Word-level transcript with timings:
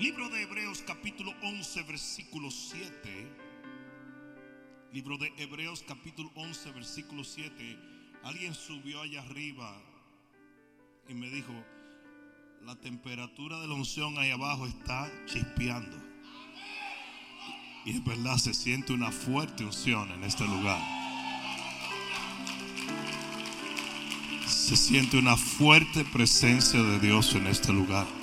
Libro 0.00 0.30
de 0.30 0.44
Hebreos 0.44 0.82
capítulo 0.86 1.34
11 1.42 1.82
versículo 1.82 2.50
7. 2.50 2.90
Libro 4.94 5.18
de 5.18 5.30
Hebreos 5.36 5.84
capítulo 5.86 6.30
11 6.36 6.72
versículo 6.72 7.22
7. 7.22 7.78
Alguien 8.24 8.54
subió 8.54 9.02
allá 9.02 9.20
arriba 9.20 9.70
y 11.06 11.12
me 11.12 11.28
dijo, 11.28 11.52
la 12.64 12.76
temperatura 12.76 13.60
de 13.60 13.68
la 13.68 13.74
unción 13.74 14.16
ahí 14.16 14.30
abajo 14.30 14.66
está 14.66 15.12
chispeando. 15.26 15.98
Y 17.84 17.90
es 17.90 18.02
verdad, 18.02 18.38
se 18.38 18.54
siente 18.54 18.94
una 18.94 19.12
fuerte 19.12 19.64
unción 19.64 20.10
en 20.12 20.24
este 20.24 20.44
lugar. 20.46 20.80
Se 24.46 24.78
siente 24.78 25.18
una 25.18 25.36
fuerte 25.36 26.06
presencia 26.06 26.82
de 26.82 27.00
Dios 27.00 27.34
en 27.34 27.46
este 27.48 27.70
lugar. 27.70 28.19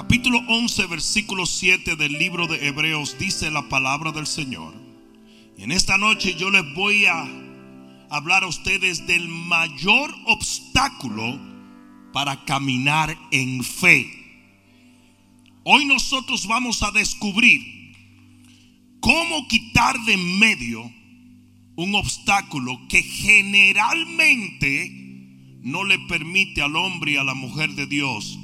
Capítulo 0.00 0.40
11, 0.48 0.86
versículo 0.86 1.44
7 1.44 1.94
del 1.94 2.14
libro 2.14 2.46
de 2.46 2.66
Hebreos 2.66 3.18
dice 3.18 3.50
la 3.50 3.68
palabra 3.68 4.12
del 4.12 4.26
Señor. 4.26 4.72
En 5.58 5.70
esta 5.70 5.98
noche 5.98 6.34
yo 6.36 6.50
les 6.50 6.64
voy 6.72 7.04
a 7.04 7.28
hablar 8.08 8.44
a 8.44 8.46
ustedes 8.46 9.06
del 9.06 9.28
mayor 9.28 10.10
obstáculo 10.24 11.38
para 12.14 12.46
caminar 12.46 13.14
en 13.30 13.62
fe. 13.62 14.10
Hoy 15.64 15.84
nosotros 15.84 16.46
vamos 16.46 16.82
a 16.82 16.92
descubrir 16.92 17.60
cómo 19.00 19.46
quitar 19.48 20.00
de 20.06 20.14
en 20.14 20.38
medio 20.38 20.90
un 21.76 21.94
obstáculo 21.94 22.88
que 22.88 23.02
generalmente 23.02 24.90
no 25.60 25.84
le 25.84 25.98
permite 25.98 26.62
al 26.62 26.74
hombre 26.74 27.12
y 27.12 27.16
a 27.16 27.22
la 27.22 27.34
mujer 27.34 27.74
de 27.74 27.84
Dios 27.84 28.39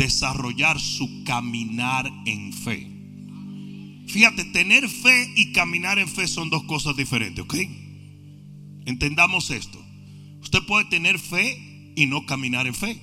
desarrollar 0.00 0.80
su 0.80 1.24
caminar 1.24 2.10
en 2.24 2.54
fe. 2.54 2.90
Fíjate, 4.06 4.46
tener 4.46 4.88
fe 4.88 5.30
y 5.36 5.52
caminar 5.52 5.98
en 5.98 6.08
fe 6.08 6.26
son 6.26 6.48
dos 6.48 6.64
cosas 6.64 6.96
diferentes, 6.96 7.44
¿ok? 7.44 7.54
Entendamos 8.86 9.50
esto. 9.50 9.78
Usted 10.40 10.60
puede 10.66 10.86
tener 10.86 11.18
fe 11.18 11.92
y 11.96 12.06
no 12.06 12.24
caminar 12.24 12.66
en 12.66 12.74
fe. 12.74 12.98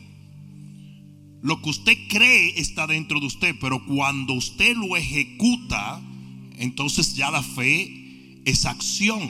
Lo 1.44 1.62
que 1.62 1.70
usted 1.70 1.96
cree 2.10 2.60
está 2.60 2.88
dentro 2.88 3.20
de 3.20 3.28
usted, 3.28 3.56
pero 3.62 3.86
cuando 3.86 4.34
usted 4.34 4.76
lo 4.76 4.98
ejecuta, 4.98 6.02
entonces 6.58 7.16
ya 7.16 7.30
la 7.30 7.44
fe 7.44 8.42
es 8.44 8.66
acción. 8.66 9.22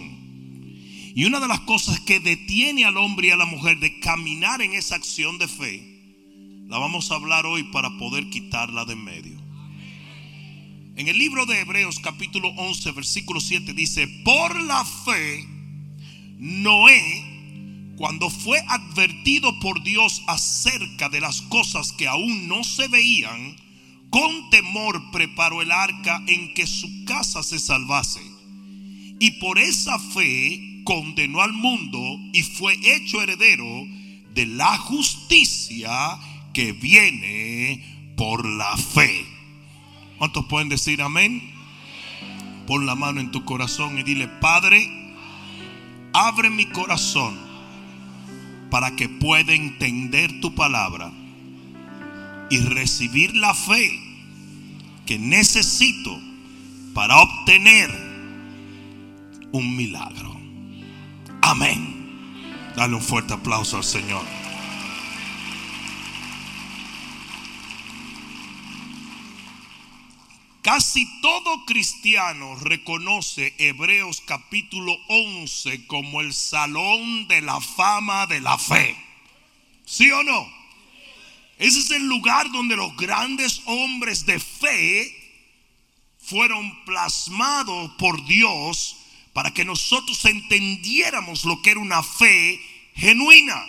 Y 1.16 1.26
una 1.26 1.42
de 1.42 1.50
las 1.50 1.60
cosas 1.62 2.00
que 2.00 2.22
detiene 2.22 2.86
al 2.86 2.96
hombre 2.96 3.28
y 3.28 3.32
a 3.32 3.36
la 3.36 3.46
mujer 3.46 3.78
de 3.80 4.00
caminar 4.00 4.62
en 4.62 4.74
esa 4.74 4.96
acción 4.96 5.38
de 5.38 5.50
fe, 5.50 5.97
la 6.68 6.80
vamos 6.80 7.12
a 7.12 7.16
hablar 7.16 7.46
hoy 7.46 7.64
para 7.64 7.98
poder 7.98 8.30
quitarla 8.30 8.84
de 8.84 8.94
en 8.94 9.04
medio. 9.04 9.38
En 10.98 11.08
el 11.08 11.18
libro 11.18 11.46
de 11.46 11.62
Hebreos 11.62 12.00
capítulo 12.00 12.50
11 12.50 12.92
versículo 12.92 13.40
7 13.40 13.74
dice, 13.74 14.08
por 14.26 14.60
la 14.62 14.84
fe, 14.84 15.46
Noé, 16.38 17.94
cuando 17.96 18.30
fue 18.30 18.60
advertido 18.68 19.58
por 19.60 19.82
Dios 19.84 20.24
acerca 20.28 21.08
de 21.08 21.22
las 21.22 21.42
cosas 21.44 21.94
que 21.94 22.08
aún 22.08 22.50
no 22.50 22.64
se 22.64 22.88
veían, 22.90 23.56
con 24.10 24.50
temor 24.50 25.12
preparó 25.12 25.62
el 25.62 25.72
arca 25.72 26.22
en 26.28 26.54
que 26.54 26.68
su 26.68 27.06
casa 27.06 27.44
se 27.44 27.60
salvase. 27.60 28.22
Y 29.20 29.32
por 29.40 29.58
esa 29.58 30.00
fe 30.00 30.82
condenó 30.84 31.42
al 31.42 31.54
mundo 31.54 32.00
y 32.34 32.44
fue 32.44 32.78
hecho 32.84 33.22
heredero 33.22 33.66
de 34.34 34.46
la 34.46 34.78
justicia 34.78 36.20
que 36.58 36.72
viene 36.72 37.84
por 38.18 38.44
la 38.44 38.76
fe. 38.76 39.28
¿Cuántos 40.18 40.48
pueden 40.48 40.70
decir 40.70 41.04
amén? 41.04 41.54
Pon 42.66 42.88
la 42.88 42.96
mano 42.96 43.22
en 43.22 43.30
tu 43.30 43.46
corazón 43.46 44.00
y 44.00 44.02
dile, 44.02 44.28
Padre, 44.28 44.90
abre 46.14 46.50
mi 46.50 46.66
corazón 46.66 47.38
para 48.72 48.96
que 48.96 49.08
pueda 49.08 49.54
entender 49.54 50.42
tu 50.42 50.56
palabra 50.56 51.12
y 52.50 52.58
recibir 52.58 53.36
la 53.36 53.54
fe 53.54 53.92
que 55.06 55.20
necesito 55.20 56.20
para 56.96 57.22
obtener 57.22 57.92
un 59.52 59.78
milagro. 59.78 60.36
Amén. 61.44 62.74
Dale 62.76 62.96
un 62.96 63.02
fuerte 63.04 63.36
aplauso 63.36 63.78
al 63.78 63.84
Señor. 63.84 64.47
Casi 70.68 71.08
todo 71.22 71.64
cristiano 71.64 72.56
reconoce 72.56 73.56
Hebreos 73.58 74.22
capítulo 74.26 74.98
11 75.08 75.88
como 75.88 76.20
el 76.20 76.34
salón 76.34 77.26
de 77.30 77.42
la 77.42 77.62
fama 77.62 78.28
de 78.28 78.42
la 78.42 78.58
fe. 78.58 78.94
¿Sí 79.86 80.12
o 80.12 80.24
no? 80.24 80.46
Ese 81.58 81.80
es 81.80 81.92
el 81.92 82.10
lugar 82.10 82.52
donde 82.52 82.76
los 82.76 82.98
grandes 82.98 83.62
hombres 83.64 84.26
de 84.26 84.42
fe 84.42 85.16
fueron 86.20 86.84
plasmados 86.84 87.92
por 87.92 88.26
Dios 88.26 88.98
para 89.32 89.54
que 89.54 89.64
nosotros 89.64 90.26
entendiéramos 90.26 91.46
lo 91.46 91.62
que 91.62 91.72
era 91.72 91.80
una 91.80 92.04
fe 92.04 92.60
genuina. 92.94 93.66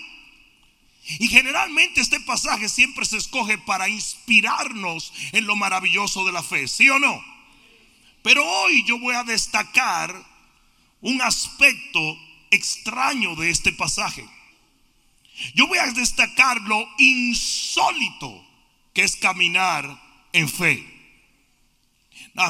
Y 1.19 1.29
generalmente 1.29 2.01
este 2.01 2.21
pasaje 2.21 2.69
siempre 2.69 3.07
se 3.07 3.17
escoge 3.17 3.57
para 3.57 3.89
inspirarnos 3.89 5.13
en 5.33 5.47
lo 5.47 5.57
maravilloso 5.57 6.25
de 6.27 6.33
la 6.33 6.43
fe, 6.43 6.69
¿sí 6.69 6.89
o 6.91 6.99
no? 6.99 7.25
Pero 8.23 8.45
hoy 8.45 8.85
yo 8.85 8.99
voy 8.99 9.15
a 9.15 9.25
destacar 9.25 10.15
un 11.01 11.23
aspecto 11.23 12.19
extraño 12.51 13.37
de 13.37 13.51
este 13.51 13.73
pasaje. 13.73 14.29
Yo 15.55 15.67
voy 15.67 15.79
a 15.79 15.87
destacar 15.93 16.61
lo 16.63 16.87
insólito 16.99 18.45
que 18.93 19.03
es 19.03 19.17
caminar 19.17 20.03
en 20.33 20.49
fe. 20.49 20.85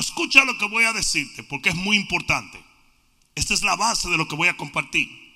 escucha 0.00 0.44
lo 0.44 0.58
que 0.58 0.66
voy 0.66 0.84
a 0.84 0.92
decirte 0.92 1.42
porque 1.44 1.68
es 1.68 1.74
muy 1.76 1.96
importante. 1.96 2.58
Esta 3.34 3.54
es 3.54 3.62
la 3.62 3.76
base 3.76 4.08
de 4.08 4.16
lo 4.16 4.26
que 4.26 4.34
voy 4.34 4.48
a 4.48 4.56
compartir. 4.56 5.27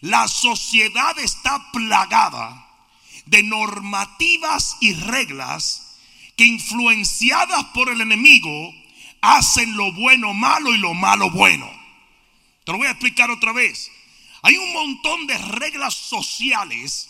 La 0.00 0.28
sociedad 0.28 1.18
está 1.18 1.70
plagada 1.72 2.68
de 3.26 3.42
normativas 3.42 4.76
y 4.80 4.92
reglas 4.94 5.98
que 6.36 6.44
influenciadas 6.44 7.64
por 7.66 7.88
el 7.88 8.00
enemigo 8.00 8.74
hacen 9.20 9.76
lo 9.76 9.92
bueno 9.92 10.34
malo 10.34 10.74
y 10.74 10.78
lo 10.78 10.94
malo 10.94 11.30
bueno. 11.30 11.70
Te 12.64 12.72
lo 12.72 12.78
voy 12.78 12.88
a 12.88 12.92
explicar 12.92 13.30
otra 13.30 13.52
vez. 13.52 13.90
Hay 14.42 14.56
un 14.56 14.72
montón 14.72 15.26
de 15.26 15.38
reglas 15.38 15.94
sociales 15.94 17.08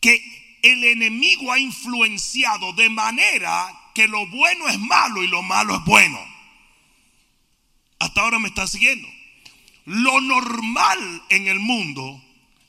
que 0.00 0.58
el 0.62 0.84
enemigo 0.84 1.52
ha 1.52 1.58
influenciado 1.58 2.72
de 2.72 2.88
manera 2.88 3.78
que 3.94 4.08
lo 4.08 4.26
bueno 4.28 4.68
es 4.68 4.78
malo 4.78 5.22
y 5.22 5.26
lo 5.26 5.42
malo 5.42 5.76
es 5.76 5.84
bueno. 5.84 6.18
Hasta 7.98 8.20
ahora 8.22 8.38
me 8.38 8.48
están 8.48 8.68
siguiendo. 8.68 9.08
Lo 9.84 10.20
normal 10.20 11.22
en 11.28 11.48
el 11.48 11.58
mundo 11.58 12.22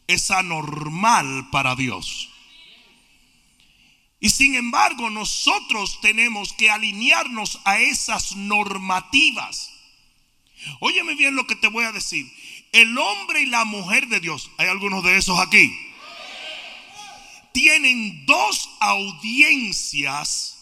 es 0.07 0.31
anormal 0.31 1.49
para 1.51 1.75
Dios. 1.75 2.29
Y 4.19 4.29
sin 4.29 4.55
embargo, 4.55 5.09
nosotros 5.09 5.99
tenemos 6.01 6.53
que 6.53 6.69
alinearnos 6.69 7.59
a 7.65 7.79
esas 7.79 8.35
normativas. 8.35 9.69
Óyeme 10.79 11.15
bien 11.15 11.35
lo 11.35 11.45
que 11.45 11.57
te 11.57 11.67
voy 11.67 11.83
a 11.83 11.91
decir. 11.91 12.31
El 12.71 12.97
hombre 12.97 13.41
y 13.41 13.45
la 13.47 13.65
mujer 13.65 14.07
de 14.07 14.19
Dios, 14.19 14.49
hay 14.57 14.67
algunos 14.67 15.03
de 15.03 15.17
esos 15.17 15.39
aquí, 15.39 15.77
tienen 17.51 18.25
dos 18.25 18.69
audiencias 18.79 20.57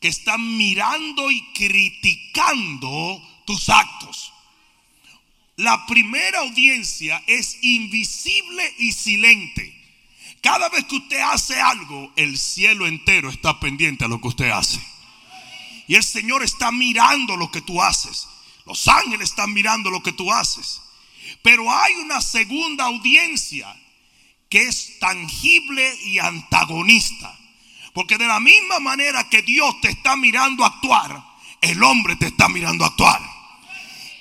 que 0.00 0.08
están 0.08 0.56
mirando 0.58 1.30
y 1.30 1.40
criticando 1.52 3.22
tus 3.46 3.70
actos. 3.70 4.33
La 5.56 5.86
primera 5.86 6.40
audiencia 6.40 7.22
es 7.26 7.58
invisible 7.62 8.74
y 8.78 8.92
silente. 8.92 9.72
Cada 10.40 10.68
vez 10.68 10.84
que 10.84 10.96
usted 10.96 11.20
hace 11.20 11.60
algo, 11.60 12.12
el 12.16 12.38
cielo 12.38 12.86
entero 12.86 13.30
está 13.30 13.60
pendiente 13.60 14.04
a 14.04 14.08
lo 14.08 14.20
que 14.20 14.28
usted 14.28 14.50
hace. 14.50 14.80
Y 15.86 15.94
el 15.94 16.02
Señor 16.02 16.42
está 16.42 16.72
mirando 16.72 17.36
lo 17.36 17.50
que 17.50 17.60
tú 17.60 17.80
haces. 17.80 18.26
Los 18.66 18.88
ángeles 18.88 19.30
están 19.30 19.52
mirando 19.52 19.90
lo 19.90 20.02
que 20.02 20.12
tú 20.12 20.32
haces. 20.32 20.80
Pero 21.42 21.70
hay 21.72 21.94
una 21.94 22.20
segunda 22.20 22.84
audiencia 22.84 23.74
que 24.48 24.62
es 24.68 24.98
tangible 24.98 25.96
y 26.04 26.18
antagonista. 26.18 27.38
Porque 27.92 28.18
de 28.18 28.26
la 28.26 28.40
misma 28.40 28.80
manera 28.80 29.28
que 29.28 29.42
Dios 29.42 29.80
te 29.80 29.90
está 29.90 30.16
mirando 30.16 30.64
actuar, 30.64 31.22
el 31.60 31.82
hombre 31.82 32.16
te 32.16 32.26
está 32.26 32.48
mirando 32.48 32.84
actuar. 32.84 33.33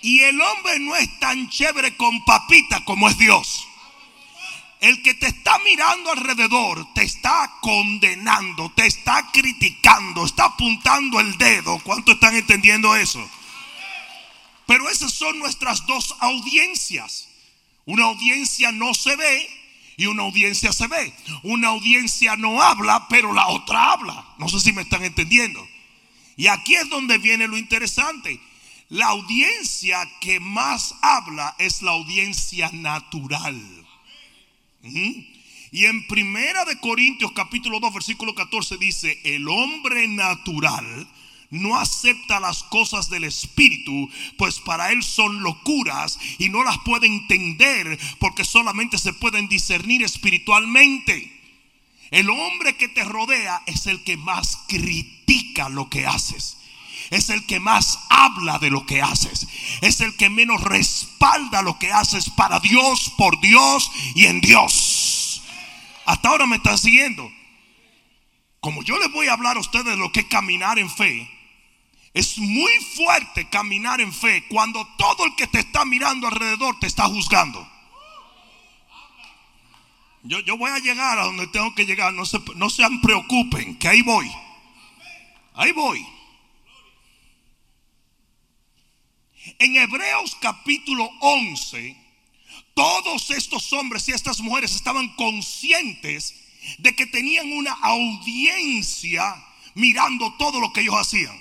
Y 0.04 0.20
el 0.20 0.40
hombre 0.40 0.80
no 0.80 0.98
es 0.98 1.18
tan 1.20 1.50
chévere 1.50 1.96
con 1.96 2.26
papita 2.26 2.84
como 2.84 3.08
es 3.08 3.18
Dios. 3.18 3.66
El 4.82 5.02
que 5.02 5.14
te 5.14 5.28
está 5.28 5.58
mirando 5.60 6.12
alrededor 6.12 6.94
te 6.94 7.04
está 7.04 7.50
condenando, 7.62 8.70
te 8.76 8.86
está 8.86 9.30
criticando, 9.32 10.26
está 10.26 10.44
apuntando 10.44 11.22
el 11.22 11.38
dedo. 11.38 11.80
¿Cuánto 11.80 12.12
están 12.12 12.36
entendiendo 12.36 12.94
eso? 12.98 13.26
Pero 14.68 14.90
esas 14.90 15.14
son 15.14 15.40
nuestras 15.40 15.86
dos 15.86 16.14
audiencias. 16.20 17.30
Una 17.86 18.04
audiencia 18.04 18.74
no 18.74 18.94
se 18.94 19.16
ve 19.16 19.50
y 19.96 20.08
una 20.08 20.24
audiencia 20.24 20.74
se 20.74 20.88
ve. 20.88 21.14
Una 21.44 21.70
audiencia 21.70 22.36
no 22.36 22.62
habla, 22.62 23.08
pero 23.08 23.32
la 23.32 23.48
otra 23.48 23.94
habla. 23.94 24.26
No 24.38 24.50
sé 24.50 24.60
si 24.60 24.74
me 24.74 24.82
están 24.82 25.06
entendiendo. 25.06 25.66
Y 26.36 26.48
aquí 26.48 26.76
es 26.76 26.90
donde 26.90 27.20
viene 27.20 27.48
lo 27.48 27.58
interesante. 27.58 28.38
La 28.94 29.08
audiencia 29.08 30.08
que 30.22 30.40
más 30.40 30.94
habla 31.02 31.56
es 31.58 31.82
la 31.82 31.94
audiencia 31.94 32.70
natural. 32.74 33.60
Y 34.84 35.86
en 35.86 36.06
Primera 36.06 36.64
de 36.66 36.80
Corintios 36.80 37.32
capítulo 37.32 37.80
2 37.80 37.92
versículo 37.92 38.36
14 38.36 38.78
dice, 38.78 39.20
el 39.24 39.50
hombre 39.50 40.08
natural 40.08 41.08
no 41.50 41.76
acepta 41.80 42.40
las 42.40 42.62
cosas 42.62 43.10
del 43.10 43.24
Espíritu, 43.24 44.12
pues 44.38 44.60
para 44.60 44.92
él 44.92 45.02
son 45.02 45.42
locuras 45.42 46.20
y 46.38 46.50
no 46.50 46.64
las 46.64 46.78
puede 46.86 47.08
entender 47.08 48.00
porque 48.20 48.46
solamente 48.46 49.00
se 49.00 49.14
pueden 49.14 49.48
discernir 49.48 50.04
espiritualmente. 50.04 51.32
El 52.12 52.30
hombre 52.30 52.78
que 52.78 52.90
te 52.90 53.04
rodea 53.04 53.64
es 53.66 53.88
el 53.88 54.04
que 54.04 54.18
más 54.18 54.56
critica 54.68 55.70
lo 55.70 55.90
que 55.90 56.06
haces. 56.06 56.58
Es 57.10 57.30
el 57.30 57.46
que 57.46 57.60
más 57.60 58.00
habla 58.10 58.60
de 58.60 58.70
lo 58.70 58.86
que 58.86 59.02
haces. 59.02 59.48
Es 59.82 60.02
el 60.02 60.16
que 60.16 60.30
menos 60.30 60.62
respalda 60.62 61.62
lo 61.62 61.80
que 61.80 61.92
haces 61.92 62.30
para 62.30 62.60
Dios, 62.60 63.12
por 63.18 63.40
Dios 63.40 63.92
y 64.16 64.26
en 64.26 64.42
Dios. 64.42 65.44
Hasta 66.06 66.30
ahora 66.30 66.46
me 66.46 66.58
están 66.58 66.78
siguiendo. 66.78 67.32
Como 68.60 68.84
yo 68.84 68.98
les 68.98 69.12
voy 69.12 69.28
a 69.28 69.34
hablar 69.34 69.58
a 69.58 69.60
ustedes 69.60 69.86
de 69.86 69.98
lo 69.98 70.12
que 70.12 70.22
es 70.22 70.26
caminar 70.28 70.80
en 70.80 70.90
fe, 70.90 71.30
es 72.14 72.38
muy 72.38 72.72
fuerte 72.96 73.50
caminar 73.50 74.00
en 74.00 74.14
fe 74.14 74.46
cuando 74.48 74.88
todo 74.98 75.26
el 75.26 75.36
que 75.36 75.48
te 75.48 75.60
está 75.60 75.84
mirando 75.84 76.28
alrededor 76.28 76.80
te 76.80 76.88
está 76.88 77.06
juzgando. 77.06 77.68
Yo, 80.24 80.40
yo 80.40 80.58
voy 80.58 80.72
a 80.72 80.80
llegar 80.80 81.20
a 81.20 81.26
donde 81.26 81.48
tengo 81.48 81.76
que 81.76 81.86
llegar, 81.86 82.14
no 82.14 82.26
se, 82.26 82.40
no 82.56 82.70
se 82.70 82.84
preocupen, 83.02 83.78
que 83.78 83.90
ahí 83.90 84.02
voy. 84.02 84.32
Ahí 85.54 85.72
voy. 85.74 86.06
En 89.64 89.78
Hebreos 89.78 90.36
capítulo 90.42 91.10
11, 91.22 91.96
todos 92.74 93.30
estos 93.30 93.72
hombres 93.72 94.10
y 94.10 94.12
estas 94.12 94.42
mujeres 94.42 94.76
estaban 94.76 95.08
conscientes 95.16 96.36
de 96.80 96.94
que 96.94 97.06
tenían 97.06 97.50
una 97.54 97.72
audiencia 97.72 99.24
mirando 99.76 100.34
todo 100.34 100.60
lo 100.60 100.74
que 100.74 100.82
ellos 100.82 100.96
hacían. 100.96 101.40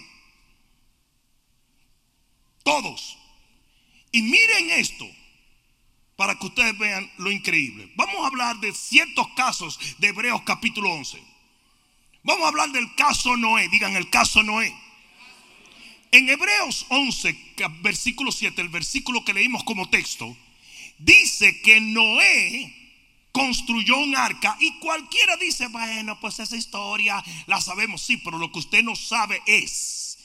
Todos. 2.63 3.19
Y 4.13 4.23
miren 4.23 4.71
esto 4.71 5.05
para 6.15 6.39
que 6.39 6.47
ustedes 6.47 6.79
vean 6.79 7.11
lo 7.19 7.33
increíble. 7.33 7.91
Vamos 7.97 8.23
a 8.23 8.29
hablar 8.29 8.61
de 8.61 8.73
ciertos 8.73 9.27
casos 9.35 9.81
de 9.99 10.07
Hebreos 10.07 10.43
capítulo 10.43 10.93
11. 10.93 11.21
Vamos 12.23 12.45
a 12.45 12.49
hablar 12.51 12.71
del 12.71 12.95
caso 12.95 13.37
Noé. 13.37 13.69
Digan 13.69 13.97
el 13.97 14.09
caso 14.11 14.45
Noé. 14.45 14.73
En 16.13 16.29
Hebreos 16.29 16.85
11, 16.91 17.55
versículo 17.81 18.33
7, 18.33 18.61
el 18.61 18.69
versículo 18.69 19.25
que 19.25 19.33
leímos 19.33 19.65
como 19.65 19.89
texto, 19.89 20.37
dice 20.99 21.63
que 21.63 21.81
Noé 21.81 22.71
construyó 23.33 23.97
un 23.97 24.15
arca 24.15 24.55
y 24.61 24.79
cualquiera 24.79 25.37
dice, 25.37 25.69
bueno, 25.69 26.21
pues 26.21 26.39
esa 26.39 26.55
historia 26.55 27.25
la 27.47 27.63
sabemos, 27.63 28.03
sí, 28.03 28.19
pero 28.19 28.37
lo 28.37 28.53
que 28.53 28.59
usted 28.59 28.83
no 28.85 28.95
sabe 28.95 29.41
es 29.47 30.19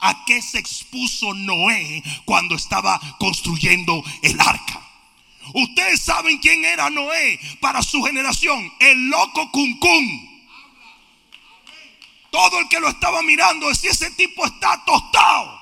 a 0.00 0.24
qué 0.26 0.42
se 0.42 0.58
expuso 0.58 1.32
Noé 1.34 2.02
cuando 2.24 2.56
estaba 2.56 3.00
construyendo 3.20 4.02
el 4.22 4.40
arca. 4.40 4.84
Ustedes 5.54 6.02
saben 6.02 6.38
quién 6.38 6.64
era 6.64 6.90
Noé 6.90 7.38
para 7.60 7.80
su 7.84 8.02
generación, 8.02 8.72
el 8.80 9.08
loco 9.08 9.52
Cuncún. 9.52 10.37
Todo 12.30 12.60
el 12.60 12.68
que 12.68 12.80
lo 12.80 12.88
estaba 12.88 13.22
mirando 13.22 13.68
decía, 13.68 13.90
ese 13.90 14.10
tipo 14.12 14.44
está 14.44 14.82
tostado. 14.84 15.58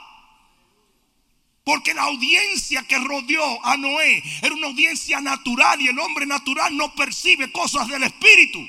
Porque 1.65 1.95
la 1.95 2.05
audiencia 2.05 2.83
que 2.85 2.99
rodeó 2.99 3.65
a 3.65 3.77
Noé 3.77 4.23
era 4.41 4.55
una 4.55 4.69
audiencia 4.69 5.21
natural 5.21 5.81
y 5.81 5.89
el 5.89 5.99
hombre 5.99 6.25
natural 6.25 6.77
no 6.77 6.95
percibe 6.95 7.51
cosas 7.51 7.89
del 7.89 8.05
Espíritu. 8.05 8.65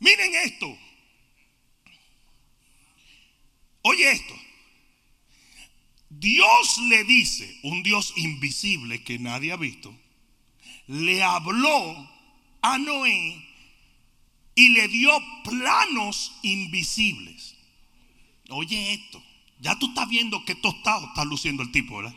Miren 0.00 0.34
esto. 0.36 0.78
Oye 3.82 4.10
esto. 4.10 4.34
Dios 6.08 6.78
le 6.88 7.04
dice, 7.04 7.60
un 7.62 7.82
Dios 7.82 8.14
invisible 8.16 9.04
que 9.04 9.18
nadie 9.18 9.52
ha 9.52 9.56
visto, 9.56 9.94
le 10.86 11.22
habló 11.22 12.10
a 12.62 12.78
Noé 12.78 13.45
y 14.56 14.70
le 14.70 14.88
dio 14.88 15.12
planos 15.44 16.32
invisibles. 16.42 17.54
Oye 18.48 18.94
esto, 18.94 19.22
ya 19.60 19.78
tú 19.78 19.88
estás 19.88 20.08
viendo 20.08 20.44
que 20.44 20.56
tostado 20.56 21.06
está 21.06 21.24
luciendo 21.24 21.62
el 21.62 21.70
tipo, 21.70 21.98
¿verdad? 21.98 22.14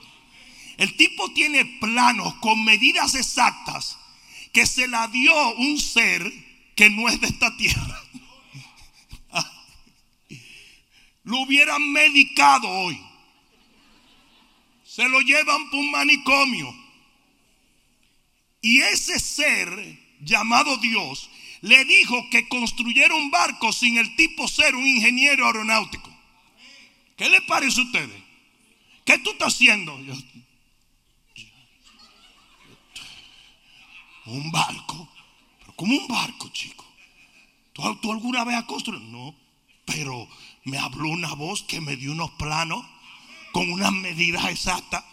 El 0.78 0.96
tipo 0.96 1.32
tiene 1.34 1.66
planos 1.66 2.34
con 2.36 2.64
medidas 2.64 3.14
exactas 3.14 4.00
que 4.54 4.66
se 4.66 4.88
la 4.88 5.08
dio 5.10 5.56
un 5.56 5.78
ser 5.78 6.32
que 6.76 6.90
no 6.90 7.10
es 7.10 7.20
de 7.20 7.28
esta 7.28 7.56
tierra. 7.58 8.04
lo 11.24 11.42
hubieran 11.42 11.92
medicado 11.92 12.70
hoy. 12.70 13.00
Se 14.86 15.08
lo 15.10 15.20
llevan 15.20 15.70
por 15.70 15.80
un 15.80 15.92
manicomio. 15.92 16.74
Y 18.62 18.80
ese 18.80 19.20
ser 19.20 20.00
llamado 20.22 20.78
Dios 20.78 21.30
le 21.62 21.86
dijo 21.86 22.30
que 22.30 22.48
construyera 22.48 23.14
un 23.16 23.32
barco 23.32 23.72
sin 23.74 23.98
el 23.98 24.16
tipo 24.16 24.48
ser 24.48 24.76
un 24.76 24.86
ingeniero 24.86 25.46
aeronáutico. 25.46 26.10
¿Qué 27.18 27.30
le 27.30 27.42
parece 27.42 27.82
a 27.82 27.84
ustedes? 27.84 28.24
¿Qué 29.06 29.18
tú 29.20 29.32
estás 29.32 29.54
haciendo? 29.54 29.98
un 34.30 34.52
barco. 34.52 35.10
Pero 35.60 35.74
como 35.76 35.98
un 35.98 36.08
barco, 36.08 36.50
chico. 36.50 36.86
¿Tú, 37.74 37.96
¿Tú, 37.98 38.12
alguna 38.12 38.44
vez 38.44 38.56
has 38.56 38.66
construido? 38.66 39.04
No, 39.06 39.36
pero 39.86 40.28
me 40.66 40.78
habló 40.78 41.10
una 41.10 41.34
voz 41.34 41.64
que 41.64 41.82
me 41.82 41.96
dio 41.96 42.12
unos 42.12 42.32
planos 42.32 42.86
con 43.52 43.72
unas 43.72 43.92
medidas 43.92 44.46
exactas. 44.50 45.04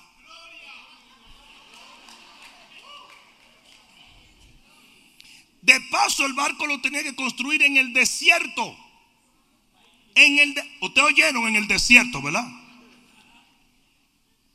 De 5.66 5.80
paso, 5.90 6.24
el 6.24 6.32
barco 6.34 6.64
lo 6.68 6.80
tenía 6.80 7.02
que 7.02 7.16
construir 7.16 7.60
en 7.64 7.76
el 7.76 7.92
desierto. 7.92 8.76
En 10.14 10.38
el 10.38 10.54
Ustedes 10.80 11.08
oyeron 11.08 11.48
en 11.48 11.56
el 11.56 11.66
desierto, 11.66 12.22
¿verdad? 12.22 12.46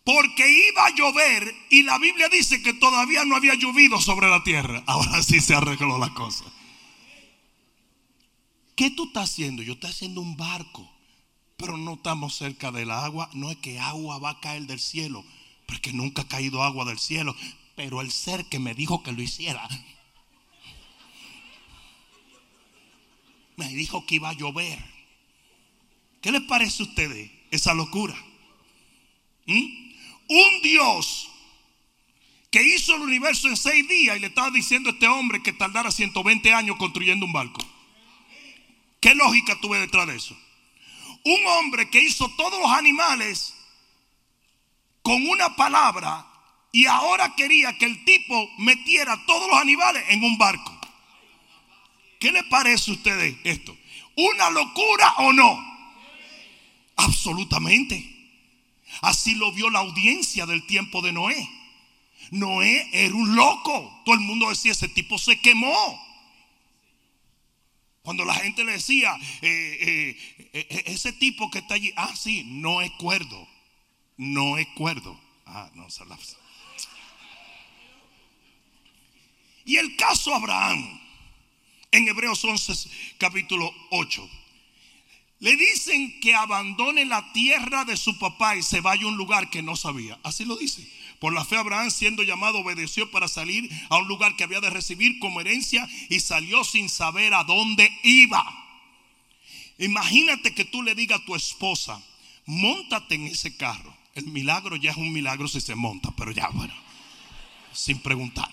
Porque 0.06 0.50
iba 0.70 0.86
a 0.86 0.96
llover 0.96 1.54
y 1.70 1.84
la 1.84 1.98
Biblia 1.98 2.30
dice 2.30 2.64
que 2.64 2.74
todavía 2.74 3.26
no 3.26 3.36
había 3.36 3.56
llovido 3.56 4.00
sobre 4.00 4.30
la 4.30 4.42
tierra. 4.44 4.84
Ahora 4.88 5.22
sí 5.22 5.42
se 5.42 5.54
arregló 5.54 5.98
la 5.98 6.14
cosa. 6.14 6.46
¿Qué 8.78 8.90
tú 8.90 9.08
estás 9.08 9.32
haciendo? 9.32 9.64
Yo 9.64 9.74
estoy 9.74 9.90
haciendo 9.90 10.22
un 10.22 10.38
barco, 10.38 10.90
pero 11.58 11.76
no 11.76 11.96
estamos 11.96 12.36
cerca 12.36 12.72
del 12.72 12.90
agua. 12.90 13.30
No 13.34 13.52
es 13.52 13.58
que 13.58 13.80
agua 13.80 14.18
va 14.18 14.30
a 14.30 14.40
caer 14.40 14.62
del 14.62 14.80
cielo, 14.80 15.26
porque 15.68 15.92
nunca 15.92 16.22
ha 16.22 16.28
caído 16.30 16.64
agua 16.64 16.86
del 16.86 17.00
cielo. 17.00 17.36
Pero 17.76 18.00
el 18.00 18.14
ser 18.14 18.46
que 18.46 18.60
me 18.60 18.74
dijo 18.74 19.04
que 19.04 19.12
lo 19.12 19.22
hiciera, 19.22 19.68
me 23.62 23.76
dijo 23.76 24.06
que 24.06 24.16
iba 24.16 24.30
a 24.30 24.34
llover. 24.34 24.80
¿Qué 26.22 26.32
les 26.32 26.42
parece 26.42 26.84
a 26.84 26.86
ustedes 26.88 27.32
esa 27.52 27.74
locura? 27.74 28.16
¿Mm? 29.46 29.94
Un 30.30 30.62
Dios 30.64 31.30
que 32.50 32.64
hizo 32.64 32.96
el 32.96 33.04
universo 33.04 33.48
en 33.48 33.58
seis 33.58 33.88
días 33.88 34.18
y 34.18 34.20
le 34.20 34.28
estaba 34.28 34.52
diciendo 34.52 34.90
a 34.90 34.94
este 34.94 35.08
hombre 35.08 35.44
que 35.44 35.54
tardara 35.54 35.92
120 35.92 36.54
años 36.54 36.78
construyendo 36.78 37.26
un 37.26 37.34
barco. 37.34 37.62
¿Qué 39.00 39.16
lógica 39.16 39.60
tuve 39.62 39.80
detrás 39.80 40.08
de 40.08 40.16
eso? 40.16 40.38
Un 41.24 41.46
hombre 41.46 41.90
que 41.90 42.04
hizo 42.04 42.30
todos 42.36 42.60
los 42.60 42.72
animales 42.72 43.54
con 45.04 45.28
una 45.28 45.56
palabra 45.56 46.26
y 46.72 46.86
ahora 46.88 47.36
quería 47.36 47.78
que 47.78 47.86
el 47.86 48.04
tipo 48.06 48.50
metiera 48.58 49.24
todos 49.26 49.48
los 49.48 49.60
animales 49.60 50.04
en 50.10 50.24
un 50.24 50.38
barco. 50.38 50.81
¿Qué 52.22 52.32
le 52.32 52.44
parece 52.44 52.92
a 52.92 52.94
ustedes 52.94 53.36
esto? 53.44 53.76
¿Una 54.16 54.52
locura 54.52 55.16
o 55.18 55.34
no? 55.34 55.60
Absolutamente. 56.96 58.08
Así 59.02 59.34
lo 59.34 59.52
vio 59.52 59.72
la 59.72 59.80
audiencia 59.80 60.46
del 60.46 60.64
tiempo 60.68 61.02
de 61.02 61.14
Noé. 61.14 61.50
Noé 62.30 62.88
era 62.94 63.16
un 63.16 63.36
loco. 63.36 64.04
Todo 64.06 64.14
el 64.14 64.22
mundo 64.22 64.50
decía, 64.50 64.72
ese 64.72 64.88
tipo 64.88 65.18
se 65.18 65.42
quemó. 65.42 66.00
Cuando 68.04 68.24
la 68.24 68.36
gente 68.36 68.64
le 68.64 68.74
decía, 68.74 69.16
eh, 69.42 70.16
eh, 70.38 70.50
eh, 70.54 70.84
ese 70.86 71.14
tipo 71.14 71.50
que 71.50 71.58
está 71.58 71.74
allí, 71.74 71.92
ah, 71.96 72.16
sí, 72.16 72.44
no 72.46 72.82
es 72.82 72.92
cuerdo. 72.92 73.48
No 74.18 74.60
es 74.60 74.68
cuerdo. 74.76 75.20
Ah, 75.48 75.72
no, 75.74 75.90
se 75.90 76.06
la... 76.06 76.20
Y 79.66 79.78
el 79.78 79.96
caso 79.96 80.36
Abraham, 80.36 81.01
en 81.92 82.08
Hebreos 82.08 82.44
11, 82.44 82.90
capítulo 83.18 83.74
8, 83.92 84.30
le 85.40 85.56
dicen 85.58 86.20
que 86.22 86.36
abandone 86.36 87.04
la 87.06 87.34
tierra 87.34 87.84
de 87.84 87.98
su 87.98 88.18
papá 88.20 88.56
y 88.56 88.64
se 88.64 88.80
vaya 88.80 89.06
a 89.06 89.08
un 89.08 89.18
lugar 89.18 89.50
que 89.50 89.64
no 89.64 89.76
sabía. 89.76 90.20
Así 90.24 90.46
lo 90.46 90.56
dice. 90.56 90.88
Por 91.20 91.34
la 91.34 91.44
fe 91.44 91.58
Abraham 91.58 91.92
siendo 91.92 92.24
llamado 92.24 92.60
obedeció 92.60 93.10
para 93.12 93.28
salir 93.28 93.70
a 93.90 93.98
un 93.98 94.08
lugar 94.08 94.36
que 94.36 94.44
había 94.44 94.62
de 94.62 94.70
recibir 94.70 95.20
como 95.20 95.42
herencia 95.42 95.88
y 96.10 96.20
salió 96.20 96.64
sin 96.64 96.90
saber 96.90 97.34
a 97.34 97.44
dónde 97.44 97.92
iba. 98.04 98.44
Imagínate 99.80 100.54
que 100.54 100.66
tú 100.66 100.84
le 100.84 100.94
digas 100.94 101.22
a 101.22 101.26
tu 101.26 101.36
esposa, 101.36 102.02
montate 102.46 103.16
en 103.16 103.26
ese 103.26 103.58
carro. 103.58 103.96
El 104.14 104.26
milagro 104.28 104.76
ya 104.76 104.92
es 104.92 104.98
un 104.98 105.12
milagro 105.12 105.48
si 105.48 105.60
se 105.60 105.74
monta, 105.74 106.12
pero 106.16 106.32
ya 106.32 106.50
bueno, 106.50 106.74
sin 107.74 108.00
preguntar. 108.00 108.50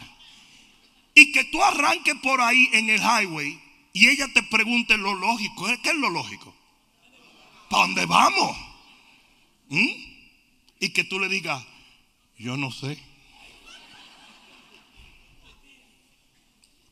Y 1.19 1.33
que 1.33 1.43
tú 1.43 1.61
arranques 1.61 2.15
por 2.23 2.41
ahí 2.41 2.69
en 2.75 2.91
el 2.91 3.01
highway 3.01 3.61
y 3.93 4.07
ella 4.07 4.33
te 4.33 4.41
pregunte 4.45 4.97
lo 4.97 5.15
lógico. 5.15 5.67
¿Qué 5.83 5.91
es 5.91 5.97
lo 5.97 6.11
lógico? 6.11 6.55
¿Para 7.69 7.83
dónde 7.89 8.07
vamos? 8.07 8.57
¿Mm? 9.69 9.89
Y 10.79 10.91
que 10.91 11.03
tú 11.03 11.19
le 11.19 11.29
digas, 11.29 11.67
yo 12.39 12.57
no 12.57 12.71
sé. 12.71 13.03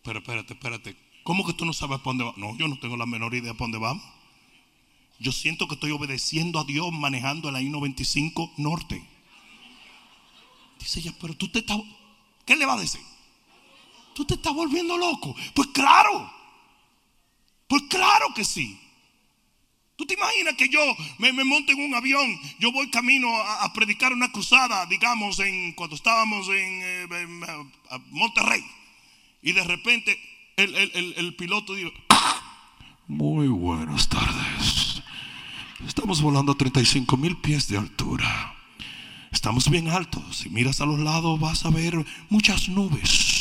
Pero 0.03 0.19
espérate, 0.19 0.55
espérate. 0.55 0.97
¿Cómo 1.23 1.47
que 1.47 1.53
tú 1.53 1.65
no 1.65 1.73
sabes 1.73 1.99
para 1.99 2.17
dónde 2.17 2.25
vamos? 2.25 2.39
No, 2.39 2.59
yo 2.59 2.67
no 2.67 2.81
tengo 2.81 2.97
la 2.97 3.07
menor 3.07 3.33
idea 3.33 3.53
para 3.53 3.67
dónde 3.67 3.79
vamos. 3.79 4.05
Yo 5.21 5.31
siento 5.31 5.69
que 5.69 5.75
estoy 5.75 5.93
obedeciendo 5.93 6.59
a 6.59 6.65
Dios 6.65 6.91
manejando 6.91 7.49
el 7.49 7.63
I-95 7.63 8.55
norte. 8.57 9.09
Dice 10.81 10.99
ella, 10.99 11.15
pero 11.21 11.37
tú 11.37 11.47
te 11.47 11.61
estás... 11.61 11.79
¿Qué 12.45 12.57
le 12.57 12.67
va 12.67 12.75
a 12.75 12.81
decir? 12.81 13.01
Tú 14.17 14.25
te 14.25 14.33
estás 14.33 14.55
volviendo 14.55 14.97
loco. 14.97 15.37
Pues 15.55 15.69
claro. 15.75 16.33
Pues 17.69 17.83
claro 17.91 18.33
que 18.35 18.47
sí. 18.47 18.81
¿Tú 19.95 20.07
te 20.07 20.15
imaginas 20.15 20.55
que 20.55 20.71
yo 20.71 20.81
me, 21.19 21.33
monto 21.45 21.73
en 21.73 21.83
un 21.83 21.95
avión? 21.95 22.41
Yo 22.59 22.73
voy 22.73 22.89
camino 22.89 23.29
a, 23.37 23.71
predicar 23.75 24.15
una 24.15 24.33
cruzada, 24.33 24.87
digamos, 24.87 25.39
en, 25.41 25.75
cuando 25.75 25.97
estábamos 25.97 26.49
en, 26.49 26.55
eh, 26.55 27.07
Monterrey. 28.11 28.65
Y 29.43 29.53
de 29.53 29.65
repente 29.65 30.19
el, 30.57 31.37
piloto 31.37 31.75
dijo, 31.75 31.91
muy 33.09 33.49
buenas 33.49 34.09
tardes. 34.09 35.03
Estamos 35.87 36.23
volando 36.23 36.53
a 36.53 36.57
35 36.57 37.19
mil 37.19 37.37
pies 37.37 37.69
de 37.69 37.77
altura. 37.77 38.55
Estamos 39.31 39.69
bien 39.69 39.89
altos. 39.89 40.39
Si 40.39 40.49
miras 40.49 40.81
a 40.81 40.87
los 40.87 41.01
lados 41.01 41.39
vas 41.39 41.67
a 41.67 41.71
ver 41.71 42.03
muchas 42.31 42.71
nubes. 42.71 43.36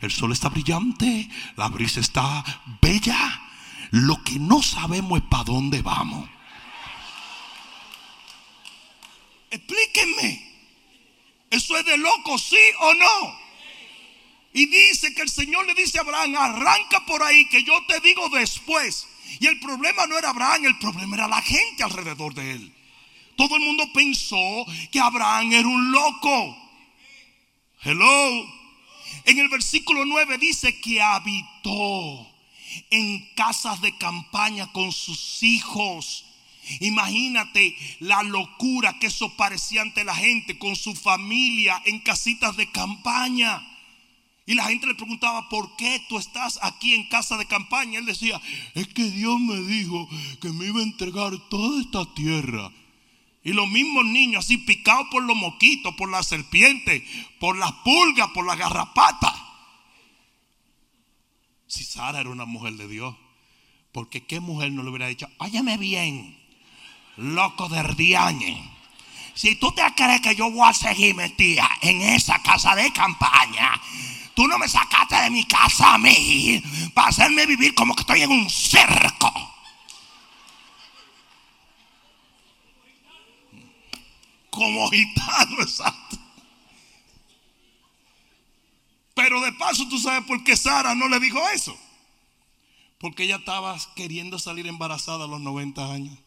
El 0.00 0.10
sol 0.10 0.32
está 0.32 0.48
brillante, 0.48 1.28
la 1.56 1.68
brisa 1.68 2.00
está 2.00 2.44
bella 2.80 3.48
lo 3.90 4.22
que 4.22 4.38
no 4.38 4.62
sabemos 4.62 5.20
es 5.20 5.24
para 5.28 5.44
dónde 5.44 5.82
vamos. 5.82 6.28
Explíquenme. 9.50 10.46
¿Eso 11.50 11.76
es 11.78 11.84
de 11.86 11.96
loco, 11.96 12.36
sí 12.38 12.58
o 12.80 12.94
no? 12.94 13.38
Y 14.52 14.66
dice 14.66 15.14
que 15.14 15.22
el 15.22 15.30
Señor 15.30 15.66
le 15.66 15.74
dice 15.74 15.98
a 15.98 16.02
Abraham, 16.02 16.36
arranca 16.36 17.06
por 17.06 17.22
ahí 17.22 17.48
que 17.48 17.64
yo 17.64 17.74
te 17.86 18.00
digo 18.00 18.28
después. 18.28 19.06
Y 19.40 19.46
el 19.46 19.58
problema 19.60 20.06
no 20.06 20.18
era 20.18 20.30
Abraham, 20.30 20.66
el 20.66 20.78
problema 20.78 21.16
era 21.16 21.28
la 21.28 21.40
gente 21.40 21.82
alrededor 21.82 22.34
de 22.34 22.52
él. 22.52 22.74
Todo 23.36 23.56
el 23.56 23.62
mundo 23.62 23.90
pensó 23.94 24.66
que 24.90 25.00
Abraham 25.00 25.52
era 25.52 25.68
un 25.68 25.92
loco. 25.92 26.56
Hello. 27.82 28.57
En 29.24 29.38
el 29.38 29.48
versículo 29.48 30.04
9 30.04 30.38
dice 30.38 30.80
que 30.80 31.00
habitó 31.00 32.26
en 32.90 33.28
casas 33.34 33.80
de 33.80 33.96
campaña 33.96 34.70
con 34.72 34.92
sus 34.92 35.42
hijos. 35.42 36.24
Imagínate 36.80 37.76
la 38.00 38.22
locura 38.22 38.98
que 38.98 39.06
eso 39.06 39.34
parecía 39.36 39.82
ante 39.82 40.04
la 40.04 40.14
gente 40.14 40.58
con 40.58 40.76
su 40.76 40.94
familia 40.94 41.82
en 41.86 42.00
casitas 42.00 42.56
de 42.56 42.70
campaña. 42.70 43.66
Y 44.46 44.54
la 44.54 44.64
gente 44.64 44.86
le 44.86 44.94
preguntaba, 44.94 45.48
¿por 45.50 45.76
qué 45.76 46.02
tú 46.08 46.18
estás 46.18 46.58
aquí 46.62 46.94
en 46.94 47.06
casa 47.08 47.36
de 47.36 47.46
campaña? 47.46 47.98
Él 47.98 48.06
decía, 48.06 48.40
es 48.74 48.88
que 48.88 49.04
Dios 49.04 49.38
me 49.40 49.60
dijo 49.60 50.08
que 50.40 50.48
me 50.50 50.66
iba 50.66 50.80
a 50.80 50.84
entregar 50.84 51.36
toda 51.50 51.80
esta 51.82 52.06
tierra. 52.14 52.72
Y 53.48 53.54
los 53.54 53.66
mismos 53.66 54.04
niños 54.04 54.44
así 54.44 54.58
picados 54.58 55.06
por 55.10 55.22
los 55.22 55.34
moquitos, 55.34 55.94
por 55.94 56.10
la 56.10 56.22
serpiente, 56.22 57.02
por 57.40 57.56
las 57.56 57.72
pulgas, 57.82 58.28
por 58.34 58.44
la 58.44 58.54
garrapata. 58.54 59.34
Si 61.66 61.82
Sara 61.82 62.20
era 62.20 62.28
una 62.28 62.44
mujer 62.44 62.74
de 62.74 62.86
Dios, 62.86 63.16
porque 63.90 64.26
qué 64.26 64.40
mujer 64.40 64.72
no 64.72 64.82
le 64.82 64.90
hubiera 64.90 65.06
dicho, 65.06 65.30
óyeme 65.38 65.78
bien, 65.78 66.38
loco 67.16 67.70
de 67.70 67.82
Riañe. 67.82 68.70
Si 69.32 69.54
tú 69.54 69.72
te 69.72 69.80
crees 69.96 70.20
que 70.20 70.36
yo 70.36 70.50
voy 70.50 70.68
a 70.68 70.74
seguir 70.74 71.14
metida 71.14 71.70
en 71.80 72.02
esa 72.02 72.42
casa 72.42 72.74
de 72.74 72.92
campaña, 72.92 73.80
tú 74.34 74.46
no 74.46 74.58
me 74.58 74.68
sacaste 74.68 75.16
de 75.22 75.30
mi 75.30 75.44
casa 75.44 75.94
a 75.94 75.96
mí 75.96 76.62
para 76.92 77.08
hacerme 77.08 77.46
vivir 77.46 77.74
como 77.74 77.94
que 77.94 78.02
estoy 78.02 78.20
en 78.20 78.30
un 78.30 78.50
cerco. 78.50 79.47
Como 84.78 84.92
exacto. 85.62 86.18
Pero 89.14 89.40
de 89.40 89.52
paso, 89.54 89.88
tú 89.88 89.98
sabes 89.98 90.24
por 90.26 90.44
qué 90.44 90.56
Sara 90.56 90.94
no 90.94 91.08
le 91.08 91.18
dijo 91.18 91.40
eso. 91.48 91.76
Porque 93.00 93.24
ella 93.24 93.36
estaba 93.36 93.76
queriendo 93.96 94.38
salir 94.38 94.66
embarazada 94.68 95.24
a 95.24 95.28
los 95.28 95.40
90 95.40 95.92
años. 95.92 96.18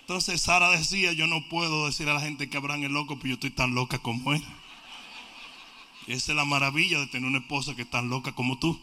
Entonces 0.00 0.42
Sara 0.42 0.70
decía, 0.70 1.12
yo 1.12 1.26
no 1.26 1.48
puedo 1.48 1.86
decir 1.86 2.08
a 2.08 2.14
la 2.14 2.20
gente 2.20 2.50
que 2.50 2.56
Abraham 2.56 2.84
es 2.84 2.90
loco, 2.90 3.16
pero 3.16 3.28
yo 3.28 3.34
estoy 3.34 3.50
tan 3.50 3.74
loca 3.74 3.98
como 3.98 4.34
él. 4.34 4.44
Esa 6.08 6.32
es 6.32 6.36
la 6.36 6.44
maravilla 6.44 6.98
de 6.98 7.06
tener 7.06 7.28
una 7.28 7.38
esposa 7.38 7.74
que 7.74 7.82
es 7.82 7.90
tan 7.90 8.10
loca 8.10 8.32
como 8.32 8.58
tú. 8.58 8.78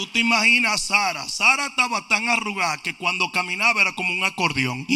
Tú 0.00 0.06
te 0.06 0.20
imaginas 0.20 0.72
a 0.72 0.78
Sara. 0.78 1.28
Sara 1.28 1.66
estaba 1.66 2.08
tan 2.08 2.26
arrugada 2.30 2.78
que 2.78 2.94
cuando 2.94 3.30
caminaba 3.30 3.82
era 3.82 3.92
como 3.92 4.14
un 4.14 4.24
acordeón. 4.24 4.86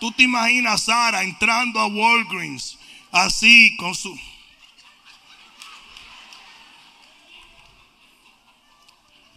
Tú 0.00 0.10
te 0.10 0.24
imaginas 0.24 0.74
a 0.74 0.78
Sara 0.78 1.22
entrando 1.22 1.78
a 1.78 1.86
Walgreens 1.86 2.76
así 3.12 3.76
con 3.76 3.94
su... 3.94 4.18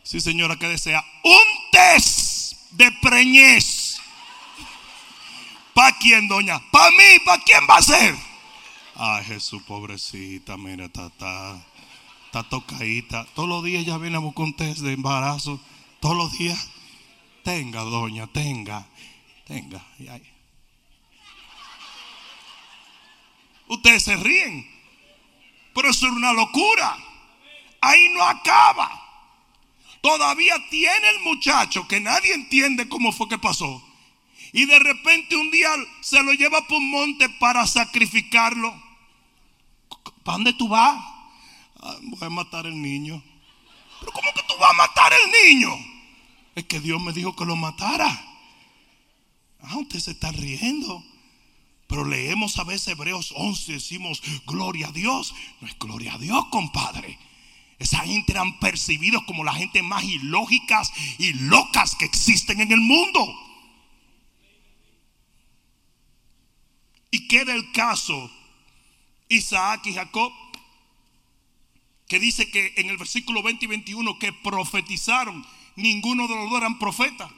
Sí, 0.01 0.19
señora, 0.19 0.55
que 0.55 0.67
desea 0.67 1.05
un 1.23 1.69
test 1.71 2.55
de 2.71 2.91
preñez. 2.93 4.01
¿Para 5.75 5.95
quién, 5.99 6.27
doña? 6.27 6.59
¿Para 6.71 6.89
mí? 6.89 7.19
¿Para 7.23 7.43
quién 7.43 7.59
va 7.69 7.77
a 7.77 7.81
ser? 7.83 8.15
Ay, 8.95 9.23
Jesús, 9.25 9.61
pobrecita, 9.61 10.57
mira, 10.57 10.85
está 10.85 11.63
está 12.31 12.43
tocadita. 12.43 13.25
Todos 13.35 13.49
los 13.49 13.61
días 13.61 13.85
ya 13.85 13.97
viene 13.97 14.15
a 14.15 14.19
buscar 14.19 14.45
un 14.45 14.53
test 14.53 14.79
de 14.79 14.93
embarazo. 14.93 15.59
Todos 15.99 16.15
los 16.15 16.31
días. 16.37 16.69
Tenga, 17.43 17.81
doña, 17.81 18.25
tenga. 18.27 18.87
Tenga. 19.45 19.85
Ustedes 23.67 24.03
se 24.03 24.15
ríen. 24.15 24.65
Pero 25.75 25.89
eso 25.89 26.07
es 26.07 26.13
una 26.13 26.31
locura. 26.31 26.97
Ahí 27.81 28.07
no 28.13 28.23
acaba. 28.23 28.89
Todavía 29.99 30.55
tiene 30.69 31.09
el 31.09 31.19
muchacho 31.23 31.85
que 31.85 31.99
nadie 31.99 32.33
entiende 32.33 32.87
cómo 32.87 33.11
fue 33.11 33.27
que 33.27 33.39
pasó. 33.39 33.83
Y 34.53 34.65
de 34.65 34.79
repente 34.79 35.35
un 35.35 35.51
día 35.51 35.69
se 35.99 36.23
lo 36.23 36.31
lleva 36.31 36.65
por 36.65 36.77
un 36.77 36.91
monte 36.91 37.27
para 37.27 37.67
sacrificarlo. 37.67 38.73
¿Para 40.23 40.37
dónde 40.37 40.53
tú 40.53 40.69
vas? 40.69 41.10
Voy 42.01 42.19
a 42.21 42.29
matar 42.29 42.65
el 42.65 42.81
niño. 42.81 43.21
Pero 43.99 44.11
¿cómo 44.11 44.31
que 44.33 44.43
tú 44.47 44.53
vas 44.59 44.71
a 44.71 44.73
matar 44.73 45.11
el 45.13 45.49
niño? 45.49 45.69
Es 46.55 46.65
que 46.65 46.79
Dios 46.79 47.01
me 47.01 47.13
dijo 47.13 47.35
que 47.35 47.45
lo 47.45 47.55
matara. 47.55 48.09
Ah, 49.61 49.77
usted 49.77 49.99
se 49.99 50.11
está 50.11 50.31
riendo. 50.31 51.03
Pero 51.87 52.05
leemos 52.05 52.57
a 52.57 52.63
veces 52.63 52.89
Hebreos 52.89 53.33
11, 53.35 53.73
decimos 53.73 54.21
gloria 54.45 54.87
a 54.87 54.91
Dios. 54.91 55.33
No 55.59 55.67
es 55.67 55.77
gloria 55.77 56.13
a 56.13 56.17
Dios, 56.17 56.45
compadre. 56.49 57.19
Esa 57.79 57.99
gente 57.99 58.31
eran 58.31 58.59
percibidos 58.59 59.23
como 59.23 59.43
la 59.43 59.53
gente 59.53 59.81
más 59.81 60.03
ilógicas 60.03 60.91
y 61.17 61.33
locas 61.33 61.95
que 61.95 62.05
existen 62.05 62.61
en 62.61 62.71
el 62.71 62.79
mundo. 62.79 63.35
Y 67.09 67.27
queda 67.27 67.53
el 67.53 67.71
caso 67.71 68.31
Isaac 69.27 69.85
y 69.85 69.93
Jacob, 69.93 70.31
que 72.11 72.19
dice 72.19 72.51
que 72.51 72.73
en 72.75 72.89
el 72.89 72.97
versículo 72.97 73.41
20 73.41 73.63
y 73.63 73.67
21 73.69 74.19
que 74.19 74.33
profetizaron, 74.33 75.45
ninguno 75.77 76.27
de 76.27 76.35
los 76.35 76.49
dos 76.49 76.59
eran 76.59 76.77
profetas. 76.77 77.31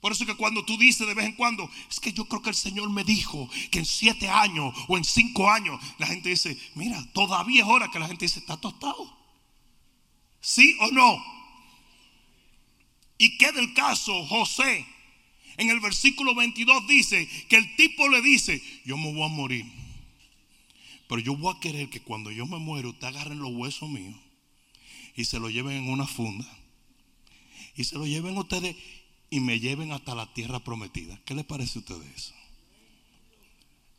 Por 0.00 0.12
eso 0.12 0.24
que 0.24 0.36
cuando 0.36 0.64
tú 0.64 0.78
dices 0.78 1.06
de 1.06 1.12
vez 1.12 1.26
en 1.26 1.34
cuando, 1.34 1.68
es 1.90 2.00
que 2.00 2.14
yo 2.14 2.24
creo 2.24 2.40
que 2.40 2.48
el 2.48 2.54
Señor 2.54 2.88
me 2.88 3.04
dijo 3.04 3.50
que 3.70 3.80
en 3.80 3.84
siete 3.84 4.26
años 4.26 4.74
o 4.88 4.96
en 4.96 5.04
cinco 5.04 5.50
años, 5.50 5.78
la 5.98 6.06
gente 6.06 6.30
dice, 6.30 6.56
mira, 6.76 7.04
todavía 7.12 7.62
es 7.62 7.68
hora 7.68 7.90
que 7.90 7.98
la 7.98 8.06
gente 8.06 8.24
dice, 8.24 8.38
está 8.38 8.56
tostado. 8.56 9.18
¿Sí 10.40 10.74
o 10.80 10.90
no? 10.90 11.22
Y 13.18 13.36
queda 13.36 13.60
el 13.60 13.74
caso, 13.74 14.24
José, 14.28 14.86
en 15.58 15.68
el 15.68 15.80
versículo 15.80 16.34
22 16.34 16.86
dice 16.86 17.28
que 17.50 17.56
el 17.56 17.76
tipo 17.76 18.08
le 18.08 18.22
dice, 18.22 18.62
yo 18.86 18.96
me 18.96 19.12
voy 19.12 19.24
a 19.24 19.28
morir. 19.28 19.81
Pero 21.08 21.20
yo 21.20 21.36
voy 21.36 21.54
a 21.54 21.60
querer 21.60 21.90
que 21.90 22.00
cuando 22.00 22.30
yo 22.30 22.46
me 22.46 22.58
muero, 22.58 22.90
usted 22.90 23.08
agarren 23.08 23.40
los 23.40 23.52
huesos 23.52 23.88
míos 23.88 24.16
y 25.14 25.24
se 25.24 25.38
los 25.38 25.52
lleven 25.52 25.76
en 25.76 25.90
una 25.90 26.06
funda. 26.06 26.46
Y 27.76 27.84
se 27.84 27.96
lo 27.96 28.06
lleven 28.06 28.36
ustedes 28.38 28.76
y 29.30 29.40
me 29.40 29.60
lleven 29.60 29.92
hasta 29.92 30.14
la 30.14 30.32
tierra 30.34 30.60
prometida. 30.60 31.18
¿Qué 31.24 31.34
le 31.34 31.44
parece 31.44 31.78
a 31.78 31.80
ustedes 31.80 32.14
eso? 32.14 32.34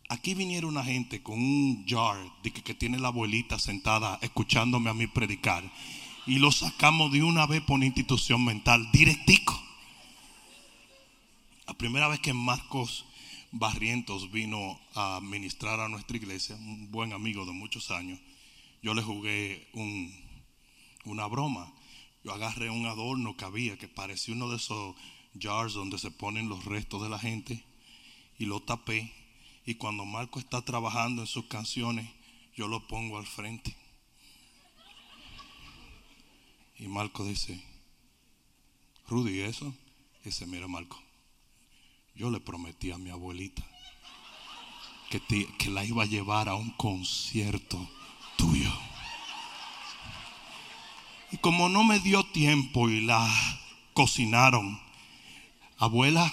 Aquí 0.09 0.33
viniera 0.33 0.67
una 0.67 0.83
gente 0.83 1.23
con 1.23 1.39
un 1.39 1.85
jar 1.87 2.17
de 2.43 2.51
que, 2.51 2.61
que, 2.61 2.73
tiene 2.73 2.99
la 2.99 3.07
abuelita 3.07 3.57
sentada 3.57 4.19
escuchándome 4.21 4.89
a 4.89 4.93
mí 4.93 5.07
predicar 5.07 5.63
y 6.27 6.39
lo 6.39 6.51
sacamos 6.51 7.11
de 7.11 7.23
una 7.23 7.47
vez 7.47 7.61
por 7.61 7.75
una 7.75 7.85
institución 7.85 8.43
mental, 8.43 8.89
directico. 8.91 9.59
La 11.67 11.73
primera 11.73 12.07
vez 12.07 12.19
que 12.19 12.33
Marcos 12.33 13.05
Barrientos 13.55 14.31
vino 14.31 14.79
a 14.95 15.19
ministrar 15.21 15.79
a 15.79 15.87
nuestra 15.87 16.17
iglesia, 16.17 16.55
un 16.55 16.89
buen 16.89 17.13
amigo 17.13 17.45
de 17.45 17.51
muchos 17.51 17.91
años, 17.91 18.19
yo 18.81 18.95
le 18.95 19.03
jugué 19.03 19.69
un, 19.73 20.11
una 21.05 21.27
broma. 21.27 21.71
Yo 22.23 22.33
agarré 22.33 22.71
un 22.71 22.87
adorno 22.87 23.37
que 23.37 23.45
había 23.45 23.77
que 23.77 23.87
parecía 23.87 24.33
uno 24.33 24.49
de 24.49 24.57
esos 24.57 24.95
jars 25.39 25.73
donde 25.73 25.99
se 25.99 26.09
ponen 26.09 26.49
los 26.49 26.65
restos 26.65 27.03
de 27.03 27.09
la 27.09 27.19
gente 27.19 27.63
y 28.39 28.45
lo 28.45 28.59
tapé. 28.61 29.13
Y 29.65 29.75
cuando 29.75 30.03
Marco 30.03 30.39
está 30.39 30.63
trabajando 30.63 31.21
en 31.21 31.27
sus 31.27 31.45
canciones, 31.45 32.09
yo 32.55 32.67
lo 32.67 32.87
pongo 32.87 33.19
al 33.19 33.27
frente. 33.27 33.75
Y 36.79 36.87
Marco 36.87 37.23
dice, 37.23 37.63
Rudy, 39.07 39.41
¿eso? 39.41 39.73
Dice, 40.25 40.45
mira 40.47 40.67
Marco, 40.67 41.01
yo 42.15 42.29
le 42.29 42.39
prometí 42.39 42.91
a 42.91 42.97
mi 42.97 43.09
abuelita 43.09 43.63
que, 45.19 45.69
la 45.69 45.83
iba 45.83 46.03
a 46.03 46.07
llevar 46.07 46.49
a 46.49 46.55
un 46.55 46.71
concierto 46.71 47.89
tuyo. 48.35 48.71
Y 51.31 51.37
como 51.37 51.69
no 51.69 51.83
me 51.83 51.99
dio 51.99 52.23
tiempo 52.23 52.89
y 52.89 53.01
la 53.01 53.27
cocinaron, 53.93 54.79
abuela, 55.77 56.31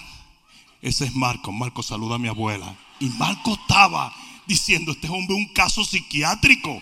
ese 0.81 1.05
es 1.05 1.15
Marco. 1.15 1.51
Marco 1.51 1.83
saluda 1.83 2.15
a 2.15 2.19
mi 2.19 2.27
abuela. 2.27 2.75
Y 2.99 3.05
Marco 3.09 3.53
estaba 3.53 4.13
diciendo, 4.47 4.91
este 4.91 5.09
hombre 5.09 5.35
es 5.35 5.47
un 5.47 5.53
caso 5.53 5.83
psiquiátrico. 5.83 6.81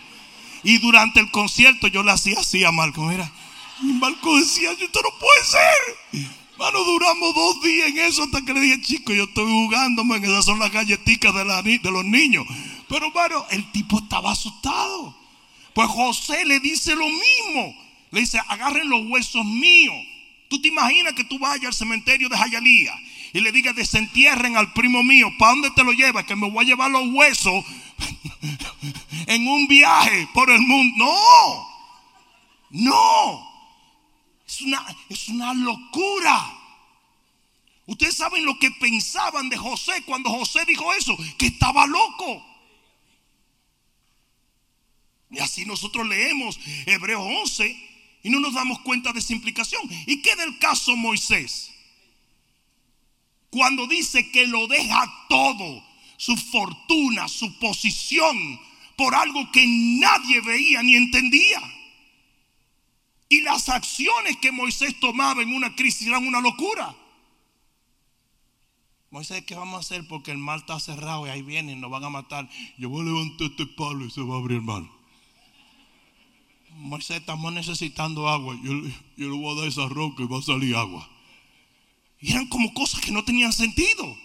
Y 0.64 0.78
durante 0.80 1.20
el 1.20 1.32
concierto 1.32 1.88
yo 1.88 2.04
le 2.04 2.12
hacía 2.12 2.40
así 2.40 2.64
a 2.64 2.72
Marco, 2.72 3.02
mira. 3.04 3.30
Y 3.82 3.94
Marco 3.94 4.38
decía, 4.38 4.72
esto 4.72 5.00
no 5.02 5.10
puede 5.20 5.44
ser. 5.46 6.38
Mano, 6.60 6.84
duramos 6.84 7.34
dos 7.34 7.62
días 7.62 7.88
en 7.88 8.00
eso 8.00 8.24
hasta 8.24 8.42
que 8.42 8.54
le 8.54 8.60
dije, 8.60 8.82
chico, 8.82 9.14
yo 9.14 9.24
estoy 9.24 9.46
jugándome, 9.46 10.18
esas 10.18 10.44
son 10.44 10.60
las 10.60 10.70
galletitas 10.70 11.34
de, 11.34 11.80
los 11.90 12.04
niños. 12.04 12.46
Pero, 12.90 13.10
bueno, 13.12 13.46
el 13.52 13.72
tipo 13.72 14.00
estaba 14.00 14.34
asustado. 14.34 15.16
Pues 15.74 15.88
José 15.88 16.44
le 16.44 16.60
dice 16.60 16.96
lo 16.96 17.06
mismo. 17.06 17.74
Le 18.12 18.20
dice, 18.20 18.42
agarren 18.50 18.90
los 18.90 19.08
huesos 19.08 19.46
míos. 19.46 19.96
Tú 20.50 20.62
te 20.62 20.68
imaginas 20.68 21.14
que 21.14 21.24
tú 21.24 21.40
vayas 21.40 21.68
al 21.68 21.74
cementerio 21.74 22.28
de 22.28 22.38
Jayalía 22.38 22.94
y 23.32 23.40
le 23.40 23.54
digas, 23.54 23.74
desentierren 23.74 24.58
al 24.58 24.74
primo 24.74 25.02
mío. 25.02 25.32
¿Para 25.40 25.54
dónde 25.54 25.72
te 25.72 25.86
lo 25.86 25.94
llevas? 25.94 26.26
Que 26.26 26.36
me 26.36 26.50
voy 26.50 26.66
a 26.66 26.68
llevar 26.68 26.92
los 26.92 27.08
huesos 27.14 27.64
en 29.28 29.48
un 29.48 29.66
viaje 29.68 30.28
por 30.34 30.50
el 30.50 30.60
mundo. 30.60 31.06
No, 31.06 32.90
no. 32.90 33.49
Es 34.50 34.62
una, 34.62 34.84
es 35.10 35.30
una 35.30 35.54
locura. 35.54 36.58
Ustedes 37.86 38.16
saben 38.16 38.44
lo 38.44 38.58
que 38.58 38.72
pensaban 38.72 39.48
de 39.48 39.58
José 39.58 40.02
cuando 40.08 40.32
José 40.32 40.66
dijo 40.66 40.92
eso, 40.96 41.16
que 41.38 41.46
estaba 41.46 41.86
loco. 41.86 42.44
Y 45.30 45.38
así 45.38 45.66
nosotros 45.66 46.08
leemos 46.08 46.60
Hebreos 46.88 47.22
11 47.44 47.90
y 48.24 48.30
no 48.32 48.40
nos 48.40 48.56
damos 48.56 48.80
cuenta 48.80 49.14
de 49.14 49.20
esa 49.20 49.34
implicación. 49.34 49.84
¿Y 50.08 50.24
qué 50.24 50.36
del 50.36 50.58
caso 50.58 50.96
Moisés? 50.96 51.70
Cuando 53.52 53.86
dice 53.86 54.32
que 54.32 54.48
lo 54.48 54.66
deja 54.66 55.28
todo, 55.30 55.84
su 56.18 56.36
fortuna, 56.36 57.28
su 57.28 57.60
posición, 57.60 58.60
por 58.98 59.14
algo 59.14 59.52
que 59.52 59.64
nadie 59.68 60.42
veía 60.42 60.82
ni 60.82 60.96
entendía. 60.96 61.62
Y 63.30 63.42
las 63.42 63.70
acciones 63.70 64.38
que 64.38 64.52
Moisés 64.52 65.00
tomaba 65.00 65.44
en 65.44 65.54
una 65.54 65.76
crisis 65.76 66.08
eran 66.08 66.28
una 66.28 66.42
locura. 66.42 66.96
Moisés, 69.12 69.44
¿qué 69.46 69.54
vamos 69.54 69.76
a 69.76 69.80
hacer? 69.80 70.08
Porque 70.08 70.32
el 70.32 70.40
mal 70.40 70.60
está 70.60 70.80
cerrado 70.80 71.28
y 71.28 71.30
ahí 71.30 71.44
vienen, 71.44 71.80
nos 71.80 71.92
van 71.92 72.04
a 72.04 72.10
matar. 72.10 72.50
Yo 72.78 72.90
voy 72.90 73.02
a 73.02 73.06
levantar 73.06 73.48
este 73.48 73.68
palo 73.68 74.06
y 74.06 74.12
se 74.12 74.22
va 74.22 74.36
a 74.36 74.40
abrir 74.40 74.58
el 74.58 74.64
mal. 74.64 74.90
Moisés, 76.72 77.18
estamos 77.18 77.54
necesitando 77.54 78.28
agua. 78.28 78.58
Yo, 78.64 78.74
le 78.74 79.28
voy 79.28 79.56
a 79.56 79.60
dar 79.60 79.68
esa 79.68 79.88
roca 79.88 80.24
y 80.24 80.28
va 80.28 80.40
a 80.40 80.42
salir 80.42 80.76
agua. 80.76 81.08
Y 82.20 82.32
eran 82.32 82.48
como 82.48 82.74
cosas 82.74 83.02
que 83.02 83.12
no 83.12 83.24
tenían 83.24 83.54
sentido. 83.54 84.18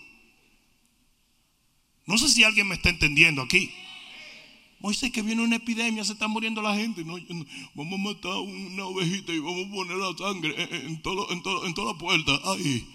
No 2.07 2.17
sé 2.17 2.29
si 2.29 2.43
alguien 2.43 2.69
me 2.69 2.75
está 2.75 2.89
entendiendo 2.89 3.43
aquí. 3.43 3.71
Moisés, 4.85 5.11
que 5.13 5.23
viene 5.23 5.41
una 5.41 5.57
epidemia, 5.57 6.05
se 6.05 6.13
está 6.13 6.29
muriendo 6.29 6.61
la 6.61 6.75
gente. 6.75 7.03
vamos 7.75 7.95
a 7.95 8.03
matar 8.03 8.33
una 8.33 8.85
ovejita 8.85 9.33
y 9.33 9.39
vamos 9.39 9.67
a 9.67 9.71
poner 9.71 9.97
la 9.97 10.15
sangre 10.15 10.55
en, 10.87 11.01
todo, 11.01 11.27
en, 11.31 11.39
en 11.67 11.73
toda 11.73 11.95
la 11.95 11.99
puerta. 11.99 12.39
Ay. 12.45 12.87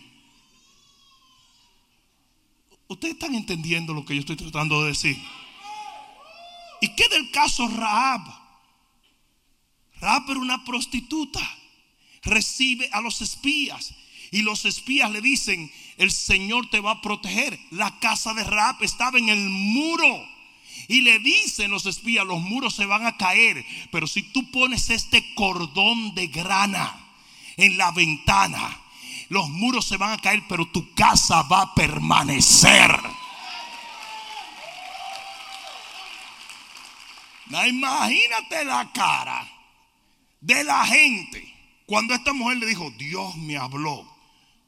Ustedes 2.88 3.15
están 3.15 3.34
entendiendo 3.34 3.95
lo 3.95 4.06
que 4.06 4.13
yo 4.13 4.19
estoy 4.19 4.36
tratando 4.36 4.84
de 4.84 4.89
decir. 4.89 5.17
¿Y 6.80 6.89
qué 6.89 7.10
del 7.10 7.32
caso 7.32 7.67
Raab? 7.67 8.21
Raab 9.99 10.30
era 10.30 10.39
una 10.41 10.63
prostituta. 10.63 11.41
Recibe 12.21 12.88
a 12.91 13.02
los 13.02 13.19
espías. 13.21 13.95
Y 14.30 14.43
los 14.43 14.65
espías 14.65 15.10
le 15.10 15.21
dicen, 15.21 15.71
el 15.97 16.12
Señor 16.12 16.69
te 16.69 16.82
va 16.82 16.91
a 16.91 17.02
proteger. 17.02 17.60
La 17.71 17.99
casa 17.99 18.36
de 18.36 18.43
Raab 18.43 18.84
estaba 18.84 19.17
en 19.17 19.30
el 19.30 19.49
muro. 19.49 20.38
Y 20.89 21.02
le 21.02 21.19
dicen 21.19 21.69
los 21.69 21.86
espías, 21.86 22.25
los 22.25 22.41
muros 22.41 22.73
se 22.73 22.88
van 22.88 23.06
a 23.06 23.15
caer. 23.15 23.63
Pero 23.91 24.08
si 24.08 24.23
tú 24.23 24.49
pones 24.49 24.89
este 24.89 25.36
cordón 25.36 26.15
de 26.15 26.28
grana 26.28 26.93
en 27.58 27.78
la 27.78 27.91
ventana, 27.91 28.82
los 29.30 29.47
muros 29.49 29.86
se 29.86 29.97
van 29.97 30.13
a 30.13 30.17
caer, 30.17 30.43
pero 30.49 30.65
tu 30.65 30.91
casa 30.95 31.43
va 31.43 31.62
a 31.62 31.75
permanecer. 31.75 32.99
imagínate 37.67 38.65
la 38.65 38.91
cara 38.91 39.47
de 40.41 40.63
la 40.63 40.86
gente. 40.88 41.54
Cuando 41.86 42.15
esta 42.15 42.34
mujer 42.34 42.58
le 42.58 42.65
dijo, 42.65 42.91
Dios 42.97 43.36
me 43.38 43.58
habló. 43.58 44.08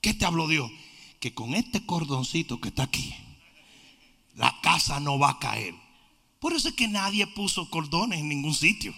¿Qué 0.01 0.13
te 0.13 0.25
habló 0.25 0.47
Dios? 0.47 0.71
Que 1.19 1.33
con 1.33 1.55
este 1.55 1.83
cordoncito 1.83 2.59
que 2.59 2.69
está 2.69 2.83
aquí, 2.83 3.15
la 4.35 4.55
casa 4.61 4.99
no 4.99 5.17
va 5.17 5.31
a 5.31 5.39
caer. 5.39 5.80
Por 6.41 6.53
eso 6.53 6.69
es 6.69 6.73
que 6.73 6.87
nadie 6.87 7.27
puso 7.27 7.69
cordones 7.69 8.19
en 8.19 8.27
ningún 8.27 8.55
sitio. 8.55 8.95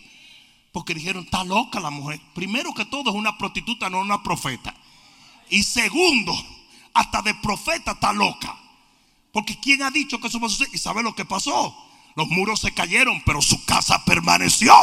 Porque 0.71 0.95
dijeron, 0.95 1.25
está 1.25 1.43
loca 1.43 1.81
la 1.81 1.89
mujer. 1.89 2.21
Primero 2.33 2.73
que 2.73 2.85
todo 2.85 3.09
es 3.09 3.15
una 3.17 3.37
prostituta, 3.37 3.89
no 3.89 3.99
una 3.99 4.23
profeta. 4.23 4.73
Y 5.49 5.61
segundo, 5.63 6.33
hasta 6.93 7.21
de 7.21 7.35
profeta 7.35 7.91
está 7.91 8.13
loca. 8.13 8.57
Porque 9.33 9.59
¿quién 9.59 9.83
ha 9.83 9.91
dicho 9.91 10.21
que 10.21 10.27
eso 10.27 10.39
va 10.39 10.47
a 10.47 10.49
suceder? 10.49 10.73
¿Y 10.73 10.77
sabe 10.77 11.03
lo 11.03 11.13
que 11.15 11.25
pasó? 11.25 11.75
Los 12.15 12.29
muros 12.29 12.61
se 12.61 12.73
cayeron, 12.73 13.21
pero 13.25 13.41
su 13.41 13.65
casa 13.65 14.05
permaneció. 14.05 14.73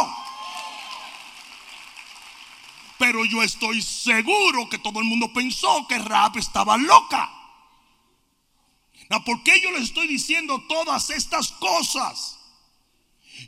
Pero 2.99 3.25
yo 3.25 3.43
estoy 3.43 3.81
seguro 3.81 4.69
que 4.69 4.79
todo 4.79 4.99
el 4.99 5.07
mundo 5.07 5.33
pensó 5.33 5.87
que 5.89 5.99
Raab 5.99 6.37
estaba 6.37 6.77
loca. 6.77 7.33
¿Por 9.25 9.43
qué 9.45 9.59
yo 9.63 9.71
les 9.71 9.85
estoy 9.85 10.09
diciendo 10.09 10.63
todas 10.69 11.09
estas 11.09 11.53
cosas? 11.53 12.40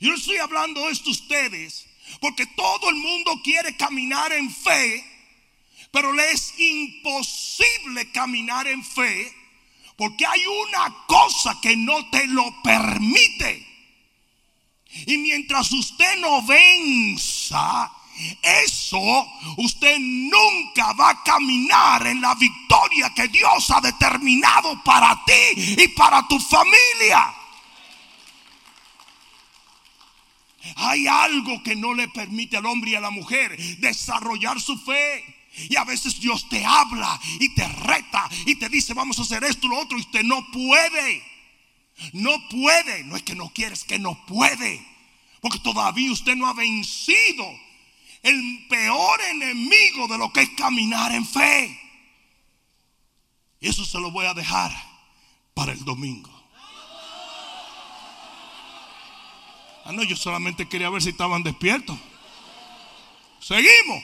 Yo 0.01 0.15
estoy 0.15 0.39
hablando 0.39 0.89
esto 0.89 1.11
a 1.11 1.13
ustedes 1.13 1.87
Porque 2.21 2.47
todo 2.47 2.91
el 2.91 2.97
mundo 2.97 3.41
quiere 3.43 3.77
caminar 3.77 4.33
en 4.33 4.51
fe, 4.51 5.05
pero 5.91 6.13
le 6.13 6.31
es 6.31 6.59
imposible 6.59 8.11
caminar 8.13 8.67
en 8.67 8.85
fe 8.85 9.43
porque 9.97 10.27
hay 10.27 10.45
una 10.47 11.05
cosa 11.07 11.59
que 11.61 11.77
no 11.77 12.11
te 12.11 12.27
lo 12.27 12.61
permite. 12.63 13.69
Y 15.07 15.17
mientras 15.19 15.71
usted 15.71 16.19
no 16.19 16.43
venza 16.43 17.89
eso, 18.43 19.27
usted 19.59 19.97
nunca 20.01 20.93
va 20.95 21.11
a 21.11 21.23
caminar 21.23 22.07
en 22.07 22.21
la 22.21 22.35
victoria 22.35 23.13
que 23.15 23.29
Dios 23.29 23.71
ha 23.71 23.81
determinado 23.81 24.83
para 24.83 25.23
ti 25.25 25.75
y 25.79 25.89
para 25.89 26.27
tu 26.27 26.39
familia. 26.41 27.35
Hay 30.77 31.07
algo 31.07 31.62
que 31.62 31.77
no 31.77 31.94
le 31.94 32.09
permite 32.09 32.57
al 32.57 32.66
hombre 32.66 32.92
y 32.92 32.94
a 32.94 33.01
la 33.01 33.11
mujer 33.11 33.57
desarrollar 33.79 34.61
su 34.61 34.79
fe. 34.79 35.25
Y 35.68 35.77
a 35.77 35.85
veces 35.85 36.18
Dios 36.20 36.48
te 36.48 36.64
habla 36.64 37.20
y 37.38 37.55
te 37.55 37.66
reta 37.68 38.29
y 38.46 38.55
te 38.55 38.68
dice 38.68 38.94
vamos 38.94 39.18
a 39.18 39.22
hacer 39.22 39.44
esto, 39.44 39.68
lo 39.68 39.79
otro, 39.79 39.98
y 39.98 40.01
usted 40.01 40.22
no 40.22 40.46
puede. 40.51 41.22
No 42.12 42.33
puede. 42.48 43.05
No 43.05 43.16
es 43.16 43.22
que 43.22 43.35
no 43.35 43.51
quiere, 43.53 43.75
es 43.75 43.85
que 43.85 43.98
no 43.98 44.25
puede. 44.27 44.85
Porque 45.40 45.59
todavía 45.59 46.11
usted 46.12 46.37
no 46.37 46.46
ha 46.46 46.55
vencido 46.55 47.44
el 48.22 48.66
peor 48.68 49.20
enemigo 49.31 50.07
de 50.09 50.18
lo 50.18 50.33
que 50.33 50.42
es 50.42 50.51
caminar 50.51 51.12
en 51.12 51.27
fe. 51.27 51.79
Eso 53.61 53.85
se 53.85 53.98
lo 54.01 54.11
voy 54.11 54.27
a 54.27 54.35
dejar 54.35 54.72
para 55.55 55.72
el 55.72 55.85
domingo. 55.85 56.32
Ah, 59.85 59.92
no, 59.92 60.03
yo 60.05 60.16
solamente 60.16 60.68
quería 60.68 60.90
ver 60.90 61.03
si 61.03 61.11
estaban 61.11 61.42
despiertos. 61.42 61.99
Seguimos. 63.40 64.03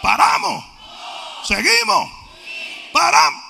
Paramos. 0.00 0.64
Seguimos. 1.44 2.10
Paramos. 2.92 3.42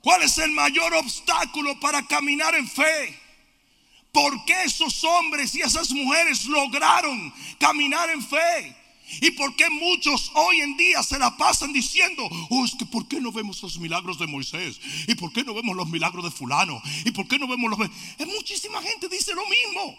¿Cuál 0.00 0.22
es 0.22 0.36
el 0.38 0.52
mayor 0.52 0.94
obstáculo 0.94 1.80
para 1.80 2.06
caminar 2.06 2.54
en 2.54 2.68
fe? 2.68 3.18
¿Por 4.12 4.44
qué 4.44 4.62
esos 4.62 5.02
hombres 5.02 5.54
y 5.54 5.62
esas 5.62 5.90
mujeres 5.90 6.44
lograron 6.44 7.34
caminar 7.58 8.10
en 8.10 8.22
fe? 8.22 8.76
¿Y 9.20 9.30
por 9.32 9.54
qué 9.56 9.68
muchos 9.70 10.30
hoy 10.34 10.60
en 10.60 10.76
día 10.76 11.02
se 11.02 11.18
la 11.18 11.36
pasan 11.36 11.72
diciendo, 11.72 12.28
oh, 12.50 12.64
es 12.64 12.74
que 12.74 12.86
por 12.86 13.06
qué 13.06 13.20
no 13.20 13.32
vemos 13.32 13.62
los 13.62 13.78
milagros 13.78 14.18
de 14.18 14.26
Moisés? 14.26 14.80
¿Y 15.06 15.14
por 15.14 15.32
qué 15.32 15.44
no 15.44 15.54
vemos 15.54 15.76
los 15.76 15.88
milagros 15.88 16.24
de 16.24 16.30
fulano? 16.30 16.82
¿Y 17.04 17.10
por 17.10 17.28
qué 17.28 17.38
no 17.38 17.46
vemos 17.46 17.70
los... 17.70 17.78
Muchísima 18.26 18.80
gente 18.82 19.08
dice 19.08 19.32
lo 19.34 19.42
mismo. 19.46 19.96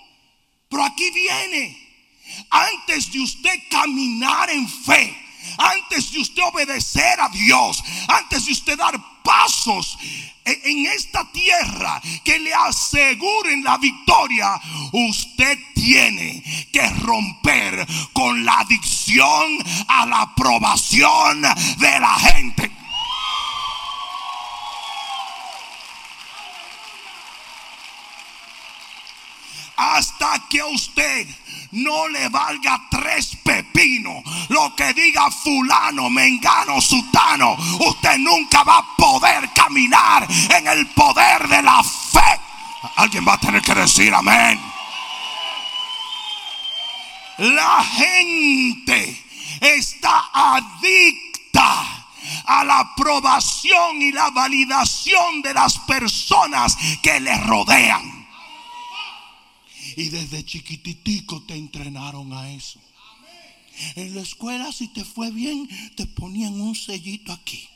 Pero 0.70 0.84
aquí 0.84 1.10
viene, 1.12 1.78
antes 2.50 3.12
de 3.12 3.20
usted 3.22 3.60
caminar 3.70 4.50
en 4.50 4.68
fe, 4.68 5.25
antes 5.58 6.12
de 6.12 6.20
usted 6.20 6.44
obedecer 6.44 7.20
a 7.20 7.30
Dios, 7.30 7.84
antes 8.08 8.46
de 8.46 8.52
usted 8.52 8.78
dar 8.78 9.00
pasos 9.24 9.98
en 10.46 10.86
esta 10.86 11.26
tierra 11.32 12.02
que 12.24 12.38
le 12.40 12.54
aseguren 12.54 13.64
la 13.64 13.78
victoria, 13.78 14.62
usted 14.92 15.58
tiene 15.74 16.44
que 16.72 16.88
romper 17.02 17.86
con 18.14 18.46
la 18.46 18.60
adicción 18.60 19.58
a 19.88 20.06
la 20.06 20.22
aprobación 20.22 21.42
de 21.42 22.00
la 22.00 22.20
gente. 22.20 22.75
Hasta 29.96 30.42
que 30.50 30.62
usted 30.62 31.26
no 31.72 32.10
le 32.10 32.28
valga 32.28 32.82
tres 32.90 33.38
pepinos. 33.44 34.24
Lo 34.50 34.76
que 34.76 34.94
diga 34.94 35.32
fulano, 35.32 36.10
mengano, 36.10 36.82
sutano, 36.82 37.56
usted 37.80 38.18
nunca 38.18 38.64
va 38.64 38.80
a 38.80 38.96
poder 38.98 39.50
caminar 39.54 40.28
en 40.30 40.68
el 40.68 40.88
poder 40.88 41.48
de 41.48 41.62
la 41.62 41.82
fe. 41.82 42.40
Alguien 42.98 43.26
va 43.26 43.34
a 43.34 43.40
tener 43.40 43.62
que 43.62 43.74
decir 43.74 44.14
amén. 44.14 44.60
La 47.38 47.84
gente 47.84 49.24
está 49.62 50.30
adicta 50.34 52.06
a 52.46 52.64
la 52.64 52.80
aprobación 52.80 54.02
y 54.02 54.12
la 54.12 54.30
validación 54.30 55.42
de 55.42 55.54
las 55.54 55.78
personas 55.80 56.78
que 57.02 57.20
le 57.20 57.38
rodean. 57.40 58.15
Y 59.96 60.10
desde 60.10 60.44
chiquititico 60.44 61.44
te 61.44 61.56
entrenaron 61.56 62.34
a 62.34 62.52
eso. 62.52 62.80
En 63.96 64.16
la 64.16 64.22
escuela 64.22 64.72
si 64.72 64.88
te 64.90 65.04
fue 65.04 65.32
bien, 65.32 65.68
te 65.96 66.06
ponían 66.06 66.60
un 66.60 66.76
sellito 66.76 67.32
aquí. 67.32 67.68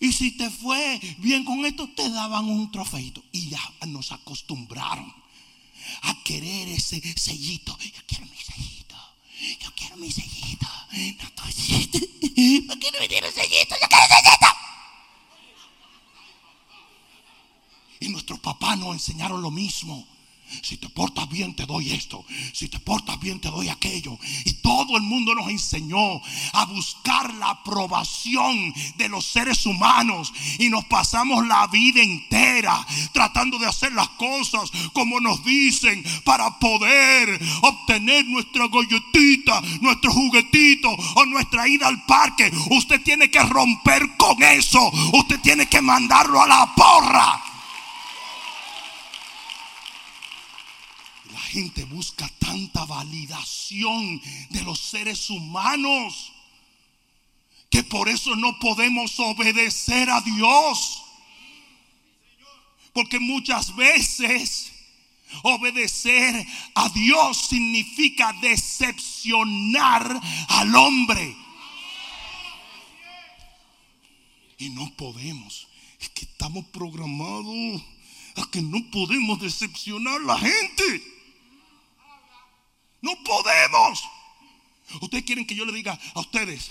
Y 0.00 0.12
si 0.12 0.32
te 0.32 0.50
fue 0.50 1.00
bien 1.18 1.44
con 1.44 1.64
esto, 1.64 1.88
te 1.88 2.10
daban 2.10 2.44
un 2.46 2.70
trofeito. 2.70 3.24
Y 3.32 3.48
ya 3.48 3.60
nos 3.86 4.12
acostumbraron 4.12 5.12
a 6.02 6.22
querer 6.24 6.68
ese 6.68 7.00
sellito. 7.16 7.76
Yo 7.78 8.02
quiero 8.06 8.26
mi 8.26 8.36
sellito. 8.36 8.96
Yo 9.60 9.74
quiero 9.74 9.96
mi 9.96 10.10
sellito. 10.10 10.66
No, 10.92 11.52
sellito. 11.52 11.98
¿Por 12.66 12.78
qué 12.78 12.90
no 12.90 13.00
me 13.00 13.08
dieron 13.08 13.32
sellito? 13.32 13.76
Yo 13.80 13.88
quiero 13.88 14.06
sellito. 14.08 14.46
Y 18.00 18.08
nuestros 18.08 18.40
papás 18.40 18.78
nos 18.78 18.92
enseñaron 18.92 19.40
lo 19.40 19.50
mismo. 19.50 20.06
Si 20.62 20.76
te 20.76 20.88
portas 20.88 21.28
bien 21.28 21.54
te 21.54 21.66
doy 21.66 21.92
esto. 21.92 22.24
Si 22.52 22.68
te 22.68 22.78
portas 22.78 23.18
bien 23.20 23.40
te 23.40 23.50
doy 23.50 23.68
aquello. 23.68 24.18
Y 24.44 24.54
todo 24.54 24.96
el 24.96 25.02
mundo 25.02 25.34
nos 25.34 25.48
enseñó 25.48 26.20
a 26.52 26.64
buscar 26.66 27.32
la 27.34 27.50
aprobación 27.50 28.72
de 28.96 29.08
los 29.08 29.24
seres 29.26 29.66
humanos. 29.66 30.32
Y 30.58 30.68
nos 30.68 30.84
pasamos 30.86 31.46
la 31.46 31.66
vida 31.68 32.02
entera 32.02 32.86
tratando 33.12 33.58
de 33.58 33.66
hacer 33.66 33.92
las 33.92 34.08
cosas 34.10 34.70
como 34.92 35.20
nos 35.20 35.44
dicen 35.44 36.04
para 36.24 36.58
poder 36.58 37.40
obtener 37.62 38.26
nuestra 38.26 38.68
galletita, 38.68 39.60
nuestro 39.80 40.12
juguetito 40.12 40.90
o 40.90 41.26
nuestra 41.26 41.68
ida 41.68 41.88
al 41.88 42.04
parque. 42.06 42.50
Usted 42.70 43.02
tiene 43.02 43.30
que 43.30 43.42
romper 43.42 44.16
con 44.16 44.42
eso. 44.42 44.90
Usted 45.12 45.40
tiene 45.40 45.66
que 45.66 45.80
mandarlo 45.80 46.42
a 46.42 46.46
la 46.46 46.74
porra. 46.74 47.53
Gente 51.54 51.84
busca 51.84 52.28
tanta 52.40 52.84
validación 52.84 54.20
de 54.50 54.62
los 54.62 54.80
seres 54.80 55.30
humanos 55.30 56.32
que 57.70 57.84
por 57.84 58.08
eso 58.08 58.34
no 58.34 58.58
podemos 58.58 59.20
obedecer 59.20 60.10
a 60.10 60.20
Dios. 60.20 61.02
Porque 62.92 63.20
muchas 63.20 63.74
veces 63.76 64.72
obedecer 65.44 66.44
a 66.74 66.88
Dios 66.88 67.36
significa 67.48 68.32
decepcionar 68.40 70.20
al 70.48 70.74
hombre. 70.74 71.36
Y 74.58 74.70
no 74.70 74.92
podemos. 74.96 75.68
Es 76.00 76.08
que 76.08 76.24
estamos 76.24 76.64
programados 76.66 77.80
a 78.36 78.50
que 78.50 78.60
no 78.60 78.90
podemos 78.90 79.40
decepcionar 79.40 80.16
a 80.16 80.24
la 80.24 80.38
gente. 80.38 81.14
No 83.04 83.22
podemos. 83.22 84.02
Ustedes 85.02 85.24
quieren 85.24 85.46
que 85.46 85.54
yo 85.54 85.66
le 85.66 85.74
diga 85.74 86.00
a 86.14 86.20
ustedes 86.20 86.70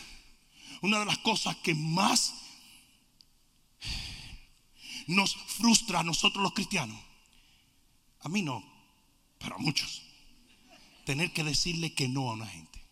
una 0.81 0.97
de 0.97 1.05
las 1.05 1.19
cosas 1.19 1.55
que 1.57 1.75
más 1.75 2.33
nos 5.05 5.35
frustra 5.35 5.99
a 5.99 6.03
nosotros 6.03 6.41
los 6.41 6.53
cristianos. 6.53 6.99
A 8.21 8.29
mí 8.29 8.41
no, 8.41 8.63
pero 9.37 9.57
a 9.57 9.59
muchos. 9.59 10.01
Tener 11.05 11.31
que 11.33 11.43
decirle 11.43 11.93
que 11.93 12.07
no 12.07 12.31
a 12.31 12.33
una 12.33 12.47
gente. 12.47 12.83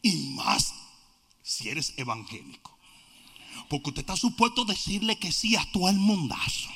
Y 0.00 0.14
más 0.34 0.72
si 1.42 1.68
eres 1.68 1.92
evangélico. 1.98 2.74
Porque 3.68 3.90
usted 3.90 4.00
está 4.00 4.16
supuesto 4.16 4.64
decirle 4.64 5.18
que 5.18 5.30
sí 5.30 5.56
a 5.56 5.72
todo 5.72 5.90
el 5.90 5.96
mundazo. 5.96 6.70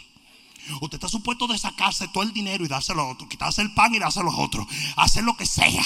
Usted 0.81 0.96
está 0.96 1.09
supuesto 1.09 1.46
de 1.46 1.59
sacarse 1.59 2.09
todo 2.09 2.22
el 2.22 2.33
dinero 2.33 2.64
y 2.64 2.68
dárselo 2.68 3.03
a 3.03 3.09
otro, 3.09 3.29
quitarse 3.29 3.62
el 3.62 3.72
pan 3.75 3.94
y 3.94 3.98
dárselo 3.98 4.31
a 4.31 4.37
otro, 4.37 4.66
hacer 4.96 5.25
lo 5.25 5.37
que 5.37 5.46
sea. 5.46 5.85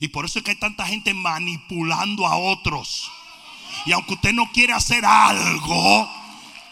Y 0.00 0.08
por 0.08 0.24
eso 0.24 0.38
es 0.38 0.44
que 0.44 0.52
hay 0.52 0.58
tanta 0.58 0.86
gente 0.86 1.14
manipulando 1.14 2.26
a 2.26 2.36
otros. 2.36 3.10
Y 3.86 3.92
aunque 3.92 4.14
usted 4.14 4.32
no 4.32 4.50
quiere 4.52 4.72
hacer 4.72 5.04
algo, 5.04 6.08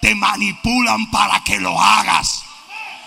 te 0.00 0.14
manipulan 0.14 1.10
para 1.10 1.42
que 1.44 1.58
lo 1.60 1.80
hagas. 1.80 2.44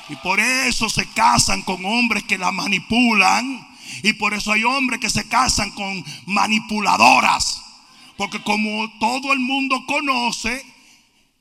Y 0.09 0.15
por 0.17 0.39
eso 0.39 0.89
se 0.89 1.07
casan 1.07 1.61
con 1.61 1.83
hombres 1.85 2.23
que 2.23 2.37
la 2.37 2.51
manipulan. 2.51 3.67
Y 4.03 4.13
por 4.13 4.33
eso 4.33 4.51
hay 4.51 4.63
hombres 4.63 4.99
que 4.99 5.09
se 5.09 5.27
casan 5.27 5.71
con 5.71 6.03
manipuladoras. 6.25 7.61
Porque 8.17 8.41
como 8.41 8.89
todo 8.99 9.33
el 9.33 9.39
mundo 9.39 9.85
conoce, 9.85 10.65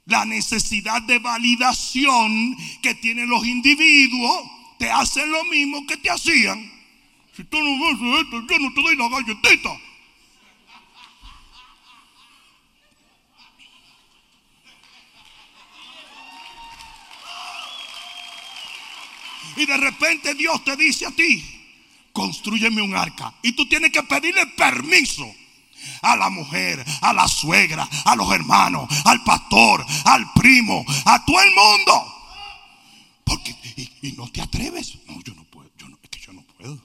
la 0.07 0.25
necesidad 0.25 1.03
de 1.03 1.19
validación 1.19 2.57
que 2.83 2.95
tienen 2.95 3.29
los 3.29 3.47
individuos, 3.47 4.51
te 4.79 4.91
hacen 4.91 5.31
lo 5.31 5.45
mismo 5.45 5.87
que 5.87 5.97
te 5.97 6.11
hacían. 6.11 6.71
Si 7.35 7.45
tú 7.45 7.59
no 7.59 7.89
haces 7.89 8.25
esto, 8.25 8.47
yo 8.47 8.59
no 8.59 8.75
te 8.75 8.83
doy 8.83 8.97
la 8.97 9.09
galletita. 9.09 9.81
Y 19.57 19.67
de 19.67 19.77
repente 19.77 20.35
Dios 20.35 20.65
te 20.65 20.77
dice 20.77 21.07
a 21.07 21.13
ti, 21.13 21.43
construyeme 22.13 22.83
un 22.83 22.95
arca. 22.95 23.35
Y 23.43 23.53
tú 23.53 23.67
tienes 23.69 23.93
que 23.93 24.03
pedirle 24.03 24.47
permiso 24.49 25.33
a 26.03 26.17
la 26.17 26.31
mujer, 26.31 26.85
a 27.01 27.13
la 27.13 27.29
suegra, 27.29 27.89
a 28.05 28.17
los 28.17 28.31
hermanos, 28.33 28.89
al 29.05 29.23
pastor, 29.25 29.85
al 30.05 30.33
primo, 30.35 30.85
a 31.05 31.25
todo 31.25 31.41
el 31.41 31.51
mundo. 31.55 32.15
Porque, 33.25 33.57
y, 34.03 34.13
no 34.13 34.29
te 34.29 34.41
atreves. 34.41 34.99
No, 35.07 35.21
yo 35.23 35.35
no 35.35 35.45
puedo, 35.45 35.71
yo 35.79 35.89
no, 35.89 35.99
es 36.03 36.11
que 36.11 36.21
yo 36.21 36.33
no 36.33 36.43
puedo. 36.43 36.81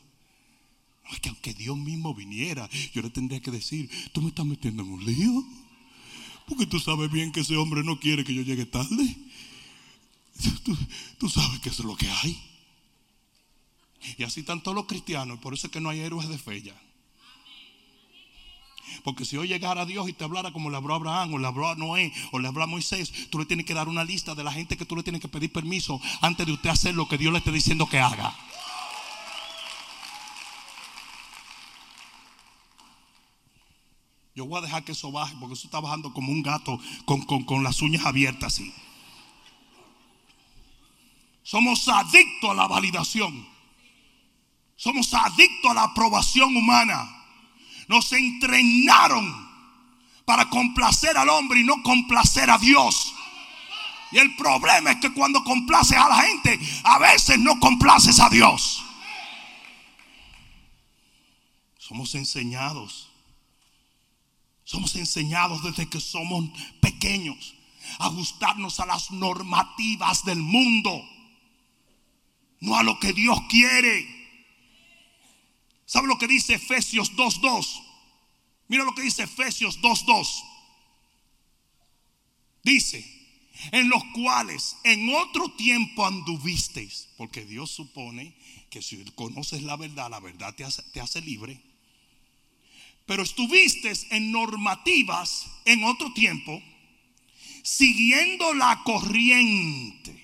Es 1.12 1.20
que 1.20 1.30
aunque 1.30 1.54
Dios 1.54 1.78
mismo 1.78 2.14
viniera, 2.14 2.70
yo 2.94 3.02
le 3.02 3.10
tendría 3.10 3.42
que 3.42 3.52
decir, 3.52 3.90
tú 4.14 4.22
me 4.22 4.30
estás 4.30 4.46
metiendo 4.46 4.84
en 4.84 4.92
un 4.92 5.06
lío. 5.06 5.44
Porque 6.48 6.66
tú 6.66 6.80
sabes 6.80 7.12
bien 7.12 7.32
que 7.32 7.42
ese 7.42 7.56
hombre 7.58 7.84
no 7.84 8.00
quiere 8.00 8.24
que 8.24 8.34
yo 8.34 8.42
llegue 8.42 8.66
tarde. 8.66 9.16
Tú, 11.18 11.30
sabes 11.30 11.60
que 11.60 11.70
eso 11.70 11.84
es 11.84 11.88
lo 11.88 11.96
que 11.96 12.10
hay. 12.10 12.42
Y 14.18 14.24
así 14.24 14.40
están 14.40 14.64
todos 14.64 14.76
los 14.76 14.86
cristianos. 14.86 15.40
Por 15.40 15.54
eso 15.54 15.68
es 15.68 15.74
que 15.74 15.82
no 15.82 15.90
hay 15.90 16.00
héroes 16.00 16.30
de 16.30 16.38
fe 16.38 16.62
ya. 16.62 16.82
Porque 19.04 19.26
si 19.26 19.38
hoy 19.38 19.48
llegara 19.48 19.82
a 19.82 19.86
Dios 19.86 20.08
y 20.10 20.14
te 20.14 20.24
hablara 20.24 20.52
como 20.52 20.70
le 20.70 20.78
habló 20.78 20.96
Abraham, 20.96 21.34
o 21.34 21.38
le 21.38 21.48
habló 21.48 21.70
a 21.70 21.76
Noé, 21.76 22.14
o 22.32 22.40
le 22.40 22.48
habló 22.48 22.64
a 22.64 22.68
Moisés, 22.68 23.12
tú 23.30 23.40
le 23.40 23.46
tienes 23.46 23.66
que 23.66 23.74
dar 23.74 23.88
una 23.88 24.04
lista 24.04 24.36
de 24.36 24.44
la 24.44 24.52
gente 24.52 24.78
que 24.78 24.86
tú 24.86 24.96
le 24.96 25.04
tienes 25.04 25.22
que 25.22 25.28
pedir 25.28 25.52
permiso 25.52 26.00
antes 26.22 26.46
de 26.46 26.54
usted 26.54 26.70
hacer 26.70 26.96
lo 26.96 27.08
que 27.08 27.18
Dios 27.18 27.32
le 27.32 27.40
esté 27.40 27.52
diciendo 27.52 27.88
que 27.88 28.00
haga. 28.00 28.36
Yo 34.36 34.46
voy 34.46 34.60
a 34.60 34.62
dejar 34.62 34.86
que 34.86 34.94
eso 34.94 35.12
baje, 35.12 35.36
porque 35.40 35.56
eso 35.56 35.68
está 35.68 35.82
bajando 35.82 36.14
como 36.14 36.32
un 36.32 36.42
gato 36.42 36.80
con, 37.06 37.26
con 37.26 37.64
las 37.64 37.82
uñas 37.82 38.06
abiertas 38.06 38.54
así. 38.54 38.74
Somos 41.44 41.88
adictos 41.88 42.52
a 42.52 42.54
la 42.54 42.68
validación. 42.68 43.48
Somos 44.76 45.14
adictos 45.14 45.72
a 45.72 45.74
la 45.74 45.84
aprobación 45.84 46.56
humana. 46.56 47.19
Nos 47.90 48.14
entrenaron 48.14 49.50
para 50.24 50.48
complacer 50.48 51.18
al 51.18 51.28
hombre 51.28 51.60
y 51.60 51.64
no 51.64 51.82
complacer 51.82 52.52
a 52.52 52.60
Dios. 52.60 53.16
Y 54.12 54.20
el 54.20 54.36
problema 54.36 54.92
es 54.92 54.98
que 54.98 55.12
cuando 55.12 55.44
complaces 55.44 55.98
a 55.98 56.08
la 56.08 56.22
gente, 56.22 56.60
a 56.84 57.00
veces 57.00 57.40
no 57.40 57.60
complaces 57.60 58.20
a 58.20 58.30
Dios. 58.30 58.84
Somos 61.80 62.14
enseñados. 62.14 63.10
Somos 64.64 64.96
enseñados 64.96 65.64
desde 65.64 65.90
que 65.90 66.00
somos 66.00 66.46
pequeños 66.80 67.56
a 67.98 68.06
ajustarnos 68.06 68.80
a 68.80 68.86
las 68.86 69.10
normativas 69.10 70.24
del 70.26 70.38
mundo, 70.38 71.04
no 72.60 72.76
a 72.76 72.84
lo 72.84 73.00
que 73.00 73.14
Dios 73.14 73.40
quiere. 73.50 74.19
¿Sabe 75.90 76.08
lo 76.08 76.20
que 76.20 76.28
dice 76.28 76.54
Efesios 76.54 77.14
2.2? 77.14 77.84
Mira 78.68 78.84
lo 78.84 78.94
que 78.94 79.02
dice 79.02 79.24
Efesios 79.24 79.82
2.2. 79.82 80.44
Dice, 82.62 83.04
en 83.72 83.90
los 83.90 84.04
cuales 84.14 84.76
en 84.84 85.10
otro 85.16 85.50
tiempo 85.54 86.06
anduvisteis, 86.06 87.10
porque 87.18 87.44
Dios 87.44 87.72
supone 87.72 88.36
que 88.70 88.84
si 88.84 89.04
conoces 89.16 89.64
la 89.64 89.78
verdad, 89.78 90.12
la 90.12 90.20
verdad 90.20 90.54
te 90.54 90.64
hace, 90.64 90.84
te 90.94 91.02
hace 91.02 91.22
libre. 91.22 91.60
Pero 93.08 93.24
estuviste 93.24 93.92
en 94.12 94.32
normativas 94.32 95.48
en 95.66 95.84
otro 95.86 96.14
tiempo, 96.14 96.62
siguiendo 97.64 98.54
la 98.54 98.84
corriente 98.84 100.19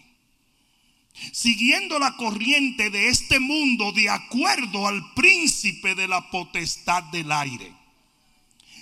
siguiendo 1.32 2.00
la 2.00 2.16
corriente 2.16 2.90
de 2.90 3.10
este 3.10 3.40
mundo 3.40 3.92
de 3.92 4.10
acuerdo 4.10 4.88
al 4.88 5.14
príncipe 5.14 5.96
de 5.96 6.08
la 6.08 6.30
potestad 6.30 7.04
del 7.04 7.32
aire. 7.32 7.74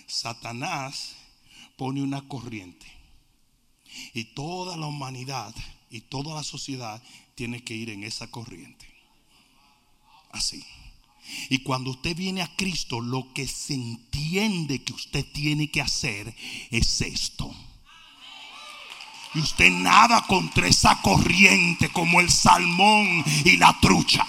Satanás 0.08 1.15
pone 1.78 2.02
una 2.02 2.28
corriente 2.28 2.86
y 4.13 4.26
toda 4.26 4.78
la 4.78 4.88
humanidad 4.88 5.54
y 5.89 6.02
toda 6.02 6.36
la 6.36 6.43
sociedad 6.43 7.02
tiene 7.36 7.63
que 7.63 7.76
ir 7.76 7.89
en 7.89 8.04
esa 8.04 8.30
corriente. 8.30 8.88
Así. 10.32 10.63
Y 11.50 11.60
cuando 11.60 11.91
usted 11.91 12.15
viene 12.15 12.41
a 12.41 12.56
Cristo, 12.56 13.00
lo 13.00 13.32
que 13.34 13.48
se 13.48 13.76
entiende 13.76 14.84
que 14.84 14.93
usted 14.93 15.26
tiene 15.32 15.72
que 15.72 15.82
hacer 15.82 16.36
es 16.69 17.02
esto 17.02 17.56
y 19.36 19.39
usted 19.39 19.72
nada 19.72 20.22
contra 20.22 20.67
esa 20.67 21.02
corriente 21.02 21.89
como 21.89 22.19
el 22.22 22.30
salmón 22.30 23.24
y 23.43 23.58
la 23.58 23.74
trucha. 23.80 24.26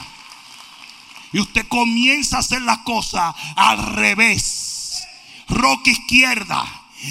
Y 1.33 1.41
usted 1.41 1.67
comienza 1.69 2.37
a 2.37 2.41
hacer 2.41 2.63
la 2.63 2.83
cosa 2.85 3.35
al 3.57 3.95
revés. 3.95 5.07
Roca 5.49 5.91
izquierda. 5.91 6.65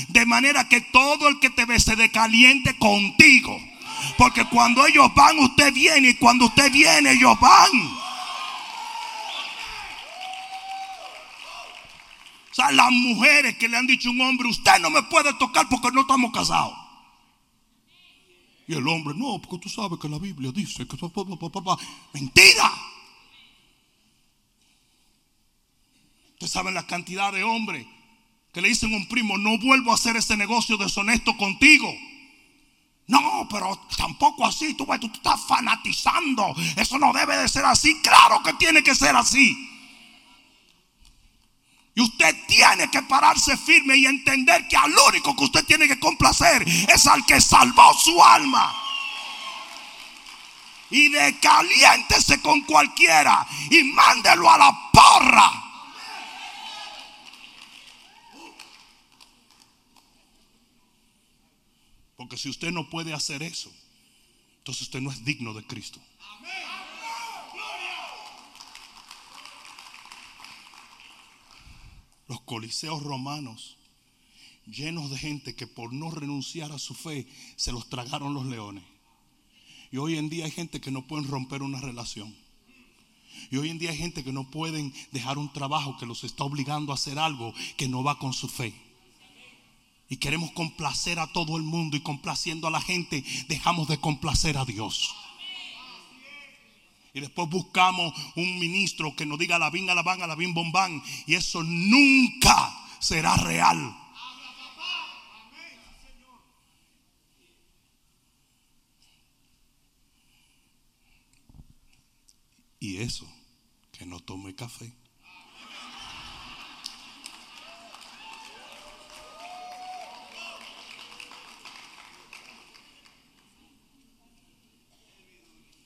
De 0.08 0.26
manera 0.26 0.68
que 0.70 0.82
todo 0.82 1.28
el 1.28 1.40
que 1.40 1.50
te 1.50 1.66
ve 1.66 1.80
se 1.80 1.96
decaliente 1.96 2.78
contigo. 2.78 3.60
Porque 4.18 4.46
cuando 4.46 4.88
ellos 4.88 5.14
van, 5.14 5.38
usted 5.40 5.74
viene. 5.74 6.10
Y 6.10 6.14
cuando 6.16 6.46
usted 6.46 6.72
viene, 6.72 7.12
ellos 7.12 7.38
van. 7.40 7.70
O 12.50 12.56
sea, 12.56 12.72
las 12.72 12.92
mujeres 12.92 13.58
que 13.58 13.68
le 13.68 13.78
han 13.78 13.88
dicho 13.88 14.10
a 14.10 14.12
un 14.14 14.22
hombre, 14.22 14.48
usted 14.48 14.80
no 14.80 14.90
me 14.90 15.04
puede 15.04 15.34
tocar 15.34 15.68
porque 15.68 15.92
no 15.92 16.02
estamos 16.02 16.32
casados. 16.32 16.83
Y 18.68 18.74
el 18.74 18.88
hombre, 18.88 19.14
no, 19.16 19.42
porque 19.42 19.58
tú 19.58 19.70
sabes 19.70 20.00
que 20.00 20.08
la 20.08 20.20
Biblia 20.20 20.52
dice 20.52 20.88
que... 20.88 20.98
Mentira. 22.14 22.72
Ustedes 26.34 26.52
saben 26.52 26.74
la 26.74 26.88
cantidad 26.88 27.32
de 27.32 27.44
hombres 27.44 27.86
que 28.54 28.62
le 28.62 28.68
dicen 28.68 28.94
a 28.94 28.98
un 28.98 29.08
primo, 29.08 29.38
no 29.38 29.58
vuelvo 29.58 29.92
a 29.92 29.96
hacer 29.96 30.16
ese 30.16 30.38
negocio 30.38 30.78
deshonesto 30.78 31.36
contigo. 31.38 31.92
No, 33.08 33.48
pero 33.50 33.80
tampoco 33.98 34.46
así, 34.46 34.76
tú, 34.76 34.88
estás 34.94 35.42
fanatizando. 35.48 36.56
Eso 36.78 37.00
no 37.00 37.12
debe 37.12 37.36
de 37.36 37.50
ser 37.50 37.66
así. 37.66 38.00
Claro 38.02 38.42
que 38.44 38.54
tiene 38.54 38.84
que 38.84 38.96
ser 38.96 39.16
así. 39.16 39.73
Y 41.96 42.02
usted 42.02 42.36
tiene 42.48 42.90
que 42.90 43.04
pararse 43.04 43.56
firme 43.56 43.96
y 43.96 44.06
entender 44.08 44.68
que 44.68 44.76
al 44.76 44.94
único 45.10 45.36
que 45.36 45.44
usted 45.44 45.64
tiene 45.66 45.88
que 45.88 46.00
complacer 46.00 46.64
es 46.68 47.06
al 47.06 47.24
que 47.26 47.40
salvó 47.40 47.94
su 47.94 48.24
alma. 48.24 48.74
Y 50.90 51.10
decaliéntese 51.10 52.42
con 52.42 52.62
cualquiera 52.62 53.46
y 53.70 53.84
mándelo 53.84 54.50
a 54.50 54.58
la 54.58 54.90
porra. 54.92 55.64
Porque 62.16 62.38
si 62.38 62.50
usted 62.50 62.72
no 62.72 62.90
puede 62.90 63.14
hacer 63.14 63.44
eso, 63.44 63.72
entonces 64.60 64.84
usted 64.84 65.02
no 65.02 65.12
es 65.12 65.26
digno 65.26 65.54
de 65.54 65.66
Cristo. 65.66 66.00
Los 72.28 72.42
coliseos 72.42 73.04
romanos 73.04 73.78
llenos 74.66 75.10
de 75.10 75.18
gente 75.18 75.56
que 75.56 75.68
por 75.68 75.94
no 75.94 76.12
renunciar 76.12 76.72
a 76.72 76.80
su 76.80 76.94
fe 76.94 77.28
se 77.56 77.72
los 77.72 77.90
tragaron 77.90 78.34
los 78.34 78.46
leones. 78.46 78.84
Y 79.92 79.98
hoy 79.98 80.18
en 80.18 80.30
día 80.30 80.46
hay 80.46 80.52
gente 80.52 80.82
que 80.82 80.92
no 80.92 81.06
pueden 81.06 81.28
romper 81.28 81.62
una 81.62 81.80
relación. 81.80 82.36
Y 83.52 83.58
hoy 83.58 83.70
en 83.70 83.80
día 83.80 83.92
hay 83.92 83.98
gente 83.98 84.24
que 84.24 84.32
no 84.32 84.50
pueden 84.50 84.94
dejar 85.12 85.38
un 85.38 85.52
trabajo 85.52 85.98
que 85.98 86.06
los 86.06 86.24
está 86.24 86.44
obligando 86.44 86.92
a 86.92 86.96
hacer 86.96 87.20
algo 87.20 87.54
que 87.78 87.88
no 87.88 88.04
va 88.04 88.18
con 88.18 88.34
su 88.34 88.48
fe. 88.48 88.74
Y 90.10 90.18
queremos 90.18 90.52
complacer 90.52 91.20
a 91.20 91.28
todo 91.28 91.58
el 91.58 91.64
mundo 91.64 91.98
y 91.98 92.02
complaciendo 92.02 92.68
a 92.68 92.72
la 92.72 92.82
gente 92.82 93.24
dejamos 93.48 93.88
de 93.88 94.00
complacer 94.00 94.58
a 94.58 94.66
Dios. 94.66 95.14
Y 97.14 97.20
después 97.20 97.48
buscamos 97.48 98.12
un 98.36 98.60
ministro 98.60 99.16
que 99.16 99.28
nos 99.28 99.38
diga 99.38 99.60
la 99.60 99.70
bin, 99.70 99.88
alabán, 99.88 100.24
alabín, 100.24 100.56
bombán. 100.56 101.04
Y 101.28 101.36
eso 101.36 101.62
nunca 101.62 102.74
será 103.00 103.38
real. 103.38 103.78
Amén, 103.78 103.96
Señor. 106.02 106.42
Y 112.80 112.98
eso, 112.98 113.32
que 113.92 114.08
no 114.08 114.20
tome 114.20 114.56
café. 114.56 114.92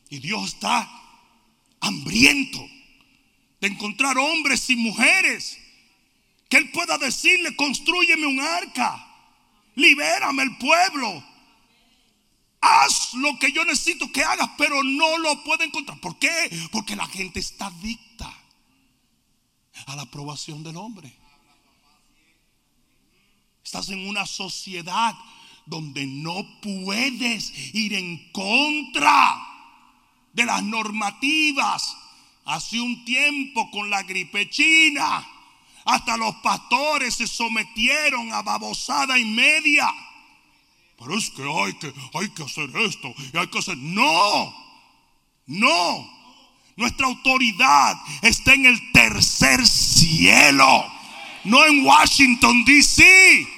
Y 0.10 0.20
Dios 0.20 0.54
está 0.54 1.07
hambriento 1.88 2.66
de 3.60 3.68
encontrar 3.68 4.18
hombres 4.18 4.70
y 4.70 4.76
mujeres 4.76 5.58
que 6.50 6.58
Él 6.58 6.72
pueda 6.72 6.98
decirle, 6.98 7.56
construyeme 7.56 8.26
un 8.26 8.40
arca, 8.40 9.06
libérame 9.76 10.44
el 10.44 10.58
pueblo, 10.58 11.24
haz 12.62 13.14
lo 13.16 13.38
que 13.40 13.52
yo 13.52 13.66
necesito 13.66 14.12
que 14.12 14.24
hagas, 14.24 14.50
pero 14.58 14.84
no 14.84 15.18
lo 15.18 15.44
puede 15.44 15.66
encontrar. 15.66 16.00
¿Por 16.00 16.18
qué? 16.20 16.30
Porque 16.72 16.96
la 16.96 17.08
gente 17.08 17.40
está 17.40 17.68
adicta 17.68 18.34
a 19.88 19.96
la 19.96 20.04
aprobación 20.04 20.64
del 20.64 20.78
hombre. 20.78 21.14
Estás 23.64 23.90
en 23.90 24.08
una 24.08 24.26
sociedad 24.26 25.14
donde 25.66 26.06
no 26.06 26.46
puedes 26.62 27.52
ir 27.76 27.94
en 27.94 28.32
contra 28.32 29.57
de 30.38 30.46
las 30.46 30.64
normativas. 30.64 31.98
Hace 32.46 32.80
un 32.80 33.04
tiempo 33.04 33.70
con 33.72 33.90
la 33.90 34.04
gripe 34.04 34.50
china, 34.50 35.28
hasta 35.84 36.16
los 36.16 36.36
pastores 36.36 37.16
se 37.16 37.28
sometieron 37.28 38.32
a 38.32 38.44
babosada 38.44 39.18
y 39.18 39.26
media. 39.26 39.90
Pero 40.98 41.18
es 41.18 41.30
que 41.32 41.44
hay 41.44 41.74
que, 41.74 41.94
hay 42.14 42.30
que 42.30 42.44
hacer 42.44 42.70
esto 42.78 43.14
y 43.34 43.38
hay 43.38 43.48
que 43.48 43.60
hacer. 43.60 43.78
No, 43.78 44.54
no. 45.48 46.18
Nuestra 46.78 47.08
autoridad 47.08 47.98
está 48.22 48.54
en 48.54 48.68
el 48.68 48.92
tercer 48.92 49.66
cielo, 49.66 50.86
no 51.46 51.66
en 51.66 51.84
Washington, 51.84 52.64
D.C. 52.64 53.57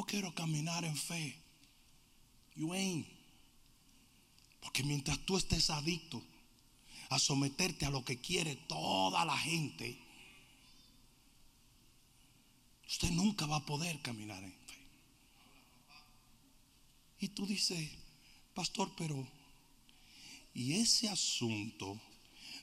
Yo 0.00 0.06
quiero 0.06 0.34
caminar 0.34 0.82
en 0.86 0.96
fe. 0.96 1.36
You 2.56 2.72
ain't. 2.72 3.06
Porque 4.62 4.82
mientras 4.82 5.18
tú 5.26 5.36
estés 5.36 5.68
adicto 5.68 6.22
a 7.10 7.18
someterte 7.18 7.84
a 7.84 7.90
lo 7.90 8.02
que 8.02 8.18
quiere 8.18 8.56
toda 8.66 9.26
la 9.26 9.36
gente, 9.36 9.98
usted 12.88 13.10
nunca 13.10 13.44
va 13.44 13.56
a 13.56 13.66
poder 13.66 14.00
caminar 14.00 14.42
en 14.42 14.52
fe. 14.52 14.78
Y 17.18 17.28
tú 17.28 17.46
dices, 17.46 17.90
pastor, 18.54 18.90
pero, 18.96 19.28
¿y 20.54 20.80
ese 20.80 21.10
asunto 21.10 22.00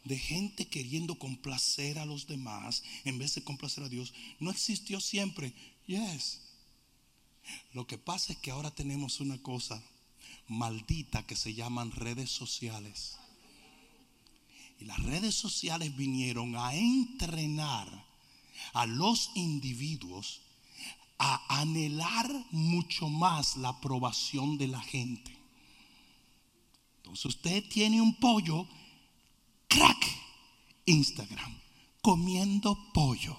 de 0.06 0.18
gente 0.18 0.68
queriendo 0.68 1.20
complacer 1.20 2.00
a 2.00 2.06
los 2.06 2.26
demás 2.26 2.82
en 3.06 3.20
vez 3.20 3.36
de 3.36 3.44
complacer 3.44 3.84
a 3.84 3.90
Dios 3.90 4.12
no 4.40 4.50
existió 4.50 5.00
siempre? 5.00 5.54
Yes. 5.86 6.47
Lo 7.74 7.86
que 7.88 7.98
pasa 7.98 8.34
es 8.34 8.40
que 8.40 8.52
ahora 8.52 8.72
tenemos 8.72 9.20
una 9.20 9.42
cosa 9.42 9.82
maldita 10.48 11.26
que 11.26 11.36
se 11.36 11.54
llaman 11.54 11.92
redes 11.92 12.32
sociales. 12.32 13.18
Y 14.80 14.86
las 14.86 15.02
redes 15.04 15.36
sociales 15.36 15.96
vinieron 15.96 16.56
a 16.56 16.76
entrenar 16.76 18.06
a 18.74 18.86
los 18.86 19.32
individuos 19.36 20.42
a 21.20 21.62
anhelar 21.62 22.30
mucho 22.52 23.10
más 23.10 23.58
la 23.58 23.70
aprobación 23.70 24.58
de 24.58 24.68
la 24.68 24.82
gente. 24.82 25.36
Entonces 26.98 27.26
usted 27.26 27.64
tiene 27.70 28.02
un 28.02 28.16
pollo, 28.16 28.68
crack, 29.68 30.06
Instagram, 30.86 31.58
comiendo 32.02 32.78
pollo. 32.94 33.36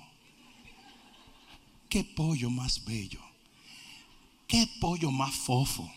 ¿Qué 1.88 2.04
pollo 2.04 2.50
más 2.50 2.84
bello? 2.84 3.27
¿Qué 4.48 4.66
pollo 4.80 5.12
más 5.12 5.34
fofo? 5.34 5.88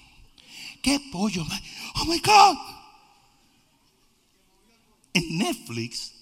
¿Qué 0.84 1.00
pollo 1.12 1.46
más? 1.46 1.62
Oh 1.96 2.06
my 2.06 2.20
God. 2.20 2.58
En 5.14 5.38
Netflix 5.38 6.14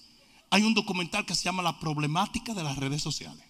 hay 0.48 0.62
un 0.62 0.72
documental 0.72 1.26
que 1.26 1.34
se 1.34 1.44
llama 1.44 1.62
La 1.62 1.78
problemática 1.78 2.54
de 2.54 2.64
las 2.64 2.78
redes 2.78 3.02
sociales. 3.02 3.44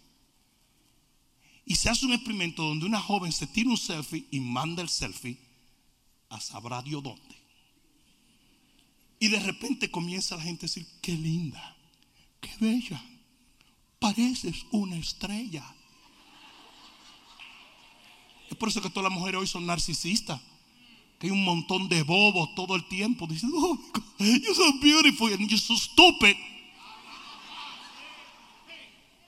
Y 1.67 1.77
se 1.77 1.91
hace 1.91 2.07
un 2.07 2.15
experimento 2.15 2.63
donde 2.63 2.87
una 2.87 3.01
joven 3.01 3.33
se 3.33 3.47
tira 3.47 3.71
un 3.71 3.77
selfie 3.77 4.27
y 4.31 4.41
manda 4.41 4.83
el 4.83 4.89
selfie 4.89 5.39
a 6.31 6.41
sabrá 6.41 6.83
Dios 6.83 7.03
dónde. 7.03 7.37
Y 9.19 9.29
de 9.29 9.41
repente 9.41 9.91
comienza 9.91 10.37
la 10.37 10.43
gente 10.43 10.65
a 10.65 10.69
decir, 10.69 10.87
qué 11.03 11.13
linda, 11.13 11.77
qué 12.41 12.51
bella, 12.59 13.05
pareces 13.99 14.65
una 14.73 14.97
estrella. 14.97 15.63
Es 18.51 18.57
por 18.57 18.69
eso 18.69 18.83
que 18.83 18.91
todas 18.91 19.11
las 19.11 19.19
mujeres 19.19 19.41
hoy 19.41 19.47
son 19.47 19.65
narcisistas. 19.65 20.41
Que 21.19 21.29
hay 21.29 21.31
un 21.31 21.45
montón 21.45 21.89
de 21.89 22.03
bobos 22.03 22.55
todo 22.55 22.75
el 22.75 22.87
tiempo. 22.89 23.27
Dicen, 23.27 23.51
oh, 23.55 23.79
you're 24.19 24.55
so 24.55 24.73
beautiful 24.81 25.33
and 25.33 25.49
you're 25.49 25.59
so 25.59 25.77
stupid. 25.77 26.37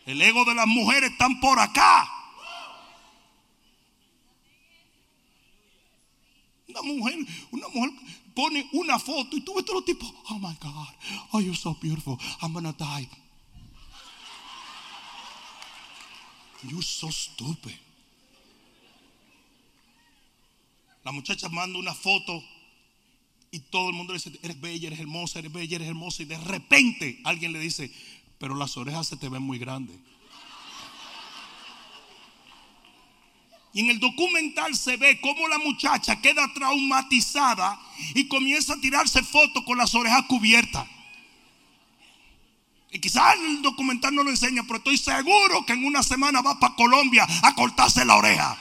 El 0.05 0.21
ego 0.21 0.45
de 0.45 0.55
las 0.55 0.67
mujeres 0.67 1.13
están 1.13 1.39
por 1.41 1.59
acá. 1.61 2.09
Una 6.69 6.83
mujer, 6.83 7.15
una 7.53 7.69
mujer 7.69 7.93
pone 8.35 8.69
una 8.73 8.99
foto 8.99 9.37
y 9.37 9.43
tú 9.43 9.55
ves 9.55 9.65
todos 9.65 9.81
los 9.81 9.85
tipos. 9.85 10.13
Oh 10.31 10.39
my 10.39 10.57
God, 10.61 10.89
oh 11.33 11.41
you're 11.41 11.55
so 11.55 11.77
beautiful. 11.81 12.19
I'm 12.41 12.53
gonna 12.53 12.73
die. 12.73 13.09
You're 16.65 16.83
so 16.83 17.11
stupid. 17.11 17.79
La 21.05 21.13
muchacha 21.13 21.49
manda 21.49 21.79
una 21.79 21.95
foto 21.95 22.43
y 23.51 23.61
todo 23.61 23.91
el 23.91 23.95
mundo 23.95 24.13
le 24.13 24.19
dice, 24.19 24.39
eres 24.43 24.61
bella, 24.61 24.87
eres 24.87 25.01
hermosa, 25.01 25.39
eres 25.39 25.53
bella, 25.53 25.77
eres 25.77 25.89
hermosa. 25.89 26.23
Y 26.23 26.27
de 26.27 26.39
repente 26.39 27.21
alguien 27.25 27.53
le 27.53 27.59
dice, 27.59 27.93
pero 28.39 28.55
las 28.55 28.77
orejas 28.77 29.09
se 29.09 29.17
te 29.17 29.29
ven 29.29 29.43
muy 29.43 29.59
grandes. 29.59 29.97
Y 33.75 33.81
en 33.81 33.91
el 33.91 34.01
documental 34.01 34.77
se 34.77 34.97
ve 34.97 35.21
cómo 35.21 35.49
la 35.49 35.59
muchacha 35.59 36.21
queda 36.21 36.53
traumatizada 36.55 37.81
y 38.15 38.29
comienza 38.29 38.75
a 38.75 38.81
tirarse 38.81 39.23
fotos 39.23 39.65
con 39.65 39.79
las 39.79 39.95
orejas 39.95 40.25
cubiertas. 40.27 40.87
Y 42.91 42.99
quizás 42.99 43.37
el 43.37 43.63
documental 43.63 44.15
no 44.15 44.23
lo 44.23 44.31
enseña, 44.31 44.63
pero 44.65 44.77
estoy 44.77 44.99
seguro 44.99 45.65
que 45.65 45.73
en 45.73 45.85
una 45.85 46.03
semana 46.03 46.43
va 46.43 46.61
para 46.61 46.75
Colombia 46.75 47.27
a 47.43 47.55
cortarse 47.55 48.05
la 48.05 48.17
oreja. 48.17 48.59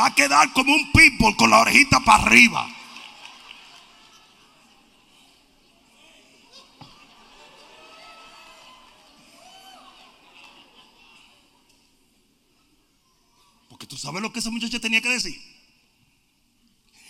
Va 0.00 0.06
a 0.06 0.14
quedar 0.14 0.50
como 0.54 0.74
un 0.74 0.90
people 0.92 1.36
con 1.36 1.50
la 1.50 1.58
orejita 1.58 2.00
para 2.00 2.22
arriba. 2.22 2.66
Porque 13.68 13.86
tú 13.86 13.98
sabes 13.98 14.22
lo 14.22 14.32
que 14.32 14.38
esa 14.38 14.48
muchacha 14.48 14.80
tenía 14.80 15.02
que 15.02 15.10
decir. 15.10 15.38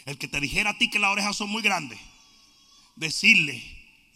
El 0.04 0.18
que 0.18 0.26
te 0.26 0.40
dijera 0.40 0.70
a 0.70 0.78
ti 0.78 0.90
que 0.90 0.98
las 0.98 1.12
orejas 1.12 1.36
son 1.36 1.48
muy 1.48 1.62
grandes. 1.62 2.00
Decirle, 2.96 3.54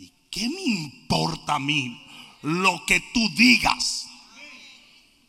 ¿y 0.00 0.10
qué 0.32 0.48
me 0.48 0.62
importa 0.62 1.54
a 1.54 1.60
mí 1.60 2.04
lo 2.42 2.84
que 2.86 2.98
tú 3.12 3.28
digas? 3.36 4.08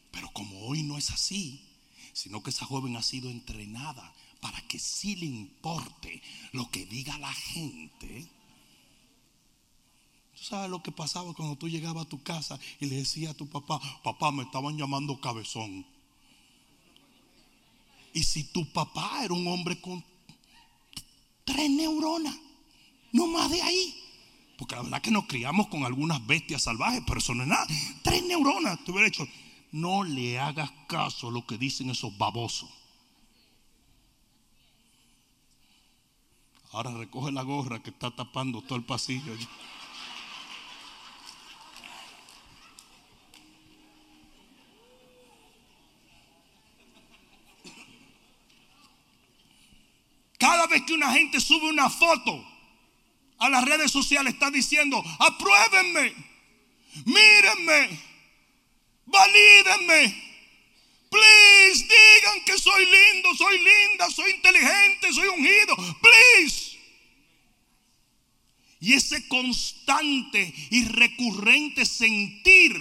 Pero 0.10 0.31
como 0.31 0.62
hoy 0.62 0.81
no 0.81 0.97
es 0.97 1.12
así, 1.12 1.64
sino 2.15 2.41
que 2.41 2.49
esa 2.49 2.65
joven 2.65 2.95
ha 2.95 3.04
sido 3.04 3.30
entrenada 3.30 4.13
para 4.39 4.62
que 4.69 4.80
sí 4.80 5.17
le 5.17 5.25
importe 5.25 6.21
lo 6.54 6.71
que 6.71 6.86
diga 6.86 7.17
la 7.17 7.34
gente. 7.34 8.25
¿Tú 10.38 10.43
sabes 10.43 10.69
lo 10.69 10.82
que 10.82 10.93
pasaba 10.93 11.34
cuando 11.34 11.58
tú 11.58 11.67
llegabas 11.67 12.06
a 12.06 12.10
tu 12.10 12.23
casa 12.23 12.58
y 12.80 12.86
le 12.86 12.95
decías 12.95 13.32
a 13.32 13.38
tu 13.38 13.49
papá, 13.49 13.82
papá, 14.01 14.32
me 14.32 14.43
estaban 14.43 14.78
llamando 14.78 15.19
cabezón? 15.19 15.86
Y 18.13 18.23
si 18.23 18.45
tu 18.45 18.65
papá 18.71 19.25
era 19.25 19.34
un 19.34 19.45
hombre 19.47 19.82
con 19.82 20.01
tres 21.44 21.69
neuronas, 21.69 22.37
no 23.12 23.27
más 23.27 23.52
de 23.52 23.62
ahí. 23.62 23.94
Porque 24.58 24.75
la 24.75 24.83
verdad 24.83 25.02
que 25.02 25.12
nos 25.12 25.25
criamos 25.25 25.67
con 25.67 25.83
algunas 25.83 26.25
bestias 26.25 26.63
salvajes, 26.63 27.04
pero 27.06 27.19
eso 27.19 27.33
no 27.33 27.44
es 27.44 27.50
nada. 27.50 27.67
Tres 28.04 28.23
neuronas, 28.23 28.81
te 28.85 28.92
hubiera 28.92 29.10
hecho, 29.10 29.27
no 29.71 30.03
le 30.03 30.39
hagas 30.39 30.71
caso 30.87 31.27
a 31.27 31.31
lo 31.31 31.45
que 31.45 31.57
dicen 31.57 31.89
esos 31.89 32.17
babosos. 32.17 32.69
Ahora 36.71 36.91
recoge 36.91 37.31
la 37.31 37.43
gorra 37.43 37.81
que 37.81 37.89
está 37.89 38.11
tapando 38.11 38.61
todo 38.61 38.77
el 38.77 38.83
pasillo. 38.83 39.33
Cada 50.37 50.67
vez 50.67 50.83
que 50.83 50.93
una 50.93 51.13
gente 51.13 51.39
sube 51.39 51.69
una 51.69 51.89
foto 51.89 52.45
a 53.37 53.49
las 53.49 53.63
redes 53.65 53.91
sociales 53.91 54.33
está 54.33 54.51
diciendo, 54.51 55.01
apruébenme, 55.19 56.13
mírenme, 57.05 57.99
valídenme, 59.06 60.25
Please, 61.15 61.83
digan 61.83 62.43
que 62.45 62.58
soy 62.58 62.85
lindo, 62.85 63.33
soy 63.35 63.58
linda, 63.58 64.10
soy 64.10 64.31
inteligente, 64.31 65.13
soy 65.13 65.27
ungido. 65.29 65.75
Please. 66.01 66.77
Y 68.81 68.93
ese 68.93 69.27
constante 69.29 70.53
y 70.71 70.83
recurrente 70.85 71.85
sentir 71.85 72.73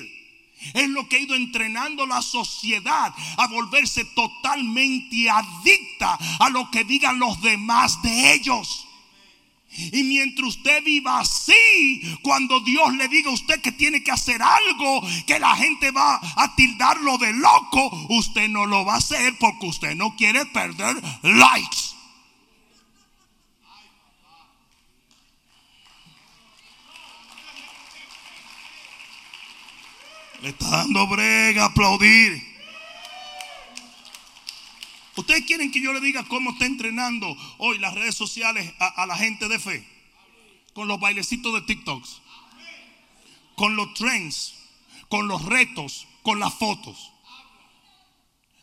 es 0.74 0.88
lo 0.88 1.08
que 1.08 1.16
ha 1.16 1.20
ido 1.20 1.34
entrenando 1.34 2.06
la 2.06 2.22
sociedad 2.22 3.14
a 3.36 3.46
volverse 3.46 4.04
totalmente 4.06 5.30
adicta 5.30 6.18
a 6.40 6.48
lo 6.50 6.70
que 6.70 6.84
digan 6.84 7.18
los 7.18 7.40
demás 7.40 8.02
de 8.02 8.34
ellos. 8.34 8.83
Y 9.76 10.02
mientras 10.04 10.48
usted 10.48 10.82
viva 10.84 11.20
así, 11.20 12.18
cuando 12.22 12.60
Dios 12.60 12.94
le 12.94 13.08
diga 13.08 13.30
a 13.30 13.34
usted 13.34 13.60
que 13.60 13.72
tiene 13.72 14.02
que 14.02 14.12
hacer 14.12 14.40
algo, 14.42 15.02
que 15.26 15.38
la 15.38 15.56
gente 15.56 15.90
va 15.90 16.20
a 16.36 16.54
tildarlo 16.54 17.18
de 17.18 17.32
loco, 17.32 18.06
usted 18.10 18.48
no 18.48 18.66
lo 18.66 18.84
va 18.84 18.94
a 18.94 18.98
hacer 18.98 19.36
porque 19.38 19.66
usted 19.66 19.94
no 19.94 20.14
quiere 20.16 20.46
perder 20.46 20.96
likes. 21.22 21.94
Le 30.42 30.50
está 30.50 30.68
dando 30.68 31.06
brega 31.06 31.64
aplaudir. 31.64 32.53
Ustedes 35.16 35.44
quieren 35.44 35.70
que 35.70 35.80
yo 35.80 35.92
le 35.92 36.00
diga 36.00 36.24
cómo 36.24 36.50
está 36.50 36.66
entrenando 36.66 37.36
hoy 37.58 37.78
las 37.78 37.94
redes 37.94 38.16
sociales 38.16 38.72
a, 38.78 39.06
la 39.06 39.16
gente 39.16 39.48
de 39.48 39.58
fe. 39.58 39.86
Con 40.72 40.88
los 40.88 40.98
bailecitos 40.98 41.54
de 41.54 41.60
TikToks. 41.62 42.20
Con 43.54 43.76
los 43.76 43.94
trends. 43.94 44.54
Con 45.08 45.28
los 45.28 45.44
retos. 45.44 46.08
Con 46.22 46.40
las 46.40 46.52
fotos. 46.54 47.12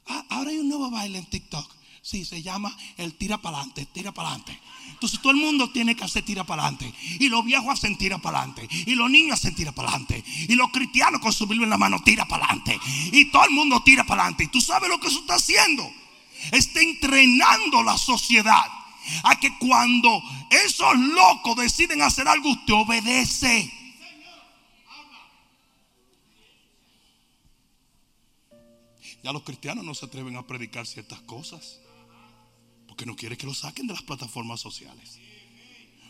Ah, 0.08 0.26
ahora 0.30 0.50
hay 0.50 0.58
un 0.58 0.68
nuevo 0.68 0.90
baile 0.90 1.20
en 1.20 1.26
TikTok. 1.26 1.74
Sí, 2.02 2.26
se 2.26 2.42
llama 2.42 2.76
el 2.98 3.14
tira 3.14 3.38
para 3.38 3.58
adelante, 3.58 3.86
tira 3.86 4.12
para 4.12 4.30
adelante. 4.30 4.60
Entonces 4.90 5.22
todo 5.22 5.32
el 5.32 5.38
mundo 5.38 5.70
tiene 5.70 5.96
que 5.96 6.04
hacer 6.04 6.26
tira 6.26 6.44
para 6.44 6.64
adelante. 6.64 6.94
Y 7.20 7.30
los 7.30 7.46
viejos 7.46 7.70
hacen 7.70 7.98
tira 7.98 8.18
para 8.18 8.40
adelante. 8.40 8.68
Y 8.88 8.96
los 8.96 9.10
niños 9.10 9.40
hacen 9.40 9.56
tira 9.56 9.72
para 9.72 9.90
adelante. 9.90 10.22
Y 10.50 10.56
los 10.56 10.72
cristianos 10.72 11.22
con 11.22 11.32
su 11.32 11.46
Biblia 11.46 11.66
en 11.66 11.70
la 11.70 11.78
mano 11.78 12.02
tira 12.04 12.26
para 12.26 12.46
adelante. 12.46 12.78
Y 13.14 13.32
todo 13.32 13.46
el 13.46 13.52
mundo 13.52 13.82
tira 13.84 14.04
para 14.04 14.24
adelante. 14.24 14.46
Y 14.46 14.48
tú 14.48 14.60
sabes 14.60 14.90
lo 14.90 15.00
que 15.00 15.08
eso 15.08 15.20
está 15.20 15.36
haciendo 15.36 15.90
está 16.52 16.82
entrenando 16.82 17.84
la 17.84 17.98
sociedad 17.98 18.66
a 19.24 19.40
que 19.40 19.58
cuando 19.58 20.22
esos 20.50 20.98
locos 20.98 21.56
deciden 21.58 22.02
hacer 22.02 22.28
algo, 22.28 22.52
usted 22.52 22.74
obedece. 22.74 23.72
Ya 29.24 29.32
los 29.32 29.44
cristianos 29.44 29.86
no 29.86 29.94
se 29.94 30.06
atreven 30.06 30.36
a 30.36 30.48
predicar 30.48 30.88
ciertas 30.88 31.22
cosas. 31.22 31.80
Porque 32.88 33.06
no 33.06 33.16
quieren 33.16 33.38
que 33.38 33.46
lo 33.46 33.54
saquen 33.54 33.88
de 33.88 33.94
las 33.94 34.02
plataformas 34.02 34.60
sociales. 34.60 35.20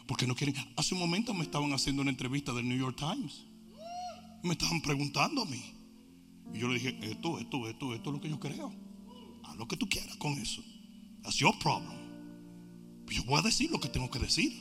Porque 0.08 0.26
no 0.26 0.36
quieren. 0.36 0.56
Hace 0.78 0.94
un 0.94 1.02
momento 1.02 1.34
me 1.34 1.44
estaban 1.44 1.74
haciendo 1.74 2.02
una 2.02 2.12
entrevista 2.12 2.54
del 2.54 2.68
New 2.68 2.78
York 2.78 2.98
Times. 2.98 3.44
Me 4.44 4.54
estaban 4.54 4.82
preguntando 4.82 5.42
a 5.42 5.46
mí. 5.46 5.74
Y 6.54 6.60
yo 6.60 6.70
le 6.70 6.76
dije, 6.76 6.98
esto, 7.02 7.38
esto, 7.38 7.68
esto, 7.70 7.94
esto 7.94 8.10
es 8.10 8.14
lo 8.14 8.22
que 8.22 8.30
yo 8.30 8.40
creo 8.40 8.91
lo 9.62 9.68
que 9.68 9.78
tú 9.78 9.88
quieras 9.88 10.18
con 10.18 10.34
eso. 10.39 10.64
That's 11.22 11.38
your 11.38 11.55
problem. 11.59 11.95
Yo 13.07 13.24
voy 13.26 13.38
a 13.38 13.43
decir 13.43 13.70
lo 13.70 13.80
que 13.80 13.89
tengo 13.89 14.09
que 14.09 14.18
decir. 14.18 14.59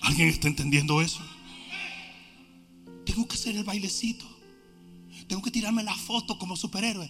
¿Alguien 0.00 0.28
está 0.28 0.48
entendiendo 0.48 1.00
eso? 1.00 1.20
Tengo 3.06 3.28
que 3.28 3.36
hacer 3.36 3.54
el 3.54 3.62
bailecito. 3.62 4.26
Tengo 5.28 5.40
que 5.40 5.52
tirarme 5.52 5.84
la 5.84 5.94
foto 5.94 6.36
como 6.36 6.56
superhéroe. 6.56 7.08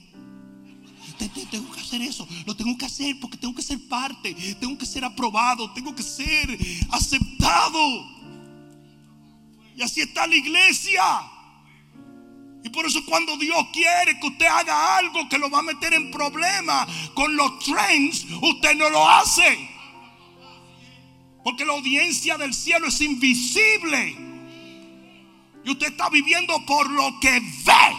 Tengo 1.50 1.72
que 1.72 1.80
hacer 1.80 2.02
eso. 2.02 2.28
Lo 2.44 2.54
tengo 2.54 2.76
que 2.76 2.84
hacer 2.84 3.18
porque 3.20 3.38
tengo 3.38 3.54
que 3.54 3.62
ser 3.62 3.88
parte. 3.88 4.34
Tengo 4.60 4.76
que 4.76 4.84
ser 4.84 5.02
aprobado. 5.02 5.72
Tengo 5.72 5.94
que 5.94 6.02
ser 6.02 6.58
aceptado. 6.90 8.17
Y 9.78 9.82
así 9.82 10.00
está 10.00 10.26
la 10.26 10.34
iglesia. 10.34 11.04
Y 12.64 12.68
por 12.70 12.84
eso 12.84 13.04
cuando 13.04 13.36
Dios 13.36 13.64
quiere 13.72 14.18
que 14.18 14.26
usted 14.26 14.46
haga 14.46 14.96
algo 14.96 15.28
que 15.28 15.38
lo 15.38 15.48
va 15.48 15.60
a 15.60 15.62
meter 15.62 15.94
en 15.94 16.10
problemas 16.10 16.88
con 17.14 17.36
los 17.36 17.60
trends, 17.60 18.26
usted 18.42 18.74
no 18.74 18.90
lo 18.90 19.08
hace. 19.08 19.70
Porque 21.44 21.64
la 21.64 21.74
audiencia 21.74 22.36
del 22.36 22.52
cielo 22.52 22.88
es 22.88 23.00
invisible. 23.00 24.16
Y 25.64 25.70
usted 25.70 25.92
está 25.92 26.10
viviendo 26.10 26.66
por 26.66 26.90
lo 26.90 27.20
que 27.20 27.38
ve. 27.38 27.96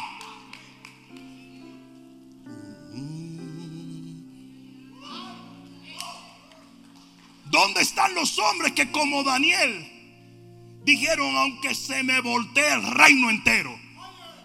¿Dónde 7.45 7.81
están 7.81 8.13
los 8.15 8.37
hombres 8.37 8.73
que 8.73 8.91
como 8.91 9.23
Daniel 9.23 9.98
dijeron, 10.89 11.35
aunque 11.35 11.75
se 11.75 12.03
me 12.03 12.19
voltee 12.21 12.73
el 12.73 12.83
reino 12.83 13.29
entero, 13.29 13.77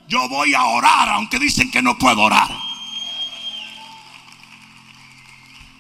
yo 0.09 0.28
voy 0.28 0.55
a 0.55 0.64
orar, 0.64 1.09
aunque 1.09 1.38
dicen 1.38 1.70
que 1.70 1.80
no 1.80 1.97
puedo 1.97 2.20
orar. 2.20 2.51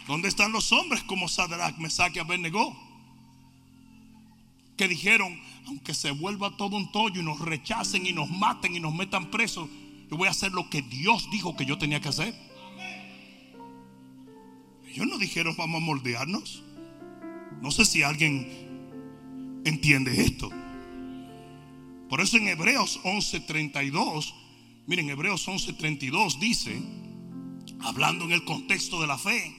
¿Dónde 0.06 0.28
están 0.28 0.52
los 0.52 0.72
hombres 0.72 1.02
como 1.02 1.28
Sadrach, 1.28 1.76
Mesach 1.78 2.14
y 2.16 2.18
Abednego? 2.18 2.76
Que 4.76 4.88
dijeron, 4.88 5.38
aunque 5.66 5.94
se 5.94 6.10
vuelva 6.10 6.56
todo 6.56 6.76
un 6.76 6.90
tollo 6.92 7.20
y 7.20 7.24
nos 7.24 7.40
rechacen 7.40 8.06
y 8.06 8.12
nos 8.12 8.30
maten 8.30 8.74
y 8.74 8.80
nos 8.80 8.94
metan 8.94 9.30
presos, 9.30 9.68
yo 10.10 10.16
voy 10.16 10.28
a 10.28 10.32
hacer 10.32 10.52
lo 10.52 10.68
que 10.70 10.82
Dios 10.82 11.28
dijo 11.30 11.56
que 11.56 11.66
yo 11.66 11.78
tenía 11.78 12.00
que 12.00 12.08
hacer. 12.08 12.34
Ellos 14.88 15.06
no 15.06 15.18
dijeron, 15.18 15.54
vamos 15.56 15.82
a 15.82 15.84
moldearnos. 15.84 16.62
No 17.60 17.70
sé 17.70 17.84
si 17.84 18.02
alguien 18.02 18.63
entiende 19.64 20.22
esto. 20.22 20.50
Por 22.08 22.20
eso 22.20 22.36
en 22.36 22.48
Hebreos 22.48 23.00
11:32, 23.02 24.34
miren, 24.86 25.10
Hebreos 25.10 25.48
11:32 25.48 26.38
dice, 26.38 26.80
hablando 27.80 28.24
en 28.24 28.32
el 28.32 28.44
contexto 28.44 29.00
de 29.00 29.06
la 29.06 29.18
fe, 29.18 29.54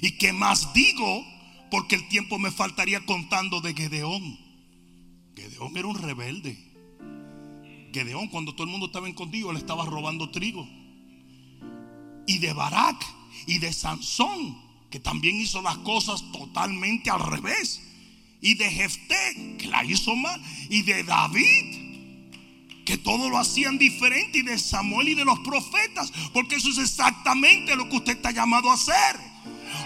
y 0.00 0.12
que 0.12 0.32
más 0.32 0.72
digo, 0.72 1.24
porque 1.70 1.96
el 1.96 2.08
tiempo 2.08 2.38
me 2.38 2.50
faltaría 2.50 3.04
contando 3.04 3.60
de 3.60 3.74
Gedeón. 3.74 4.38
Gedeón 5.36 5.76
era 5.76 5.86
un 5.86 5.98
rebelde. 5.98 6.58
Gedeón, 7.92 8.28
cuando 8.28 8.54
todo 8.54 8.64
el 8.64 8.70
mundo 8.70 8.86
estaba 8.86 9.08
escondido, 9.08 9.52
le 9.52 9.58
estaba 9.58 9.84
robando 9.84 10.30
trigo. 10.30 10.66
Y 12.26 12.38
de 12.38 12.52
Barak 12.52 13.04
y 13.46 13.58
de 13.58 13.72
Sansón, 13.72 14.56
que 14.90 14.98
también 14.98 15.36
hizo 15.36 15.60
las 15.60 15.78
cosas 15.78 16.24
totalmente 16.32 17.10
al 17.10 17.20
revés 17.20 17.91
y 18.42 18.54
de 18.54 18.68
Jefté, 18.68 19.56
que 19.56 19.68
la 19.68 19.84
hizo 19.84 20.14
mal, 20.16 20.42
y 20.68 20.82
de 20.82 21.04
David, 21.04 22.84
que 22.84 22.98
todo 22.98 23.30
lo 23.30 23.38
hacían 23.38 23.78
diferente, 23.78 24.38
y 24.38 24.42
de 24.42 24.58
Samuel 24.58 25.10
y 25.10 25.14
de 25.14 25.24
los 25.24 25.38
profetas, 25.38 26.12
porque 26.34 26.56
eso 26.56 26.68
es 26.70 26.78
exactamente 26.78 27.76
lo 27.76 27.88
que 27.88 27.96
usted 27.96 28.16
está 28.16 28.32
llamado 28.32 28.68
a 28.70 28.74
hacer. 28.74 29.32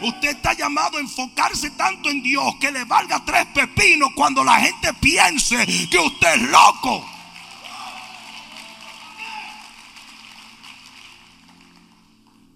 Usted 0.03 0.31
está 0.31 0.55
llamado 0.55 0.97
a 0.97 1.01
enfocarse 1.01 1.71
tanto 1.71 2.11
en 2.11 2.23
Dios 2.23 2.57
que 2.57 2.73
le 2.73 2.85
valga 2.85 3.25
tres 3.25 3.47
pepinos 3.55 4.11
cuando 4.17 4.43
la 4.43 4.59
gente 4.59 4.93
piense 4.95 5.65
que 5.91 5.99
usted 5.99 6.35
es 6.37 6.43
loco. 6.43 7.07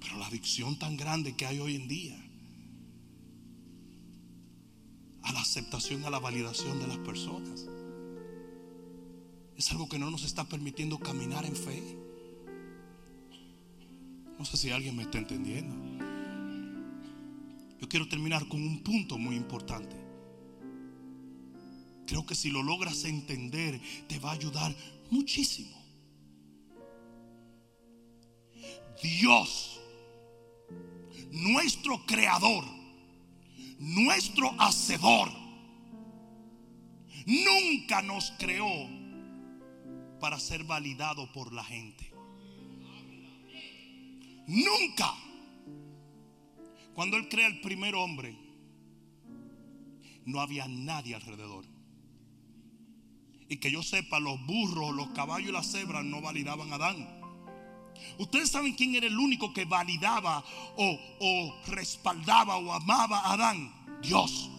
Pero 0.01 0.19
la 0.19 0.27
adicción 0.27 0.79
tan 0.79 0.97
grande 0.97 1.37
que 1.37 1.47
hay 1.47 1.59
hoy 1.61 1.77
en 1.77 1.89
día 1.89 2.30
a 5.23 5.33
la 5.33 5.41
aceptación, 5.41 6.05
a 6.05 6.11
la 6.11 6.19
validación 6.19 6.79
de 6.81 6.87
las 6.87 6.99
personas. 6.99 7.67
Es 9.57 9.71
algo 9.71 9.89
que 9.89 9.99
no 9.99 10.11
nos 10.11 10.25
está 10.25 10.45
permitiendo 10.45 10.99
caminar 10.99 11.45
en 11.45 11.55
fe. 11.55 11.83
No 14.39 14.45
sé 14.45 14.57
si 14.57 14.71
alguien 14.71 14.97
me 14.97 15.03
está 15.03 15.19
entendiendo. 15.19 15.75
Yo 17.79 17.89
quiero 17.89 18.09
terminar 18.09 18.47
con 18.49 18.63
un 18.63 18.83
punto 18.83 19.19
muy 19.19 19.37
importante. 19.37 19.97
Creo 22.07 22.27
que 22.27 22.35
si 22.35 22.51
lo 22.51 22.63
logras 22.63 23.05
entender, 23.05 23.81
te 24.09 24.19
va 24.19 24.31
a 24.31 24.35
ayudar 24.35 24.75
muchísimo. 25.11 25.81
Dios, 29.03 29.81
nuestro 31.31 32.05
creador, 32.07 32.65
nuestro 33.81 34.55
hacedor, 34.61 35.31
nunca 37.25 38.03
nos 38.03 38.31
creó 38.39 38.89
para 40.21 40.39
ser 40.39 40.65
validado 40.65 41.33
por 41.33 41.53
la 41.53 41.65
gente. 41.65 42.13
Nunca. 44.47 45.15
Cuando 46.95 47.17
Él 47.17 47.29
crea 47.29 47.47
el 47.47 47.63
primer 47.63 47.95
hombre, 47.95 48.37
no 50.27 50.41
había 50.41 50.69
nadie 50.69 51.15
alrededor. 51.15 51.65
Y 53.49 53.57
que 53.57 53.71
yo 53.71 53.83
sepa, 53.83 54.21
los 54.21 54.45
burros, 54.45 54.95
los 54.95 55.09
caballos 55.11 55.49
y 55.49 55.53
las 55.53 55.73
cebras 55.73 56.05
no 56.05 56.21
validaban 56.21 56.71
a 56.73 56.77
Adán. 56.77 57.20
Ustedes 58.19 58.51
saben 58.51 58.75
quién 58.75 58.95
era 58.95 59.07
el 59.07 59.19
único 59.19 59.53
que 59.53 59.65
validaba 59.65 60.45
o, 60.77 61.55
respaldaba 61.67 62.57
o 62.57 62.73
amaba 62.73 63.21
a 63.21 63.33
Adán. 63.33 63.73
Dios. 64.03 64.51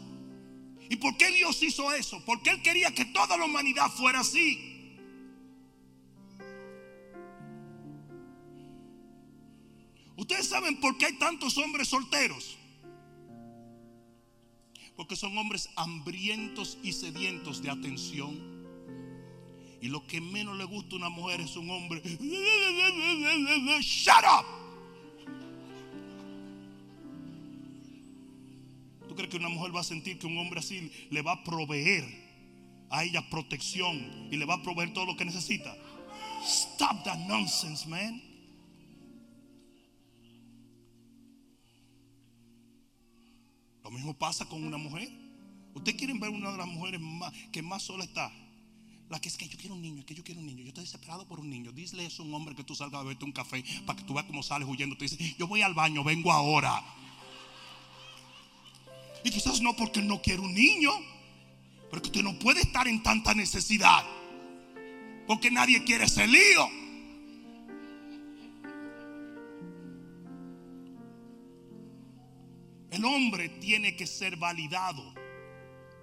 ¿Y 0.89 0.97
por 0.97 1.15
qué 1.17 1.31
Dios 1.31 1.61
hizo 1.63 1.91
eso? 1.93 2.21
Porque 2.25 2.49
Él 2.49 2.61
quería 2.61 2.93
que 2.93 3.05
toda 3.05 3.37
la 3.37 3.45
humanidad 3.45 3.89
fuera 3.91 4.19
así. 4.19 4.71
Ustedes 10.17 10.47
saben 10.47 10.79
por 10.79 10.97
qué 10.97 11.07
hay 11.07 11.17
tantos 11.17 11.57
hombres 11.57 11.87
solteros. 11.87 12.57
Porque 14.95 15.15
son 15.15 15.37
hombres 15.37 15.69
hambrientos 15.75 16.77
y 16.83 16.93
sedientos 16.93 17.61
de 17.61 17.71
atención. 17.71 18.50
Y 19.81 19.87
lo 19.87 20.05
que 20.05 20.21
menos 20.21 20.55
le 20.57 20.63
gusta 20.65 20.93
a 20.93 20.97
una 20.99 21.09
mujer 21.09 21.41
es 21.41 21.55
un 21.55 21.69
hombre. 21.71 22.01
Shut 23.81 24.23
up. 24.23 24.45
¿Tú 29.07 29.15
crees 29.15 29.29
que 29.31 29.37
una 29.37 29.49
mujer 29.49 29.75
va 29.75 29.81
a 29.81 29.83
sentir 29.83 30.19
que 30.19 30.27
un 30.27 30.37
hombre 30.37 30.59
así 30.59 30.91
le 31.09 31.21
va 31.23 31.33
a 31.33 31.43
proveer 31.43 32.05
a 32.91 33.03
ella 33.03 33.27
protección 33.29 34.29
y 34.31 34.37
le 34.37 34.45
va 34.45 34.53
a 34.53 34.61
proveer 34.61 34.93
todo 34.93 35.07
lo 35.07 35.17
que 35.17 35.25
necesita? 35.25 35.75
Stop 36.45 37.03
that 37.03 37.17
nonsense, 37.27 37.89
man. 37.89 38.21
Lo 43.83 43.89
mismo 43.89 44.13
pasa 44.13 44.45
con 44.45 44.63
una 44.63 44.77
mujer. 44.77 45.09
¿Ustedes 45.73 45.97
quieren 45.97 46.19
ver 46.19 46.29
una 46.29 46.51
de 46.51 46.57
las 46.57 46.67
mujeres 46.67 47.01
más, 47.01 47.33
que 47.51 47.63
más 47.63 47.81
sola 47.81 48.03
está? 48.03 48.31
La 49.11 49.19
que 49.19 49.27
es 49.27 49.35
que 49.35 49.45
yo 49.45 49.57
quiero 49.57 49.75
un 49.75 49.81
niño, 49.81 49.99
es 49.99 50.05
que 50.05 50.15
yo 50.15 50.23
quiero 50.23 50.39
un 50.39 50.45
niño. 50.45 50.63
Yo 50.63 50.69
estoy 50.69 50.85
desesperado 50.85 51.27
por 51.27 51.41
un 51.41 51.49
niño. 51.49 51.73
Dile 51.73 52.05
eso 52.05 52.23
a 52.23 52.25
un 52.25 52.33
hombre 52.33 52.55
que 52.55 52.63
tú 52.63 52.73
salgas 52.75 53.01
a 53.01 53.03
beberte 53.03 53.25
un 53.25 53.33
café 53.33 53.61
para 53.85 53.99
que 53.99 54.05
tú 54.05 54.13
veas 54.13 54.25
cómo 54.25 54.41
sales 54.41 54.65
huyendo. 54.65 54.95
Te 54.95 55.03
dice, 55.03 55.35
yo 55.37 55.47
voy 55.47 55.61
al 55.61 55.73
baño, 55.73 56.01
vengo 56.01 56.31
ahora. 56.31 56.81
Y 59.25 59.29
quizás 59.29 59.59
no 59.59 59.75
porque 59.75 60.01
no 60.01 60.21
quiere 60.21 60.41
un 60.41 60.53
niño, 60.53 60.91
pero 61.89 62.01
que 62.01 62.07
usted 62.07 62.23
no 62.23 62.39
puede 62.39 62.61
estar 62.61 62.87
en 62.87 63.03
tanta 63.03 63.35
necesidad. 63.35 64.05
Porque 65.27 65.51
nadie 65.51 65.83
quiere 65.83 66.05
ese 66.05 66.25
lío. 66.25 66.69
El 72.91 73.03
hombre 73.03 73.49
tiene 73.49 73.97
que 73.97 74.07
ser 74.07 74.37
validado 74.37 75.03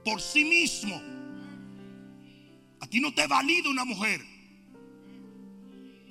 por 0.04 0.20
sí 0.20 0.44
mismo. 0.44 1.17
A 2.80 2.86
ti 2.86 3.00
no 3.00 3.12
te 3.12 3.26
valida 3.26 3.68
una 3.68 3.84
mujer. 3.84 4.24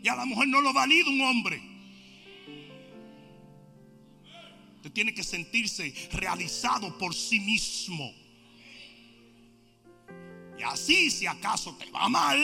Y 0.02 0.08
a 0.08 0.16
la 0.16 0.26
mujer 0.26 0.48
no 0.48 0.62
lo 0.62 0.74
valida 0.74 1.10
un 1.10 1.22
hombre. 1.22 1.62
Usted 4.78 4.92
tiene 4.92 5.14
que 5.14 5.24
sentirse 5.24 5.94
realizado 6.14 6.98
por 6.98 7.14
sí 7.14 7.40
mismo. 7.40 8.14
Y 10.58 10.64
así, 10.64 11.12
si 11.12 11.26
acaso 11.26 11.76
te 11.78 11.90
va 11.92 12.10
mal 12.10 12.40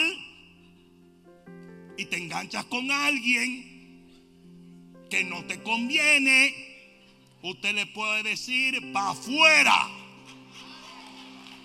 y 1.96 2.04
te 2.06 2.16
enganchas 2.16 2.64
con 2.66 2.90
alguien 2.90 3.74
que 5.10 5.24
no 5.24 5.44
te 5.44 5.62
conviene, 5.62 6.54
usted 7.42 7.74
le 7.74 7.86
puede 7.86 8.22
decir 8.24 8.92
para 8.92 9.10
afuera. 9.10 10.03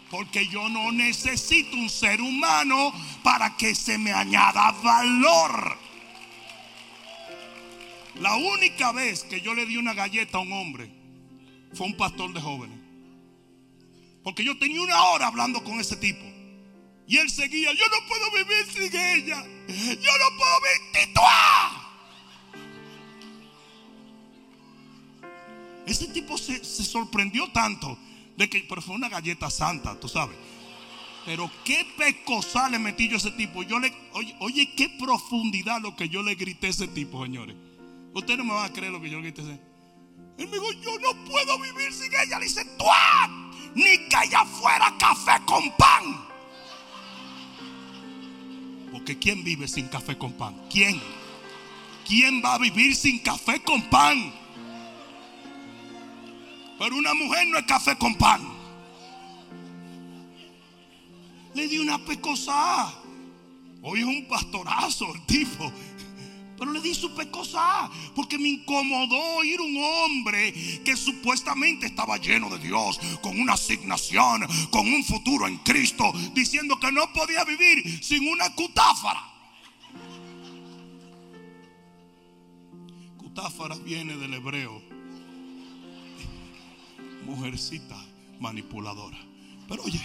Porque 0.10 0.47
yo 0.47 0.68
no 0.70 0.91
necesito 0.91 1.76
un 1.76 1.89
ser 1.89 2.22
humano 2.22 2.93
para 3.24 3.55
que 3.57 3.76
se 3.76 3.97
me 3.97 4.12
añada 4.12 4.72
valor. 4.72 5.78
La 8.16 8.36
única 8.36 8.91
vez 8.91 9.24
que 9.24 9.41
yo 9.41 9.53
le 9.53 9.66
di 9.66 9.78
una 9.78 9.93
galleta 9.93 10.39
a 10.39 10.41
un 10.41 10.51
hombre 10.51 10.91
fue 11.74 11.88
un 11.88 11.95
pastor 11.95 12.34
de 12.34 12.41
jóvenes. 12.41 12.80
Porque 14.24 14.43
yo 14.43 14.57
tenía 14.57 14.82
una 14.82 15.01
hora 15.03 15.28
hablando 15.28 15.64
con 15.64 15.80
ese 15.80 15.95
tipo. 15.95 16.26
Y 17.07 17.18
él 17.18 17.30
seguía, 17.30 17.72
yo 17.74 17.86
no 17.88 18.07
puedo 18.07 18.32
vivir 18.32 18.66
sin 18.72 18.99
ella. 18.99 19.43
Yo 19.68 20.12
no 20.18 20.38
puedo 20.38 20.60
vivir. 20.62 20.89
Ese 25.89 26.07
tipo 26.10 26.38
se, 26.38 26.64
se 26.64 26.84
sorprendió 26.84 27.51
tanto 27.51 27.97
de 28.40 28.66
pero 28.70 28.82
fue 28.82 28.96
una 28.96 29.10
galleta 29.10 29.50
santa, 29.50 30.00
tú 30.00 30.08
sabes. 30.08 30.38
Pero 31.26 31.52
qué 31.66 31.86
pecosal 31.98 32.72
le 32.72 32.80
metí 32.80 33.10
yo 33.10 33.16
a 33.16 33.18
ese 33.18 33.32
tipo. 33.32 33.64
Yo 33.64 33.80
le, 33.80 33.94
oye, 34.14 34.34
oye, 34.40 34.74
qué 34.76 34.88
profundidad 34.98 35.82
lo 35.82 35.96
que 35.96 36.08
yo 36.08 36.24
le 36.24 36.36
grité 36.36 36.68
a 36.68 36.70
ese 36.70 36.88
tipo, 36.88 37.24
señores. 37.24 37.56
Ustedes 38.14 38.38
no 38.38 38.46
me 38.46 38.54
van 38.54 38.66
a 38.66 38.74
creer 38.74 38.94
lo 38.94 39.02
que 39.02 39.10
yo 39.10 39.18
le 39.18 39.24
grité 39.24 39.42
a 39.42 39.44
ese. 39.44 39.62
Él 40.38 40.48
me 40.48 40.54
dijo, 40.54 40.72
yo 40.82 40.98
no 41.00 41.26
puedo 41.26 41.60
vivir 41.60 41.92
sin 41.92 42.12
ella. 42.14 42.40
Le 42.40 42.46
dice, 42.46 42.64
tú, 42.78 42.86
ni 43.76 44.08
que 44.08 44.18
ella 44.24 44.46
fuera 44.46 44.96
café 44.98 45.34
con 45.46 45.70
pan. 45.76 46.26
Porque 48.94 49.20
¿quién 49.20 49.44
vive 49.44 49.68
sin 49.68 49.90
café 49.90 50.18
con 50.18 50.32
pan? 50.32 50.56
¿Quién? 50.72 51.00
¿Quién 52.08 52.42
va 52.44 52.56
a 52.56 52.58
vivir 52.58 52.96
sin 52.96 53.20
café 53.20 53.62
con 53.62 53.82
pan? 53.90 54.39
Pero 56.80 56.96
una 56.96 57.14
mujer 57.14 57.46
no 57.48 57.58
es 57.58 57.66
café 57.66 57.98
con 57.98 58.16
pan. 58.16 58.42
Le 61.54 61.68
di 61.68 61.78
una 61.78 62.00
pecosa. 62.06 62.94
Hoy 63.82 64.00
es 64.00 64.06
un 64.06 64.26
pastorazo 64.30 65.14
el 65.14 65.26
tipo. 65.26 65.72
Pero 66.58 66.72
le 66.72 66.80
di 66.80 66.96
su 66.96 67.14
pecosa 67.14 67.90
porque 68.16 68.38
me 68.38 68.48
incomodó 68.48 69.18
oír 69.38 69.60
un 69.60 69.78
hombre 69.78 70.54
que 70.84 70.96
supuestamente 70.96 71.86
estaba 71.86 72.18
lleno 72.18 72.50
de 72.50 72.60
Dios, 72.60 73.00
con 73.22 73.40
una 73.40 73.54
asignación, 73.54 74.46
con 74.70 74.88
un 74.88 75.04
futuro 75.04 75.48
en 75.48 75.58
Cristo, 75.60 76.12
diciendo 76.34 76.80
que 76.80 76.92
no 76.92 77.12
podía 77.14 77.44
vivir 77.44 78.04
sin 78.04 78.28
una 78.28 78.54
cutáfara. 78.56 79.22
Cutáfara 83.18 83.76
viene 83.76 84.16
del 84.18 84.34
hebreo 84.34 84.89
mujercita 87.30 87.96
manipuladora. 88.40 89.18
Pero 89.68 89.84
oye, 89.84 90.02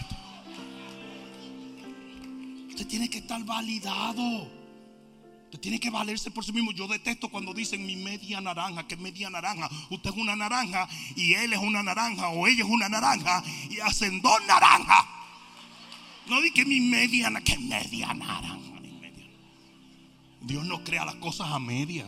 usted 2.69 2.87
tiene 2.87 3.09
que 3.09 3.19
estar 3.19 3.43
validado. 3.45 4.63
Usted 5.45 5.61
tiene 5.61 5.81
que 5.81 5.91
valerse 5.91 6.31
por 6.31 6.45
sí 6.45 6.53
mismo. 6.53 6.73
Yo 6.73 6.87
detesto 6.87 7.29
cuando 7.29 7.55
dicen 7.55 7.87
mi 7.87 7.97
media 7.97 8.41
naranja, 8.41 8.87
que 8.87 8.97
media 8.97 9.31
naranja. 9.31 9.71
Usted 9.91 10.11
es 10.11 10.17
una 10.17 10.37
naranja 10.37 10.89
y 11.17 11.35
él 11.35 11.53
es 11.53 11.61
una 11.61 11.83
naranja 11.83 12.29
o 12.29 12.47
ella 12.47 12.65
es 12.65 12.71
una 12.71 12.89
naranja 12.89 13.43
y 13.71 13.81
hacen 13.81 14.21
dos 14.21 14.45
naranjas. 14.47 15.05
No 16.27 16.41
di 16.41 16.51
que 16.51 16.65
mi 16.65 16.81
media, 16.81 17.31
que 17.45 17.59
media 17.59 18.13
naranja. 18.13 18.59
Dios 20.43 20.67
no 20.67 20.85
crea 20.85 21.07
las 21.07 21.15
cosas 21.17 21.51
a 21.51 21.59
media. 21.59 22.05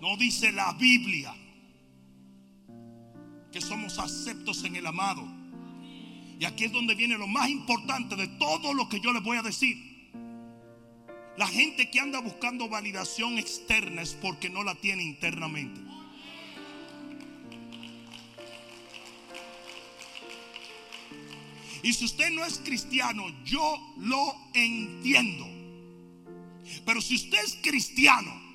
No 0.00 0.16
dice 0.16 0.52
la 0.52 0.72
Biblia 0.74 1.34
que 3.52 3.60
somos 3.60 3.98
aceptos 3.98 4.64
en 4.64 4.76
el 4.76 4.86
amado. 4.86 5.26
Y 6.38 6.44
aquí 6.44 6.64
es 6.64 6.72
donde 6.72 6.94
viene 6.94 7.18
lo 7.18 7.26
más 7.26 7.48
importante 7.48 8.14
de 8.14 8.28
todo 8.28 8.72
lo 8.72 8.88
que 8.88 9.00
yo 9.00 9.12
les 9.12 9.22
voy 9.22 9.38
a 9.38 9.42
decir. 9.42 9.76
La 11.36 11.46
gente 11.46 11.90
que 11.90 12.00
anda 12.00 12.20
buscando 12.20 12.68
validación 12.68 13.38
externa 13.38 14.02
es 14.02 14.14
porque 14.14 14.50
no 14.50 14.62
la 14.62 14.74
tiene 14.74 15.02
internamente. 15.02 15.80
Y 21.82 21.92
si 21.92 22.04
usted 22.04 22.30
no 22.30 22.44
es 22.44 22.58
cristiano, 22.58 23.24
yo 23.44 23.94
lo 23.98 24.34
entiendo. 24.54 25.46
Pero 26.84 27.00
si 27.00 27.14
usted 27.14 27.38
es 27.44 27.56
cristiano, 27.62 28.47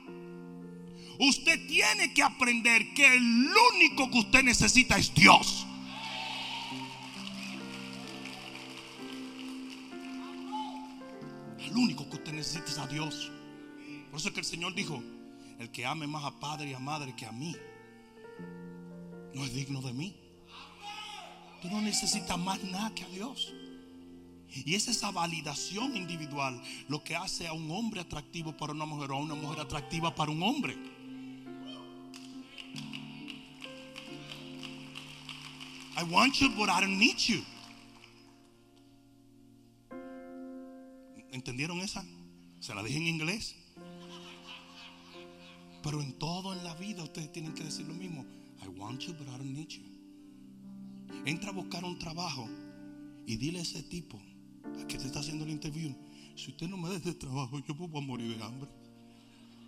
usted 1.20 1.68
tiene 1.68 2.14
que 2.14 2.24
aprender 2.24 2.94
que 2.94 3.16
el 3.16 3.52
único 3.76 4.10
que 4.10 4.20
usted 4.20 4.44
necesita 4.44 4.98
es 4.98 5.14
Dios. 5.14 5.66
El 11.60 11.76
único 11.78 12.10
que 12.10 12.18
usted 12.18 12.34
necesita 12.34 12.66
es 12.66 12.78
a 12.78 12.88
Dios. 12.88 13.32
Por 14.10 14.20
eso 14.20 14.28
es 14.28 14.34
que 14.34 14.42
el 14.42 14.46
Señor 14.46 14.76
dijo, 14.76 15.02
el 15.60 15.72
que 15.72 15.86
ame 15.86 16.08
más 16.08 16.24
a 16.24 16.40
padre 16.40 16.70
y 16.70 16.74
a 16.74 16.80
madre 16.80 17.16
que 17.16 17.26
a 17.26 17.32
mí, 17.32 17.56
no 19.34 19.44
es 19.44 19.54
digno 19.54 19.82
de 19.82 19.94
mí. 19.94 20.16
Tú 21.62 21.70
no 21.70 21.82
necesitas 21.82 22.38
más 22.38 22.64
nada 22.64 22.94
que 22.94 23.04
a 23.04 23.08
Dios. 23.08 23.54
Y 24.50 24.76
es 24.76 24.88
esa 24.88 25.12
validación 25.12 25.98
individual 25.98 26.62
lo 26.88 27.04
que 27.04 27.16
hace 27.16 27.48
a 27.48 27.54
un 27.54 27.72
hombre 27.72 28.02
atractivo 28.02 28.56
para 28.56 28.74
una 28.74 28.86
mujer 28.86 29.12
o 29.12 29.16
a 29.16 29.20
una 29.20 29.34
mujer 29.34 29.62
atractiva 29.62 30.14
para 30.14 30.32
un 30.32 30.44
hombre. 30.44 30.78
I 35.96 36.04
want 36.04 36.42
you, 36.42 36.50
but 36.58 36.70
I 36.70 36.82
don't 36.82 36.98
need 36.98 37.18
you. 37.18 37.44
¿Entendieron 41.32 41.80
esa? 41.80 42.04
Se 42.60 42.74
la 42.74 42.84
dije 42.84 42.98
en 42.98 43.08
inglés. 43.08 43.56
Pero 45.82 46.02
en 46.02 46.14
todo 46.14 46.54
en 46.54 46.64
la 46.64 46.74
vida 46.76 47.04
ustedes 47.04 47.32
tienen 47.32 47.54
que 47.54 47.64
decir 47.64 47.86
lo 47.86 47.94
mismo. 47.94 48.26
I 48.64 48.68
want 48.80 49.02
you, 49.02 49.14
but 49.14 49.28
I 49.28 49.38
don't 49.38 49.54
need 49.54 49.70
you. 49.70 49.84
Entra 51.26 51.50
a 51.50 51.54
buscar 51.54 51.84
un 51.84 52.00
trabajo 52.00 52.48
y 53.26 53.36
dile 53.38 53.60
a 53.60 53.62
ese 53.62 53.84
tipo 53.84 54.20
a 54.64 54.88
que 54.88 54.98
te 54.98 55.06
está 55.06 55.20
haciendo 55.20 55.44
el 55.46 55.52
interview. 55.52 55.94
Si 56.36 56.52
usted 56.52 56.68
no 56.68 56.78
me 56.78 56.90
da 56.90 56.96
ese 56.96 57.14
trabajo, 57.14 57.60
yo 57.60 57.76
voy 57.76 58.02
a 58.02 58.06
morir 58.06 58.38
de 58.38 58.44
hambre. 58.44 58.70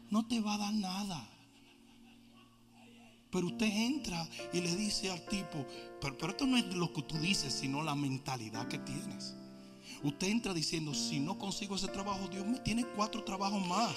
No 0.09 0.25
te 0.27 0.39
va 0.39 0.55
a 0.55 0.57
dar 0.57 0.73
nada. 0.73 1.34
Pero 3.35 3.47
usted 3.47 3.65
entra 3.65 4.25
y 4.53 4.61
le 4.61 4.73
dice 4.77 5.11
al 5.11 5.21
tipo, 5.25 5.67
pero, 5.99 6.29
esto 6.29 6.47
no 6.47 6.55
es 6.55 6.73
lo 6.73 6.93
que 6.93 7.01
tú 7.01 7.17
dices, 7.17 7.51
sino 7.51 7.83
la 7.83 7.93
mentalidad 7.93 8.65
que 8.69 8.77
tienes. 8.77 9.35
Usted 10.03 10.27
entra 10.27 10.53
diciendo, 10.53 10.93
si 10.93 11.19
no 11.19 11.37
consigo 11.37 11.75
ese 11.75 11.89
trabajo, 11.89 12.29
Dios 12.29 12.45
me 12.45 12.59
tiene 12.59 12.85
cuatro 12.95 13.25
trabajos 13.25 13.67
más. 13.67 13.93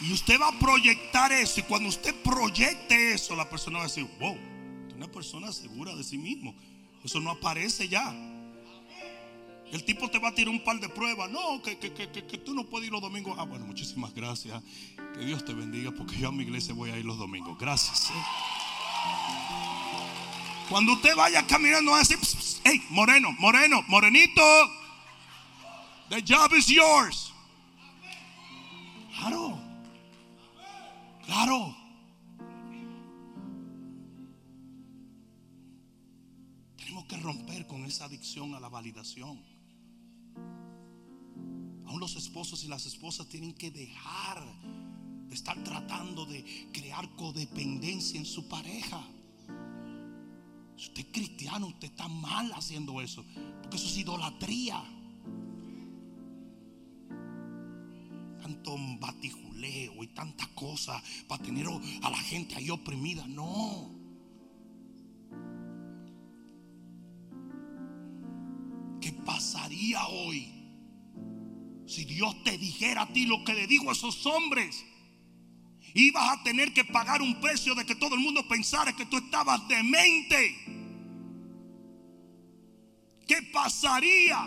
Y 0.00 0.12
usted 0.12 0.40
va 0.40 0.50
a 0.50 0.58
proyectar 0.60 1.32
eso. 1.32 1.58
Y 1.58 1.62
cuando 1.64 1.88
usted 1.88 2.14
proyecte 2.22 3.14
eso, 3.14 3.34
la 3.34 3.50
persona 3.50 3.78
va 3.78 3.86
a 3.86 3.88
decir, 3.88 4.08
wow, 4.20 4.38
una 4.94 5.10
persona 5.10 5.50
segura 5.50 5.96
de 5.96 6.04
sí 6.04 6.16
mismo. 6.16 6.54
Eso 7.02 7.18
no 7.18 7.32
aparece 7.32 7.88
ya. 7.88 8.14
El 9.72 9.84
tipo 9.84 10.10
te 10.10 10.18
va 10.18 10.28
a 10.30 10.34
tirar 10.34 10.52
un 10.52 10.64
par 10.64 10.80
de 10.80 10.88
pruebas. 10.88 11.30
No, 11.30 11.62
que, 11.62 11.78
que, 11.78 11.92
que, 11.92 12.10
que 12.10 12.38
tú 12.38 12.54
no 12.54 12.64
puedes 12.64 12.86
ir 12.86 12.92
los 12.92 13.00
domingos. 13.00 13.36
Ah, 13.38 13.44
bueno, 13.44 13.66
muchísimas 13.66 14.12
gracias. 14.12 14.60
Que 15.14 15.24
Dios 15.24 15.44
te 15.44 15.54
bendiga 15.54 15.92
porque 15.92 16.16
yo 16.16 16.28
a 16.28 16.32
mi 16.32 16.42
iglesia 16.42 16.74
voy 16.74 16.90
a 16.90 16.98
ir 16.98 17.04
los 17.04 17.18
domingos. 17.18 17.56
Gracias. 17.58 18.10
¿eh? 18.10 18.22
Cuando 20.68 20.92
usted 20.94 21.14
vaya 21.16 21.46
caminando, 21.46 21.92
va 21.92 21.98
a 21.98 22.00
decir, 22.00 22.18
hey, 22.64 22.82
moreno, 22.90 23.32
moreno, 23.38 23.82
morenito. 23.88 24.42
The 26.08 26.22
job 26.22 26.52
is 26.54 26.66
yours. 26.66 27.32
Claro. 29.16 29.58
Claro. 31.26 31.76
Tenemos 36.76 37.04
que 37.04 37.16
romper 37.18 37.66
con 37.68 37.84
esa 37.84 38.06
adicción 38.06 38.54
a 38.54 38.60
la 38.60 38.68
validación. 38.68 39.49
Aún 41.90 41.98
los 41.98 42.14
esposos 42.14 42.62
y 42.62 42.68
las 42.68 42.86
esposas 42.86 43.26
tienen 43.26 43.52
que 43.52 43.72
dejar 43.72 44.40
de 45.28 45.34
estar 45.34 45.60
tratando 45.64 46.24
de 46.24 46.68
crear 46.72 47.16
codependencia 47.16 48.16
en 48.16 48.24
su 48.24 48.46
pareja. 48.46 49.02
Si 50.76 50.86
usted 50.86 51.00
es 51.00 51.12
cristiano, 51.12 51.66
usted 51.66 51.88
está 51.88 52.06
mal 52.06 52.52
haciendo 52.52 53.00
eso. 53.00 53.24
Porque 53.60 53.76
eso 53.76 53.88
es 53.88 53.96
idolatría. 53.96 54.80
Tanto 58.40 58.76
batijuleo 59.00 60.04
y 60.04 60.06
tanta 60.14 60.46
cosa 60.54 61.02
para 61.26 61.42
tener 61.42 61.66
a 62.02 62.08
la 62.08 62.18
gente 62.18 62.54
ahí 62.54 62.70
oprimida. 62.70 63.26
No. 63.26 63.90
¿Qué 69.00 69.10
pasaría 69.24 70.06
hoy 70.06 70.59
si 71.90 72.04
Dios 72.04 72.44
te 72.44 72.56
dijera 72.56 73.02
a 73.02 73.12
ti 73.12 73.26
lo 73.26 73.44
que 73.44 73.52
le 73.52 73.66
dijo 73.66 73.90
a 73.90 73.92
esos 73.92 74.24
hombres? 74.24 74.84
Ibas 75.92 76.30
a 76.30 76.42
tener 76.44 76.72
que 76.72 76.84
pagar 76.84 77.20
un 77.20 77.40
precio 77.40 77.74
de 77.74 77.84
que 77.84 77.96
todo 77.96 78.14
el 78.14 78.20
mundo 78.20 78.46
pensara 78.46 78.94
que 78.94 79.06
tú 79.06 79.16
estabas 79.16 79.66
demente. 79.66 80.56
¿Qué 83.26 83.42
pasaría 83.52 84.38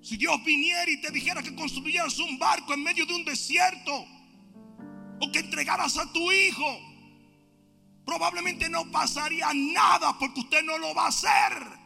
si 0.00 0.16
Dios 0.16 0.42
viniera 0.42 0.90
y 0.90 1.00
te 1.00 1.10
dijera 1.10 1.42
que 1.42 1.54
construyeras 1.54 2.18
un 2.18 2.38
barco 2.38 2.72
en 2.72 2.82
medio 2.82 3.04
de 3.04 3.14
un 3.14 3.24
desierto? 3.26 4.06
O 5.20 5.30
que 5.30 5.40
entregaras 5.40 5.98
a 5.98 6.10
tu 6.12 6.32
hijo. 6.32 6.80
Probablemente 8.06 8.70
no 8.70 8.90
pasaría 8.90 9.52
nada 9.52 10.18
porque 10.18 10.40
usted 10.40 10.62
no 10.64 10.78
lo 10.78 10.94
va 10.94 11.04
a 11.04 11.08
hacer. 11.08 11.83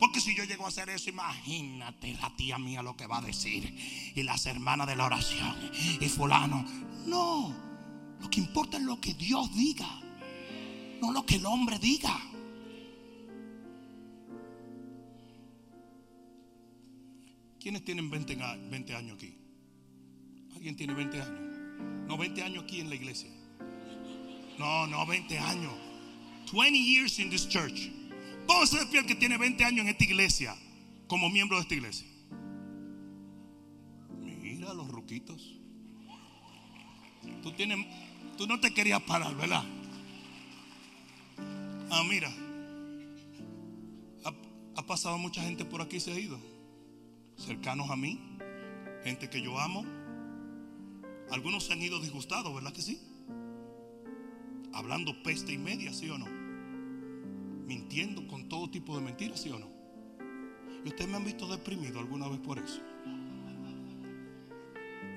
Porque 0.00 0.18
si 0.18 0.34
yo 0.34 0.44
llego 0.44 0.64
a 0.64 0.68
hacer 0.68 0.88
eso, 0.88 1.10
imagínate 1.10 2.14
la 2.14 2.34
tía 2.34 2.58
mía 2.58 2.82
lo 2.82 2.96
que 2.96 3.06
va 3.06 3.18
a 3.18 3.20
decir. 3.20 3.76
Y 4.14 4.22
las 4.22 4.46
hermanas 4.46 4.86
de 4.86 4.96
la 4.96 5.04
oración. 5.04 5.54
Y 6.00 6.08
fulano. 6.08 6.64
No. 7.06 7.54
Lo 8.18 8.30
que 8.30 8.40
importa 8.40 8.78
es 8.78 8.82
lo 8.82 8.98
que 8.98 9.12
Dios 9.12 9.54
diga. 9.54 9.88
No 11.02 11.12
lo 11.12 11.26
que 11.26 11.36
el 11.36 11.44
hombre 11.44 11.78
diga. 11.78 12.18
¿Quiénes 17.60 17.84
tienen 17.84 18.08
20, 18.08 18.36
20 18.70 18.96
años 18.96 19.16
aquí? 19.16 19.34
¿Alguien 20.54 20.76
tiene 20.76 20.94
20 20.94 21.20
años? 21.20 22.08
No, 22.08 22.16
20 22.16 22.42
años 22.42 22.64
aquí 22.64 22.80
en 22.80 22.88
la 22.88 22.94
iglesia. 22.94 23.28
No, 24.58 24.86
no, 24.86 25.04
20 25.04 25.38
años. 25.38 25.74
20 26.54 26.78
years 26.78 27.18
in 27.18 27.28
this 27.28 27.46
church. 27.46 27.99
Póngase 28.50 28.80
de 28.80 28.86
pie 28.86 28.98
el 28.98 29.06
que 29.06 29.14
tiene 29.14 29.38
20 29.38 29.64
años 29.64 29.82
en 29.82 29.90
esta 29.90 30.02
iglesia, 30.02 30.56
como 31.06 31.30
miembro 31.30 31.56
de 31.56 31.62
esta 31.62 31.74
iglesia. 31.76 32.08
Mira 34.18 34.74
los 34.74 34.88
ruquitos. 34.88 35.56
Tú, 37.44 37.52
tienes, 37.52 37.86
tú 38.36 38.48
no 38.48 38.58
te 38.58 38.74
querías 38.74 39.00
parar, 39.02 39.36
¿verdad? 39.36 39.62
Ah, 41.90 42.02
mira. 42.08 42.28
Ha, 44.24 44.32
ha 44.80 44.82
pasado 44.84 45.16
mucha 45.16 45.42
gente 45.44 45.64
por 45.64 45.80
aquí 45.80 45.98
y 45.98 46.00
se 46.00 46.10
ha 46.10 46.18
ido. 46.18 46.40
Cercanos 47.36 47.88
a 47.88 47.94
mí. 47.94 48.18
Gente 49.04 49.30
que 49.30 49.40
yo 49.40 49.60
amo. 49.60 49.86
Algunos 51.30 51.66
se 51.66 51.74
han 51.74 51.82
ido 51.82 52.00
disgustados, 52.00 52.52
¿verdad 52.52 52.72
que 52.72 52.82
sí? 52.82 53.00
Hablando 54.72 55.22
peste 55.22 55.52
y 55.52 55.58
media, 55.58 55.92
¿sí 55.92 56.10
o 56.10 56.18
no? 56.18 56.39
Mintiendo 57.70 58.26
con 58.26 58.48
todo 58.48 58.68
tipo 58.68 58.96
de 58.96 59.02
mentiras, 59.04 59.40
¿sí 59.40 59.48
o 59.48 59.56
no? 59.56 59.68
¿Y 60.84 60.88
ustedes 60.88 61.08
me 61.08 61.18
han 61.18 61.24
visto 61.24 61.46
deprimido 61.46 62.00
alguna 62.00 62.26
vez 62.26 62.40
por 62.40 62.58
eso? 62.58 62.80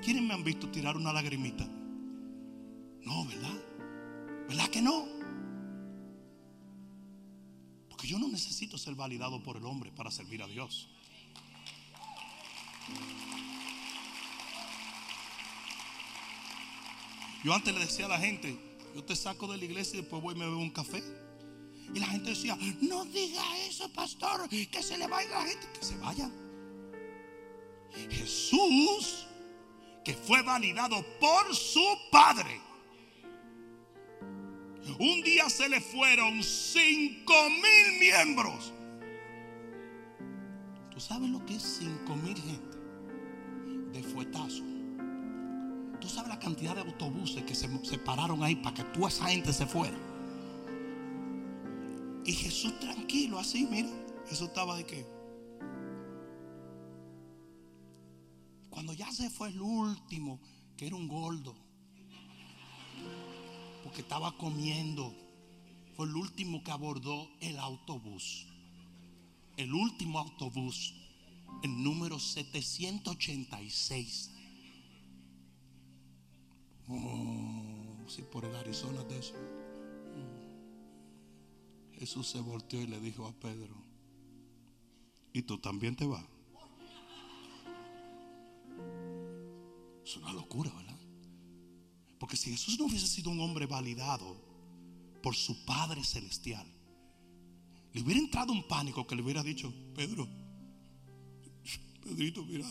¿Quiénes 0.04 0.22
me 0.22 0.36
han 0.36 0.44
visto 0.44 0.70
tirar 0.70 0.96
una 0.96 1.12
lagrimita? 1.12 1.66
No, 3.02 3.26
¿verdad? 3.26 3.60
¿Verdad 4.48 4.68
que 4.68 4.84
no? 4.84 5.08
Porque 7.90 8.06
yo 8.06 8.20
no 8.20 8.28
necesito 8.28 8.78
ser 8.78 8.94
validado 8.94 9.42
por 9.42 9.58
el 9.58 9.66
hombre 9.66 9.92
para 9.92 10.12
servir 10.12 10.44
a 10.44 10.48
Dios. 10.48 10.90
Yo 17.44 17.52
antes 17.52 17.74
le 17.74 17.80
decía 17.80 18.06
a 18.06 18.10
la 18.10 18.20
gente, 18.20 18.60
yo 18.94 19.04
te 19.04 19.16
saco 19.16 19.52
de 19.52 19.58
la 19.58 19.66
iglesia 19.66 19.98
y 19.98 20.02
después 20.02 20.22
voy 20.22 20.36
y 20.36 20.38
me 20.38 20.46
bebo 20.46 20.60
un 20.60 20.70
café. 20.70 21.02
Y 21.94 22.00
la 22.00 22.08
gente 22.08 22.32
decía, 22.32 22.58
no 22.82 23.06
diga 23.06 23.44
eso, 23.68 23.88
pastor, 23.90 24.50
que 24.50 24.82
se 24.82 24.98
le 24.98 25.08
vaya 25.08 25.30
la 25.30 25.46
gente, 25.46 25.68
que 25.78 25.86
se 25.86 25.96
vaya. 25.98 26.30
Jesús, 28.10 29.28
que 30.04 30.14
fue 30.16 30.42
validado 30.42 31.06
por 31.20 31.56
su 31.56 31.86
Padre, 32.12 32.60
un 35.00 35.22
día 35.22 35.50
se 35.50 35.70
le 35.70 35.80
fueron 35.80 36.44
cinco 36.44 37.34
mil 37.50 38.00
miembros. 38.00 38.74
¿Tú 40.92 41.00
sabes 41.00 41.30
lo 41.30 41.46
que 41.46 41.56
es 41.56 41.78
cinco 41.80 42.16
mil 42.16 42.36
gente? 42.36 42.78
De 43.92 44.04
fuetazo. 44.04 44.64
¿Tú 46.00 46.10
sabes 46.10 46.30
la 46.30 46.40
cantidad 46.40 46.76
de 46.76 46.82
autobuses 46.82 47.44
que 47.44 47.56
se, 47.56 47.70
se 47.86 47.98
pararon 47.98 48.44
ahí 48.44 48.56
para 48.56 48.76
que 48.76 48.84
toda 48.84 49.08
esa 49.08 49.28
gente 49.28 49.54
se 49.54 49.66
fuera? 49.66 49.98
Y 52.26 52.34
Jesús 52.34 52.80
tranquilo, 52.80 53.38
así, 53.38 53.66
mira. 53.66 53.90
Jesús 54.28 54.48
estaba 54.48 54.78
de 54.78 54.86
qué? 54.86 55.06
Cuando 58.70 58.94
ya 58.94 59.12
se 59.12 59.30
fue 59.30 59.50
el 59.50 59.62
último, 59.62 60.40
que 60.78 60.88
era 60.88 60.96
un 60.96 61.08
gordo, 61.08 61.56
porque 63.84 64.02
estaba 64.02 64.36
comiendo, 64.38 65.14
fue 65.96 66.08
el 66.08 66.16
último 66.16 66.64
que 66.64 66.72
abordó 66.72 67.30
el 67.42 67.60
autobús. 67.60 68.48
El 69.58 69.74
último 69.74 70.20
autobús, 70.20 70.96
el 71.62 71.84
número 71.84 72.20
786. 72.20 74.32
Oh, 76.88 78.08
sí, 78.08 78.24
por 78.32 78.46
el 78.46 78.56
Arizona 78.56 79.04
de 79.04 79.20
eso. 79.20 79.36
Jesús 82.00 82.28
se 82.28 82.40
volteó 82.40 82.82
y 82.82 82.88
le 82.88 83.00
dijo 83.00 83.26
a 83.26 83.34
Pedro, 83.34 83.76
¿y 85.32 85.42
tú 85.44 85.58
también 85.58 85.96
te 85.96 86.06
vas? 86.06 86.26
Es 90.06 90.18
una 90.18 90.34
locura, 90.34 90.72
¿verdad? 90.76 91.00
Porque 92.20 92.38
si 92.38 92.52
Jesús 92.52 92.78
no 92.78 92.86
hubiese 92.86 93.08
sido 93.08 93.32
un 93.32 93.40
hombre 93.40 93.66
validado 93.66 94.42
por 95.22 95.36
su 95.36 95.66
Padre 95.66 96.04
Celestial, 96.04 96.66
le 97.94 98.02
hubiera 98.02 98.20
entrado 98.20 98.52
un 98.52 98.68
pánico 98.68 99.06
que 99.06 99.16
le 99.16 99.22
hubiera 99.22 99.44
dicho, 99.44 99.74
Pedro, 99.96 100.28
Pedrito, 102.04 102.44
mira, 102.44 102.68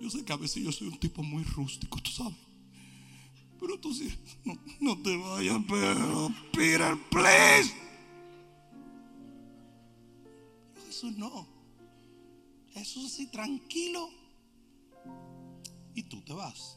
yo 0.00 0.10
sé 0.10 0.24
que 0.24 0.32
a 0.32 0.36
veces 0.36 0.62
yo 0.62 0.70
soy 0.70 0.88
un 0.88 0.98
tipo 0.98 1.22
muy 1.22 1.42
rústico, 1.44 2.00
tú 2.02 2.10
sabes. 2.10 2.36
Pero 3.58 3.78
tú 3.80 3.92
sí, 3.92 4.12
no, 4.44 4.56
no 4.80 5.02
te 5.02 5.16
vayas, 5.16 5.64
Pedro, 5.66 6.32
Peter, 6.52 6.96
please. 7.10 7.87
Jesús 10.98 11.16
no. 11.16 11.46
Jesús 12.72 13.12
así 13.12 13.28
tranquilo. 13.28 14.10
Y 15.94 16.02
tú 16.02 16.20
te 16.22 16.32
vas. 16.32 16.76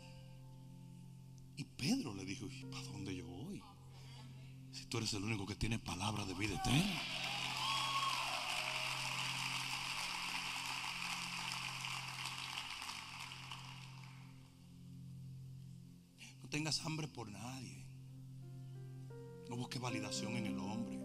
Y 1.57 1.63
Pedro 1.63 2.13
le 2.13 2.24
dijo, 2.24 2.45
¿y 2.45 2.65
para 2.65 2.84
dónde 2.84 3.15
yo 3.15 3.26
voy? 3.26 3.63
Si 4.74 4.86
tú 4.86 4.99
eres 4.99 5.11
el 5.15 5.24
único 5.24 5.47
que 5.47 5.55
tiene 5.55 5.80
palabra 5.80 6.24
de 6.26 6.36
vida 6.36 6.53
eterna. 6.53 7.01
No 16.43 16.49
tengas 16.49 16.80
hambre 16.86 17.07
por 17.07 17.28
nadie. 17.28 17.88
No 19.49 19.55
busques 19.55 19.82
validación 19.82 20.36
en 20.36 20.45
el 20.45 20.59
hombre. 20.59 21.01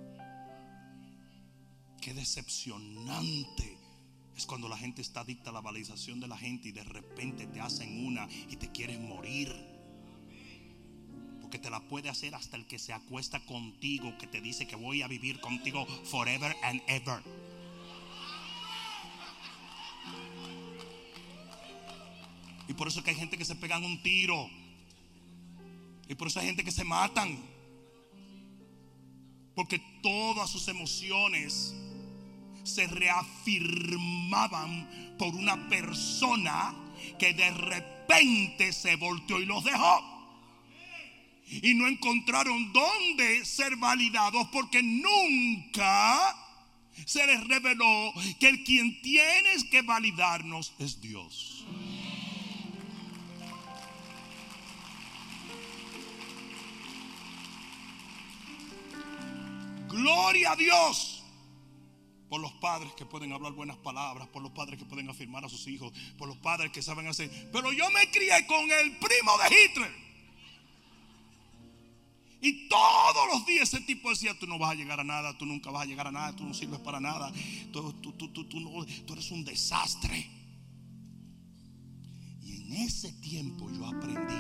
Qué 2.07 2.15
decepcionante 2.15 3.77
es 4.37 4.47
cuando 4.47 4.69
la 4.69 4.79
gente 4.79 5.03
está 5.03 5.23
adicta 5.23 5.51
a 5.51 5.53
la 5.53 5.61
validación 5.61 6.21
de 6.21 6.29
la 6.29 6.39
gente 6.39 6.69
y 6.69 6.71
de 6.71 6.85
repente 6.85 7.49
te 7.49 7.61
hacen 7.61 8.07
una 8.07 8.29
y 8.49 8.55
te 8.55 8.71
quieren 8.71 9.09
morir. 9.09 9.53
Porque 11.43 11.59
te 11.59 11.69
la 11.69 11.81
puede 11.81 12.09
hacer 12.09 12.37
hasta 12.37 12.57
el 12.57 12.69
que 12.69 12.79
se 12.79 12.93
acuesta 12.93 13.45
contigo, 13.45 14.17
que 14.19 14.29
te 14.29 14.41
dice 14.41 14.69
que 14.69 14.77
voy 14.77 15.03
a 15.03 15.09
vivir 15.09 15.41
contigo 15.41 15.85
forever 16.05 16.55
and 16.63 16.81
ever. 16.87 17.21
Y 22.69 22.75
por 22.75 22.87
eso 22.87 23.01
es 23.01 23.05
que 23.05 23.11
hay 23.11 23.17
gente 23.17 23.37
que 23.37 23.45
se 23.45 23.57
pegan 23.57 23.83
un 23.83 24.01
tiro. 24.05 24.49
Y 26.09 26.15
por 26.15 26.29
eso 26.29 26.39
hay 26.39 26.47
gente 26.47 26.63
que 26.63 26.71
se 26.71 26.85
matan. 26.85 27.37
Porque 29.57 29.83
todas 30.05 30.49
sus 30.49 30.69
emociones 30.69 31.75
se 32.67 32.87
reafirmaban 32.89 34.87
por 35.19 35.35
una 35.35 35.69
persona 35.69 36.75
que 37.19 37.33
de 37.33 37.51
repente 37.51 38.73
se 38.73 38.97
volteó 38.97 39.41
y 39.41 39.47
los 39.47 39.65
dejó. 39.65 40.15
Y 41.49 41.75
no 41.75 41.87
encontraron 41.87 42.73
dónde 42.73 43.45
ser 43.45 43.77
validados 43.77 44.49
porque 44.49 44.83
nunca 44.83 46.37
se 47.05 47.25
les 47.27 47.47
reveló 47.47 48.13
que 48.41 48.49
el 48.49 48.65
quien 48.65 49.01
tienes 49.01 49.63
que 49.65 49.83
validarnos 49.83 50.73
es 50.79 51.01
Dios. 51.01 51.65
Gloria 59.89 60.53
a 60.53 60.57
Dios 60.57 61.16
por 62.29 62.41
los 62.41 62.53
padres 62.55 62.93
que 62.95 63.07
pueden 63.07 63.33
hablar 63.33 63.53
buenas 63.53 63.77
palabras, 63.77 64.27
por 64.29 64.43
los 64.43 64.53
padres 64.53 64.79
que 64.79 64.85
pueden 64.85 65.09
afirmar 65.09 65.45
a 65.45 65.49
sus 65.49 65.67
hijos, 65.69 65.93
por 66.19 66.29
los 66.29 66.37
padres 66.39 66.73
que 66.73 66.83
saben 66.83 67.07
hacer. 67.07 67.31
Pero 67.53 67.73
yo 67.73 67.89
me 67.91 68.11
crié 68.11 68.47
con 68.47 68.71
el 68.71 68.99
primo 68.99 69.33
de 69.39 69.65
Hitler. 69.65 70.07
Y 72.41 72.69
todos 72.69 73.29
los 73.33 73.47
días 73.47 73.73
ese 73.73 73.81
tipo 73.85 74.11
decía, 74.11 74.39
tú 74.39 74.47
no 74.47 74.59
vas 74.59 74.73
a 74.73 74.75
llegar 74.75 75.01
a 75.01 75.05
nada, 75.05 75.37
tú 75.39 75.47
nunca 75.47 75.71
vas 75.71 75.83
a 75.83 75.87
llegar 75.87 76.07
a 76.07 76.13
nada, 76.13 76.37
tú 76.37 76.45
no 76.45 76.55
sirves 76.55 76.81
para 76.81 77.01
nada, 77.01 77.33
tú, 77.73 77.95
eres 79.11 79.31
un 79.31 79.45
desastre. 79.45 80.31
Y 82.43 82.63
en 82.63 82.73
ese 82.75 83.13
tiempo 83.15 83.71
yo 83.71 83.87
aprendí 83.87 84.35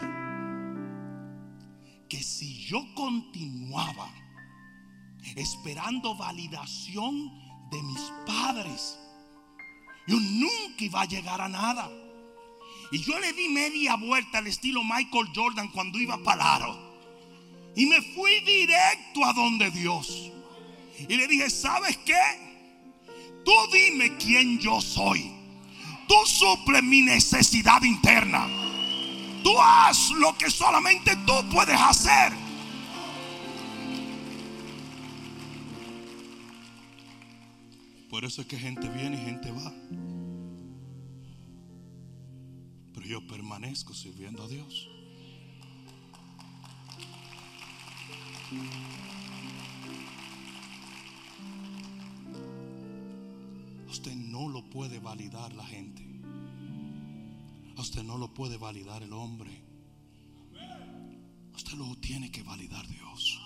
que 2.09 2.22
si 2.22 2.64
yo 2.64 2.84
continuaba 2.95 4.12
esperando 5.34 6.16
validación 6.16 7.45
de 7.71 7.83
mis 7.83 8.01
padres, 8.27 8.99
yo 10.07 10.19
nunca 10.21 10.85
iba 10.85 11.03
a 11.03 11.07
llegar 11.07 11.41
a 11.41 11.49
nada. 11.49 11.91
Y 12.93 12.99
yo 12.99 13.19
le 13.19 13.33
di 13.33 13.49
media 13.49 13.97
vuelta 13.97 14.39
al 14.39 14.47
estilo 14.47 14.85
Michael 14.85 15.29
Jordan 15.35 15.69
cuando 15.69 15.99
iba 15.99 16.17
para 16.19 16.55
Aro. 16.55 16.87
Y 17.75 17.87
me 17.87 18.01
fui 18.01 18.41
directo 18.41 19.25
a 19.25 19.33
donde 19.33 19.71
Dios. 19.71 20.31
Y 21.09 21.17
le 21.17 21.27
dije, 21.27 21.51
¿sabes 21.51 21.97
qué? 21.99 22.14
Tú 23.45 23.53
dime 23.73 24.17
quién 24.17 24.59
yo 24.59 24.81
soy. 24.81 25.33
Tú 26.09 26.14
suple 26.25 26.81
mi 26.83 27.03
necesidad 27.03 27.83
interna. 27.83 28.49
Tú 29.43 29.61
haz 29.61 30.11
lo 30.11 30.37
que 30.39 30.51
solamente 30.51 31.17
tú 31.27 31.35
puedes 31.51 31.79
hacer. 31.81 32.45
Por 38.17 38.25
eso 38.25 38.41
es 38.41 38.47
que 38.47 38.59
gente 38.59 38.89
viene 38.89 39.19
y 39.21 39.27
gente 39.27 39.51
va. 39.51 39.71
Pero 42.95 43.07
yo 43.07 43.27
permanezco 43.27 43.93
sirviendo 43.93 44.43
a 44.43 44.49
Dios. 44.49 44.89
Usted 53.87 54.14
no 54.14 54.49
lo 54.49 54.64
puede 54.71 54.99
validar 54.99 55.53
la 55.53 55.67
gente. 55.67 56.03
Usted 57.77 58.03
no 58.03 58.17
lo 58.17 58.33
puede 58.33 58.57
validar 58.57 59.03
el 59.03 59.12
hombre. 59.12 59.62
Usted 61.55 61.75
lo 61.75 61.95
tiene 61.97 62.31
que 62.31 62.43
validar 62.43 62.89
Dios. 62.89 63.39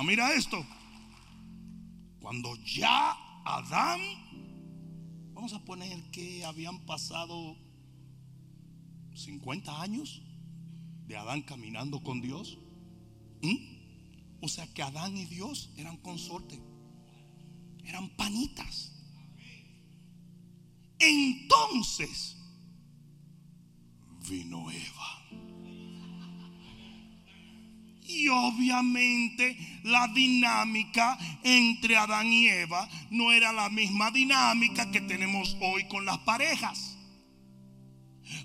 Ah, 0.00 0.04
mira 0.04 0.32
esto. 0.32 0.64
Cuando 2.20 2.54
ya 2.64 3.16
Adán, 3.44 4.00
vamos 5.34 5.52
a 5.54 5.64
poner 5.64 6.00
que 6.12 6.44
habían 6.44 6.86
pasado 6.86 7.56
50 9.12 9.82
años 9.82 10.22
de 11.08 11.16
Adán 11.16 11.42
caminando 11.42 12.00
con 12.00 12.20
Dios. 12.20 12.58
O 14.40 14.46
sea 14.46 14.72
que 14.72 14.84
Adán 14.84 15.16
y 15.16 15.24
Dios 15.24 15.70
eran 15.76 15.96
consorte, 15.96 16.62
eran 17.82 18.08
panitas. 18.10 18.92
Entonces 21.00 22.36
vino 24.28 24.70
Eva. 24.70 24.97
Y 28.28 28.30
obviamente 28.30 29.56
la 29.84 30.06
dinámica 30.08 31.18
entre 31.42 31.96
Adán 31.96 32.26
y 32.26 32.46
Eva 32.46 32.86
no 33.10 33.32
era 33.32 33.54
la 33.54 33.70
misma 33.70 34.10
dinámica 34.10 34.90
que 34.90 35.00
tenemos 35.00 35.56
hoy 35.62 35.88
con 35.88 36.04
las 36.04 36.18
parejas. 36.18 36.98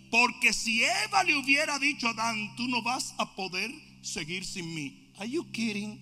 Porque 0.09 0.53
si 0.53 0.85
Eva 0.85 1.25
le 1.25 1.35
hubiera 1.35 1.79
dicho 1.79 2.07
a 2.07 2.11
Adán, 2.11 2.55
tú 2.55 2.69
no 2.69 2.81
vas 2.81 3.13
a 3.17 3.35
poder 3.35 3.73
seguir 4.01 4.45
sin 4.45 4.73
mí. 4.73 5.11
Are 5.17 5.29
you 5.29 5.51
kidding? 5.51 5.99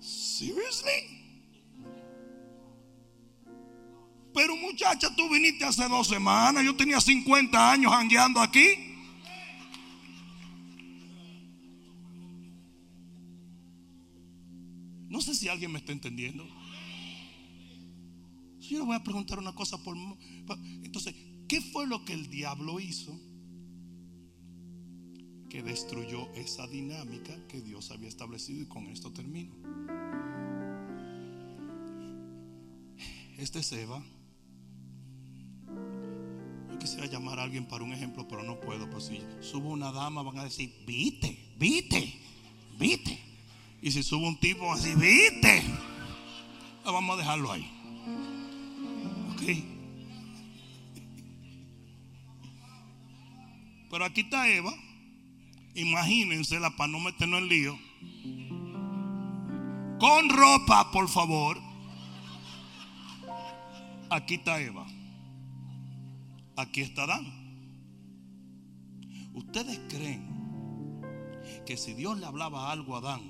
Seriously? 0.00 1.07
Pero 4.38 4.54
muchacha, 4.54 5.12
tú 5.16 5.28
viniste 5.28 5.64
hace 5.64 5.88
dos 5.88 6.06
semanas. 6.06 6.64
Yo 6.64 6.76
tenía 6.76 7.00
50 7.00 7.72
años 7.72 7.90
jangueando 7.90 8.40
aquí. 8.40 8.68
No 15.08 15.20
sé 15.20 15.34
si 15.34 15.48
alguien 15.48 15.72
me 15.72 15.80
está 15.80 15.90
entendiendo. 15.90 16.46
Yo 18.60 18.78
le 18.78 18.84
voy 18.84 18.94
a 18.94 19.02
preguntar 19.02 19.40
una 19.40 19.56
cosa 19.56 19.76
por... 19.82 19.96
Entonces, 20.84 21.16
¿qué 21.48 21.60
fue 21.60 21.88
lo 21.88 22.04
que 22.04 22.12
el 22.12 22.30
diablo 22.30 22.78
hizo? 22.78 23.20
Que 25.50 25.64
destruyó 25.64 26.32
esa 26.34 26.68
dinámica 26.68 27.34
que 27.48 27.60
Dios 27.60 27.90
había 27.90 28.08
establecido 28.08 28.62
y 28.62 28.66
con 28.66 28.86
esto 28.86 29.12
termino. 29.12 29.52
Este. 33.36 33.62
Yo 33.62 34.17
quisiera 36.88 37.06
llamar 37.06 37.38
a 37.38 37.42
alguien 37.42 37.66
para 37.66 37.84
un 37.84 37.92
ejemplo, 37.92 38.26
pero 38.26 38.42
no 38.42 38.58
puedo. 38.60 38.88
Pues 38.88 39.04
si 39.04 39.20
subo 39.42 39.68
una 39.68 39.92
dama, 39.92 40.22
van 40.22 40.38
a 40.38 40.44
decir, 40.44 40.72
viste, 40.86 41.38
viste, 41.58 42.18
viste. 42.78 43.18
Y 43.82 43.90
si 43.90 44.02
subo 44.02 44.26
un 44.26 44.40
tipo, 44.40 44.72
así, 44.72 44.94
viste. 44.94 45.62
Ah, 46.84 46.90
vamos 46.90 47.16
a 47.16 47.18
dejarlo 47.18 47.52
ahí. 47.52 47.70
Ok. 49.32 49.42
Pero 53.90 54.04
aquí 54.06 54.22
está 54.22 54.48
Eva. 54.48 54.72
Imagínensela 55.74 56.70
para 56.74 56.88
no 56.90 57.00
meternos 57.00 57.42
en 57.42 57.48
lío. 57.48 57.78
Con 60.00 60.30
ropa, 60.30 60.90
por 60.90 61.06
favor. 61.08 61.60
Aquí 64.08 64.36
está 64.36 64.58
Eva. 64.58 64.86
Aquí 66.58 66.80
está 66.80 67.04
Adán. 67.04 67.24
¿Ustedes 69.32 69.78
creen 69.88 70.26
que 71.64 71.76
si 71.76 71.94
Dios 71.94 72.18
le 72.18 72.26
hablaba 72.26 72.72
algo 72.72 72.96
a 72.96 72.98
Adán, 72.98 73.20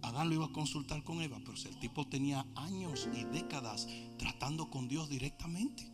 Adán 0.00 0.30
lo 0.30 0.36
iba 0.36 0.46
a 0.46 0.52
consultar 0.52 1.04
con 1.04 1.20
Eva? 1.20 1.38
Pero 1.44 1.58
si 1.58 1.68
el 1.68 1.78
tipo 1.78 2.06
tenía 2.06 2.46
años 2.56 3.10
y 3.14 3.24
décadas 3.24 3.86
tratando 4.16 4.70
con 4.70 4.88
Dios 4.88 5.10
directamente. 5.10 5.86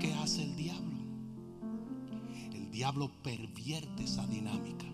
¿Qué 0.00 0.14
hace 0.14 0.44
el 0.44 0.56
diablo? 0.56 0.98
El 2.54 2.70
diablo 2.70 3.12
pervierte 3.22 4.04
esa 4.04 4.26
dinámica. 4.28 4.86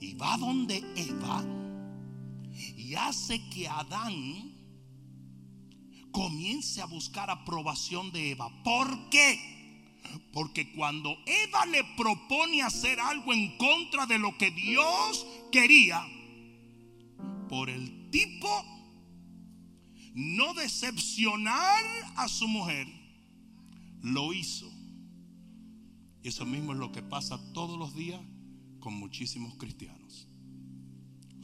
Y 0.00 0.14
va 0.14 0.38
donde 0.38 0.78
Eva 0.96 1.44
y 2.74 2.94
hace 2.94 3.46
que 3.50 3.68
Adán 3.68 4.53
comience 6.14 6.80
a 6.80 6.86
buscar 6.86 7.28
aprobación 7.28 8.12
de 8.12 8.30
Eva. 8.30 8.48
¿Por 8.62 9.10
qué? 9.10 10.00
Porque 10.32 10.72
cuando 10.72 11.18
Eva 11.26 11.66
le 11.66 11.82
propone 11.96 12.62
hacer 12.62 13.00
algo 13.00 13.34
en 13.34 13.58
contra 13.58 14.06
de 14.06 14.18
lo 14.18 14.38
que 14.38 14.52
Dios 14.52 15.26
quería, 15.50 16.06
por 17.48 17.68
el 17.68 18.10
tipo 18.10 18.48
no 20.14 20.54
decepcionar 20.54 21.82
a 22.16 22.28
su 22.28 22.46
mujer, 22.46 22.86
lo 24.00 24.32
hizo. 24.32 24.70
Y 26.22 26.28
eso 26.28 26.46
mismo 26.46 26.72
es 26.72 26.78
lo 26.78 26.92
que 26.92 27.02
pasa 27.02 27.40
todos 27.52 27.76
los 27.76 27.94
días 27.94 28.20
con 28.78 28.94
muchísimos 28.94 29.56
cristianos. 29.56 30.28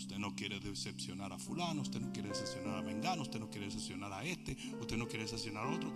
Usted 0.00 0.16
no 0.16 0.34
quiere 0.34 0.58
decepcionar 0.60 1.30
a 1.30 1.38
fulano, 1.38 1.82
usted 1.82 2.00
no 2.00 2.10
quiere 2.10 2.30
decepcionar 2.30 2.78
a 2.78 2.82
Mengano, 2.82 3.20
usted 3.20 3.38
no 3.38 3.50
quiere 3.50 3.66
decepcionar 3.66 4.10
a 4.10 4.24
este, 4.24 4.56
usted 4.80 4.96
no 4.96 5.06
quiere 5.06 5.24
decepcionar 5.24 5.66
a 5.66 5.68
otro. 5.68 5.92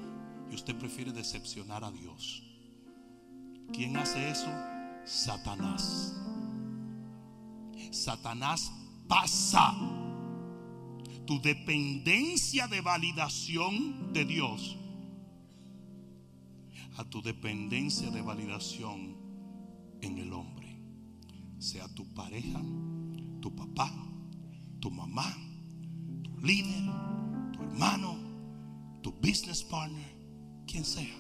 Y 0.50 0.55
usted 0.55 0.76
prefiere 0.76 1.11
decepcionar 1.11 1.82
a 1.82 1.90
Dios. 1.90 2.42
¿Quién 3.72 3.96
hace 3.96 4.28
eso? 4.28 4.50
Satanás. 5.07 6.14
Satanás 7.90 8.70
pasa 9.09 9.74
tu 11.26 11.40
dependencia 11.40 12.68
de 12.68 12.82
validación 12.82 14.12
de 14.12 14.26
Dios 14.26 14.76
a 16.98 17.05
tu 17.05 17.22
dependencia 17.22 18.11
de 18.11 18.20
validación 18.20 19.16
en 20.02 20.18
el 20.18 20.30
hombre. 20.34 20.78
Sea 21.59 21.88
tu 21.88 22.05
pareja, 22.12 22.61
tu 23.45 23.55
papá, 23.55 23.92
tu 24.80 24.90
mamá, 24.90 25.36
tu 26.22 26.34
líder, 26.38 26.82
tu 27.53 27.62
hermano, 27.62 28.16
tu 29.03 29.12
business 29.12 29.62
partner, 29.62 30.16
quien 30.66 30.82
sea. 30.82 31.14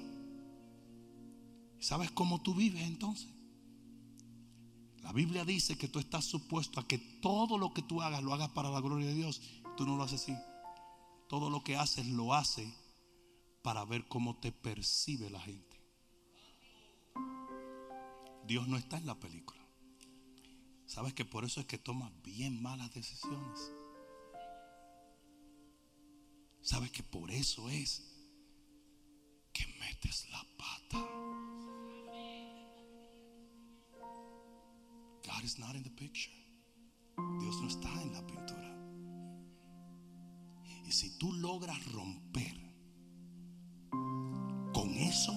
¿Sabes 1.78 2.10
cómo 2.12 2.40
tú 2.40 2.54
vives 2.54 2.82
entonces? 2.84 3.28
La 5.02 5.12
Biblia 5.12 5.44
dice 5.44 5.76
que 5.76 5.86
tú 5.86 5.98
estás 5.98 6.24
supuesto 6.24 6.80
a 6.80 6.88
que 6.88 6.96
todo 6.96 7.58
lo 7.58 7.74
que 7.74 7.82
tú 7.82 8.00
hagas 8.00 8.22
lo 8.22 8.32
hagas 8.32 8.48
para 8.48 8.70
la 8.70 8.80
gloria 8.80 9.08
de 9.08 9.14
Dios. 9.14 9.42
Tú 9.76 9.84
no 9.84 9.94
lo 9.94 10.04
haces 10.04 10.22
así. 10.22 10.34
Todo 11.28 11.50
lo 11.50 11.62
que 11.62 11.76
haces 11.76 12.06
lo 12.06 12.32
hace 12.32 12.72
para 13.62 13.84
ver 13.84 14.08
cómo 14.08 14.36
te 14.36 14.50
percibe 14.50 15.28
la 15.28 15.40
gente. 15.40 15.78
Dios 18.46 18.66
no 18.66 18.78
está 18.78 18.96
en 18.96 19.04
la 19.04 19.20
película. 19.20 19.63
¿Sabes 20.94 21.12
que 21.12 21.24
por 21.24 21.44
eso 21.44 21.58
es 21.58 21.66
que 21.66 21.76
tomas 21.76 22.12
bien 22.22 22.62
malas 22.62 22.94
decisiones? 22.94 23.72
¿Sabes 26.60 26.92
que 26.92 27.02
por 27.02 27.32
eso 27.32 27.68
es 27.68 28.00
que 29.52 29.66
metes 29.80 30.30
la 30.30 30.46
pata? 30.56 31.04
God 35.24 35.42
is 35.42 35.58
not 35.58 35.74
in 35.74 35.82
the 35.82 35.90
picture. 35.90 36.32
Dios 37.40 37.60
no 37.60 37.66
está 37.66 37.90
en 38.00 38.12
la 38.12 38.24
pintura. 38.24 38.70
Y 40.86 40.92
si 40.92 41.18
tú 41.18 41.32
logras 41.32 41.84
romper 41.90 42.54
con 44.72 44.94
eso, 44.94 45.36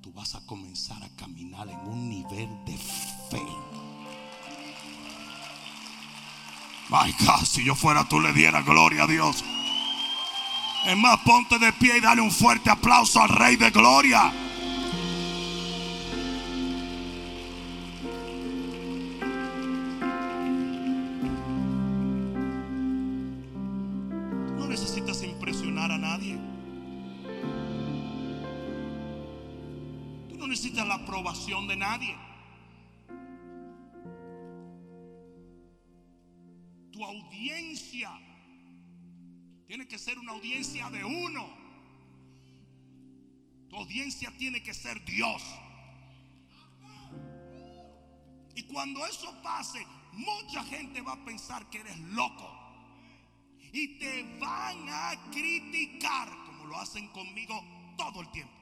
tú 0.00 0.10
vas 0.14 0.34
a 0.34 0.46
comenzar 0.46 1.02
a 1.02 1.14
caminar 1.16 1.68
en 1.68 1.80
un 1.80 2.08
nivel 2.08 2.48
de 2.64 2.78
fe. 2.78 3.87
My 6.90 7.14
God, 7.20 7.44
si 7.44 7.64
yo 7.64 7.74
fuera 7.74 8.08
tú 8.08 8.18
le 8.18 8.32
diera 8.32 8.62
gloria 8.62 9.02
a 9.02 9.06
Dios. 9.06 9.44
Es 10.86 10.96
más, 10.96 11.18
ponte 11.20 11.58
de 11.58 11.70
pie 11.74 11.98
y 11.98 12.00
dale 12.00 12.22
un 12.22 12.30
fuerte 12.30 12.70
aplauso 12.70 13.20
al 13.20 13.28
Rey 13.28 13.56
de 13.56 13.70
Gloria. 13.70 14.32
No 24.56 24.66
necesitas 24.66 25.22
impresionar 25.22 25.92
a 25.92 25.98
nadie. 25.98 26.38
Tú 30.30 30.38
no 30.38 30.46
necesitas 30.46 30.86
la 30.86 30.94
aprobación 30.94 31.68
de 31.68 31.76
nadie. 31.76 32.27
Audiencia 37.38 38.10
tiene 39.66 39.86
que 39.86 39.98
ser 39.98 40.18
una 40.18 40.32
audiencia 40.32 40.90
de 40.90 41.04
uno. 41.04 41.48
Tu 43.68 43.76
audiencia 43.76 44.32
tiene 44.36 44.62
que 44.62 44.74
ser 44.74 45.04
Dios. 45.04 45.42
Y 48.54 48.62
cuando 48.64 49.06
eso 49.06 49.40
pase, 49.42 49.86
mucha 50.14 50.64
gente 50.64 51.00
va 51.00 51.12
a 51.12 51.24
pensar 51.24 51.68
que 51.70 51.78
eres 51.78 51.98
loco. 52.00 52.50
Y 53.72 53.98
te 53.98 54.38
van 54.40 54.88
a 54.88 55.30
criticar, 55.30 56.28
como 56.46 56.64
lo 56.64 56.76
hacen 56.78 57.06
conmigo 57.08 57.62
todo 57.96 58.22
el 58.22 58.30
tiempo. 58.30 58.57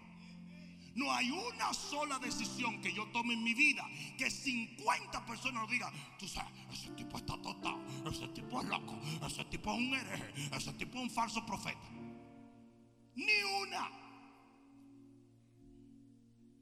No 0.96 1.12
hay 1.12 1.30
una 1.30 1.74
sola 1.74 2.18
decisión 2.18 2.80
que 2.80 2.90
yo 2.90 3.06
tome 3.08 3.34
en 3.34 3.44
mi 3.44 3.52
vida 3.52 3.86
que 4.16 4.30
50 4.30 5.26
personas 5.26 5.68
digan, 5.68 5.92
tú 6.18 6.26
sabes, 6.26 6.50
ese 6.72 6.88
tipo 6.92 7.18
está 7.18 7.36
totado, 7.42 7.84
ese 8.10 8.26
tipo 8.28 8.62
es 8.62 8.66
loco, 8.66 8.98
ese 9.26 9.44
tipo 9.44 9.72
es 9.72 9.78
un 9.78 9.94
hereje, 9.94 10.56
ese 10.56 10.72
tipo 10.72 10.96
es 10.96 11.04
un 11.04 11.10
falso 11.10 11.44
profeta. 11.44 11.86
Ni 13.14 13.42
una. 13.62 13.90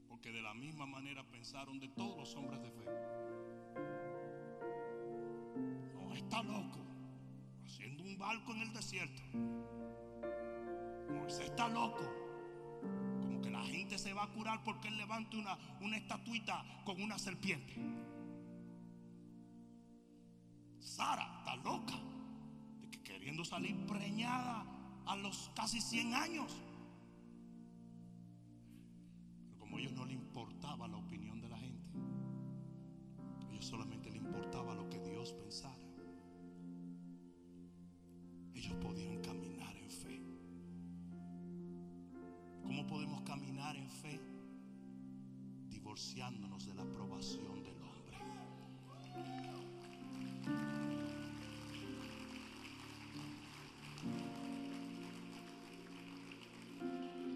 Porque 0.09 0.32
de 0.32 0.43
la 0.43 0.53
misma 0.53 0.85
manera 0.85 1.22
pensaron 1.30 1.78
de 1.78 1.89
todos 1.91 2.18
los 2.18 2.35
hombres 2.35 2.61
de 2.61 2.70
fe. 2.72 2.85
No, 5.95 6.12
está 6.12 6.43
loco, 6.43 6.80
haciendo 7.64 8.03
un 8.03 8.18
barco 8.18 8.53
en 8.53 8.62
el 8.62 8.72
desierto. 8.72 9.22
No, 11.09 11.24
ese 11.28 11.45
está 11.45 11.68
loco 11.68 12.24
se 13.99 14.12
va 14.12 14.24
a 14.24 14.28
curar 14.28 14.62
porque 14.64 14.89
él 14.89 14.97
levante 14.97 15.37
una, 15.37 15.57
una 15.80 15.97
estatuita 15.97 16.64
con 16.85 17.01
una 17.01 17.18
serpiente. 17.18 17.74
Sara 20.80 21.39
está 21.39 21.57
loca 21.57 21.95
de 22.80 22.91
que 22.91 23.03
queriendo 23.03 23.45
salir 23.45 23.76
preñada 23.87 24.64
a 25.07 25.16
los 25.16 25.51
casi 25.55 25.80
100 25.80 26.14
años. 26.14 26.53
Pero 29.45 29.59
como 29.59 29.76
a 29.76 29.80
ellos 29.80 29.93
no 29.93 30.05
le 30.05 30.14
importaba 30.14 30.89
la 30.89 30.97
opinión 30.97 31.41
de 31.41 31.49
la 31.49 31.59
gente, 31.59 31.91
a 33.41 33.53
ellos 33.53 33.66
solamente 33.66 34.11
le 34.11 34.18
importaba 34.18 34.74
lo 34.74 34.89
que 34.89 34.99
Dios 35.01 35.32
pensara. 35.32 35.78
Ellos 38.55 38.74
podían 38.74 39.20
caminar 39.20 39.54
¿Cómo 42.75 42.89
podemos 42.89 43.22
caminar 43.22 43.77
en 43.77 43.89
fe? 43.89 44.20
Divorciándonos 45.68 46.66
de 46.66 46.75
la 46.75 46.83
aprobación 46.83 47.62
del 47.62 47.81
hombre. 47.85 48.18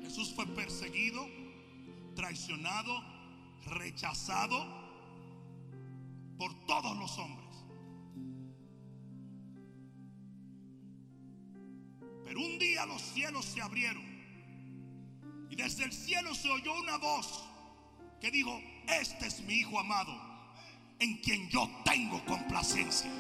Jesús 0.02 0.32
fue 0.34 0.44
perseguido, 0.46 1.24
traicionado, 2.16 3.00
rechazado 3.66 4.66
por 6.36 6.52
todos 6.66 6.98
los 6.98 7.16
hombres. 7.16 7.64
Pero 12.24 12.40
un 12.40 12.58
día 12.58 12.86
los 12.86 13.00
cielos 13.00 13.44
se 13.44 13.62
abrieron 13.62 14.07
y 15.50 15.56
desde 15.56 15.84
el 15.84 15.92
cielo 15.92 16.34
se 16.34 16.50
oyó 16.50 16.78
una 16.78 16.96
voz 16.98 17.44
que 18.20 18.30
dijo, 18.30 18.60
este 18.88 19.26
es 19.26 19.40
mi 19.42 19.54
Hijo 19.54 19.78
amado, 19.78 20.14
en 20.98 21.18
quien 21.18 21.48
yo 21.48 21.68
tengo 21.84 22.24
complacencia. 22.24 23.10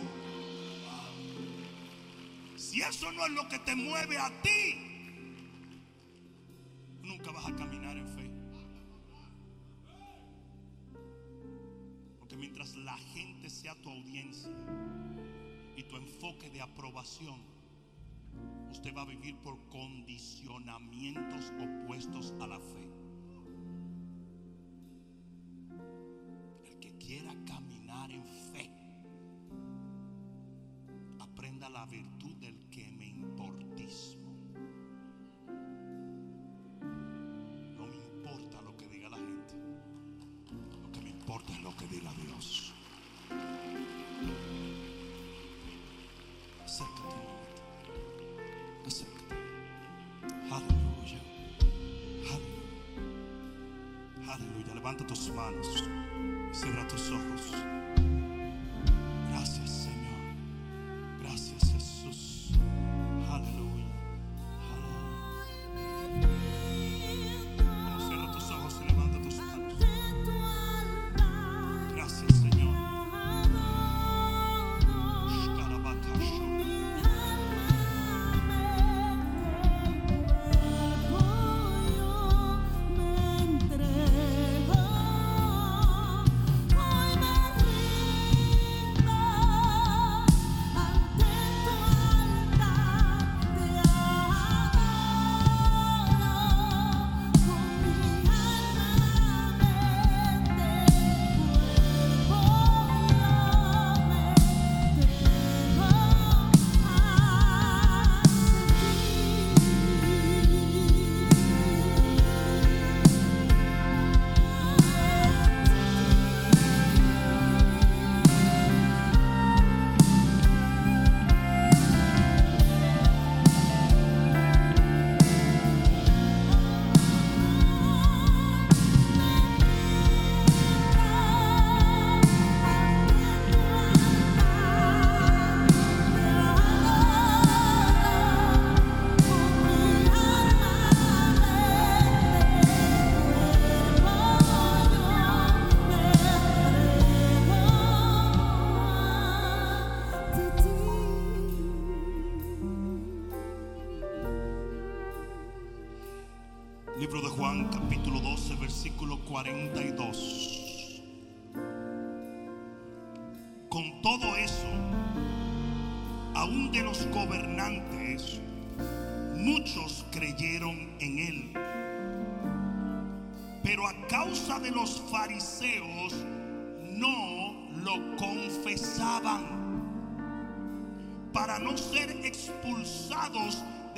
Si 2.56 2.82
eso 2.82 3.12
no 3.12 3.24
es 3.24 3.32
lo 3.32 3.48
que 3.48 3.58
te 3.60 3.76
mueve 3.76 4.18
a 4.18 4.30
ti, 4.42 4.74
nunca 7.02 7.30
vas 7.30 7.46
a 7.46 7.56
caminar 7.56 7.96
en 7.96 8.08
fe. 8.08 8.30
Porque 12.18 12.36
mientras 12.36 12.74
la 12.74 12.96
gente 13.14 13.48
sea 13.48 13.74
tu 13.76 13.90
audiencia 13.90 14.50
y 15.76 15.84
tu 15.84 15.96
enfoque 15.96 16.50
de 16.50 16.60
aprobación, 16.60 17.40
usted 18.70 18.94
va 18.94 19.02
a 19.02 19.06
vivir 19.06 19.36
por 19.38 19.58
condicionamientos 19.68 21.52
opuestos 21.60 22.34
a 22.40 22.46
la 22.46 22.60
fe. 22.60 22.90
El 26.64 26.78
que 26.78 26.96
quiera 26.98 27.34
caminar 27.44 28.10
en 28.10 28.24
fe, 28.24 28.70
aprenda 31.18 31.68
la 31.68 31.86
virtud 31.86 32.17
Levanta 54.88 55.06
tus 55.06 55.30
manos. 55.34 55.84
Cierra 56.50 56.88
tus 56.88 57.10
ojos. 57.10 57.77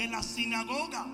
De 0.01 0.09
la 0.09 0.23
sinagoga 0.23 1.05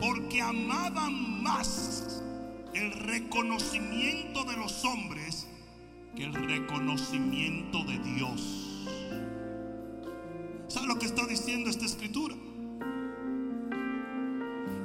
porque 0.00 0.42
amaban 0.42 1.40
más 1.40 2.24
el 2.74 2.90
reconocimiento 2.92 4.42
de 4.42 4.56
los 4.56 4.84
hombres 4.84 5.46
que 6.16 6.24
el 6.24 6.34
reconocimiento 6.34 7.84
de 7.84 7.98
Dios. 8.00 8.90
¿Sabe 10.66 10.88
lo 10.88 10.98
que 10.98 11.06
está 11.06 11.24
diciendo 11.28 11.70
esta 11.70 11.84
escritura? 11.84 12.34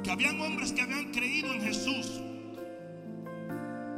Que 0.04 0.12
habían 0.12 0.40
hombres 0.40 0.74
que 0.74 0.84
habían 0.84 1.12
creído 1.12 1.52
en 1.52 1.62
Jesús. 1.62 2.22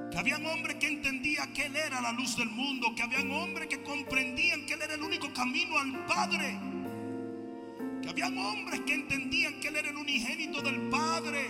Que 0.10 0.18
habían 0.18 0.46
hombres 0.46 0.78
que 0.78 0.88
entendían 0.88 1.52
que 1.52 1.66
Él 1.66 1.76
era 1.76 2.00
la 2.00 2.14
luz 2.14 2.38
del 2.38 2.50
mundo. 2.50 2.96
Que 2.96 3.04
habían 3.04 3.30
hombres 3.30 3.68
que 3.68 3.84
comprendían 3.84 4.66
que 4.66 4.76
Él 4.76 4.84
era 4.84 4.94
el 4.94 5.04
único 5.04 5.34
camino 5.34 5.78
al 5.78 6.06
Padre. 6.06 6.79
Habían 8.10 8.36
hombres 8.40 8.82
que 8.88 8.96
entendían 8.96 9.60
que 9.60 9.68
Él 9.68 9.76
era 9.76 9.90
el 9.90 9.96
unigénito 9.96 10.64
del 10.64 10.90
Padre. 10.90 11.46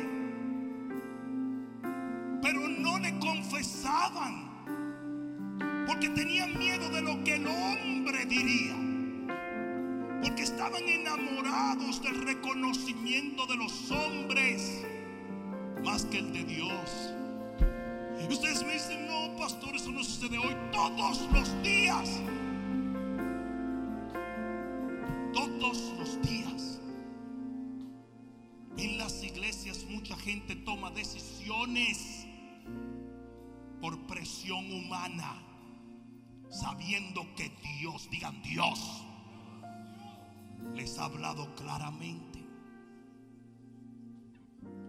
Pero 2.41 2.67
no 2.67 2.99
le 2.99 3.17
confesaban. 3.19 4.49
Porque 5.87 6.09
tenían 6.09 6.59
miedo 6.59 6.89
de 6.89 7.01
lo 7.01 7.23
que 7.23 7.35
el 7.35 7.47
hombre 7.47 8.25
diría. 8.25 8.75
Porque 10.21 10.43
estaban 10.43 10.83
enamorados 10.83 12.03
del 12.03 12.25
reconocimiento 12.25 13.45
de 13.45 13.55
los 13.55 13.89
hombres. 13.91 14.85
Más 15.85 16.03
que 16.05 16.19
el 16.19 16.33
de 16.33 16.43
Dios. 16.43 17.13
Y 18.21 18.33
ustedes 18.33 18.65
me 18.65 18.73
dicen, 18.73 19.07
no, 19.07 19.33
pastor, 19.37 19.77
eso 19.77 19.91
no 19.91 20.03
sucede 20.03 20.37
hoy. 20.37 20.55
Todos 20.73 21.21
los 21.31 21.63
días. 21.63 22.19
Todos 25.33 25.93
los 25.97 26.21
días. 26.21 26.48
En 28.79 28.97
las 28.97 29.21
iglesias 29.23 29.85
mucha 29.89 30.15
gente 30.15 30.55
toma 30.55 30.89
decisiones 30.91 32.25
por 33.81 34.07
presión 34.07 34.71
humana, 34.71 35.43
sabiendo 36.49 37.27
que 37.35 37.51
Dios, 37.77 38.09
digan 38.09 38.41
Dios, 38.41 39.03
les 40.75 40.97
ha 40.97 41.05
hablado 41.05 41.53
claramente. 41.55 42.39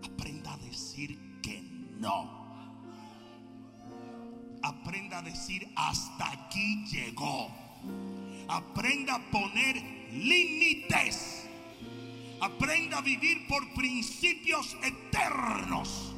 Aprenda 0.04 0.54
a 0.54 0.58
decir 0.58 1.40
que 1.42 1.60
no. 1.98 2.38
Aprenda 4.62 5.18
a 5.18 5.22
decir 5.22 5.68
hasta 5.74 6.30
aquí 6.30 6.84
llegó. 6.86 7.50
Aprenda 8.46 9.16
a 9.16 9.30
poner 9.32 9.82
límites. 10.12 11.39
Aprenda 12.40 12.98
a 12.98 13.02
vivir 13.02 13.46
por 13.46 13.72
principios 13.74 14.76
eternos. 14.82 16.14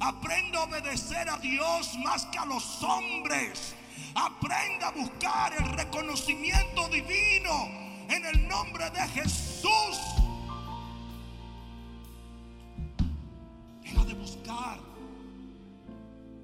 Aprenda 0.00 0.60
a 0.60 0.64
obedecer 0.64 1.28
a 1.28 1.38
Dios 1.38 1.96
más 2.04 2.26
que 2.26 2.38
a 2.38 2.44
los 2.44 2.82
hombres. 2.82 3.74
Aprenda 4.14 4.88
a 4.88 4.92
buscar 4.92 5.52
el 5.54 5.72
reconocimiento 5.72 6.88
divino 6.88 7.68
en 8.08 8.24
el 8.24 8.48
nombre 8.48 8.88
de 8.90 9.00
Jesús. 9.08 9.98
Deja 13.82 14.04
de 14.04 14.14
buscar 14.14 14.78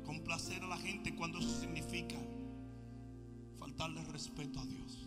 complacer 0.05 0.63
a 0.65 0.69
la 0.69 0.79
gente 0.79 1.15
cuando 1.15 1.39
eso 1.39 1.61
significa 1.61 2.17
faltarle 3.59 4.03
respeto 4.05 4.61
a 4.61 4.67
Dios. 4.67 5.00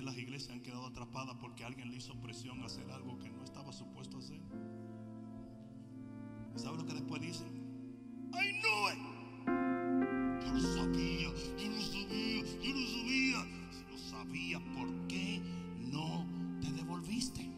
en 0.00 0.04
las 0.06 0.16
iglesias 0.16 0.50
han 0.52 0.60
quedado 0.62 0.86
atrapada 0.86 1.38
porque 1.38 1.64
alguien 1.64 1.90
le 1.90 1.96
hizo 1.98 2.14
presión 2.20 2.62
a 2.62 2.66
hacer 2.66 2.90
algo 2.90 3.18
que 3.18 3.28
no 3.28 3.44
estaba 3.44 3.70
supuesto 3.70 4.16
a 4.16 4.20
hacer? 4.20 4.40
¿Sabe 6.56 6.78
lo 6.78 6.86
que 6.86 6.94
después 6.94 7.20
dicen? 7.20 7.48
I 8.32 8.52
knew 8.60 8.88
it. 8.88 8.98
Yo 10.42 10.52
lo 10.54 10.60
sabía, 10.60 11.28
yo 11.58 11.70
lo 11.70 11.80
sabía, 11.80 12.44
yo 12.62 12.72
lo 12.72 12.86
sabía. 12.86 13.46
Si 13.70 13.84
lo 13.90 13.98
sabía, 13.98 14.58
¿por 14.74 15.06
qué 15.06 15.42
no 15.92 16.26
te 16.62 16.72
devolviste? 16.72 17.49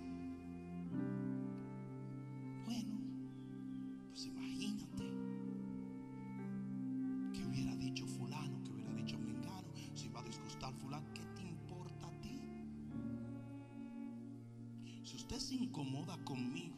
Conmigo, 16.25 16.77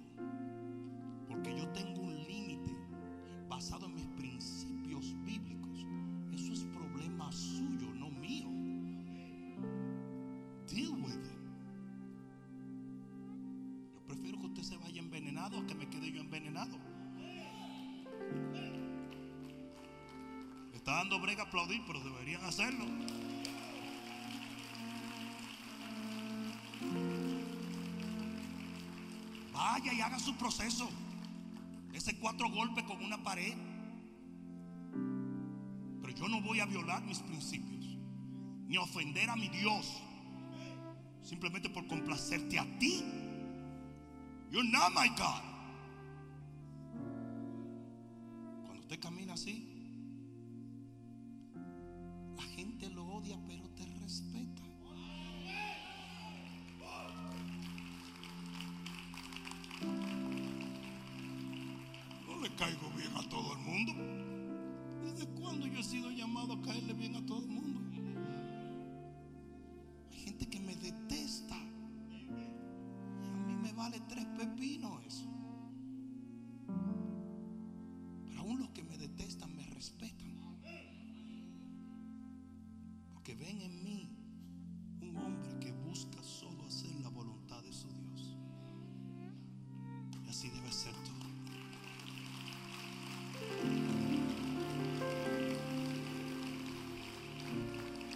porque 1.29 1.57
yo 1.57 1.69
tengo 1.69 2.03
un 2.03 2.15
límite 2.25 2.77
basado 3.49 3.87
en 3.87 3.95
mis 3.95 4.07
principios 4.09 5.15
bíblicos, 5.25 5.87
eso 6.33 6.53
es 6.53 6.65
problema 6.65 7.31
suyo, 7.33 7.93
no 7.95 8.11
mío. 8.11 8.49
Deal 10.69 10.91
with 10.91 11.15
it. 11.15 11.39
Yo 13.95 14.01
prefiero 14.07 14.41
que 14.41 14.47
usted 14.47 14.63
se 14.63 14.77
vaya 14.77 15.01
envenenado 15.01 15.59
a 15.59 15.67
que 15.67 15.75
me 15.75 15.89
quede 15.89 16.13
yo 16.13 16.21
envenenado. 16.21 16.77
Está 20.73 20.97
dando 20.97 21.21
brega 21.21 21.45
aplaudir, 21.45 21.83
pero 21.87 22.01
deberían 22.01 22.45
hacerlo. 22.45 22.85
Y 29.85 30.01
haga 30.01 30.19
su 30.19 30.35
proceso. 30.37 30.89
Ese 31.93 32.19
cuatro 32.19 32.51
golpes 32.51 32.85
con 32.85 33.03
una 33.05 33.23
pared. 33.23 33.55
Pero 36.03 36.15
yo 36.15 36.29
no 36.29 36.41
voy 36.41 36.61
a 36.61 36.67
violar 36.67 37.03
mis 37.05 37.21
principios. 37.21 37.85
Ni 38.67 38.77
ofender 38.77 39.29
a 39.31 39.37
mi 39.37 39.49
Dios. 39.49 40.03
Simplemente 41.23 41.69
por 41.69 41.87
complacerte 41.87 42.59
a 42.59 42.79
ti. 42.79 43.05
You're 44.51 44.69
not 44.69 44.93
my 44.95 45.09
God. 45.11 45.43
Cuando 48.65 48.81
usted 48.81 49.01
camina 49.01 49.35
así, 49.35 49.74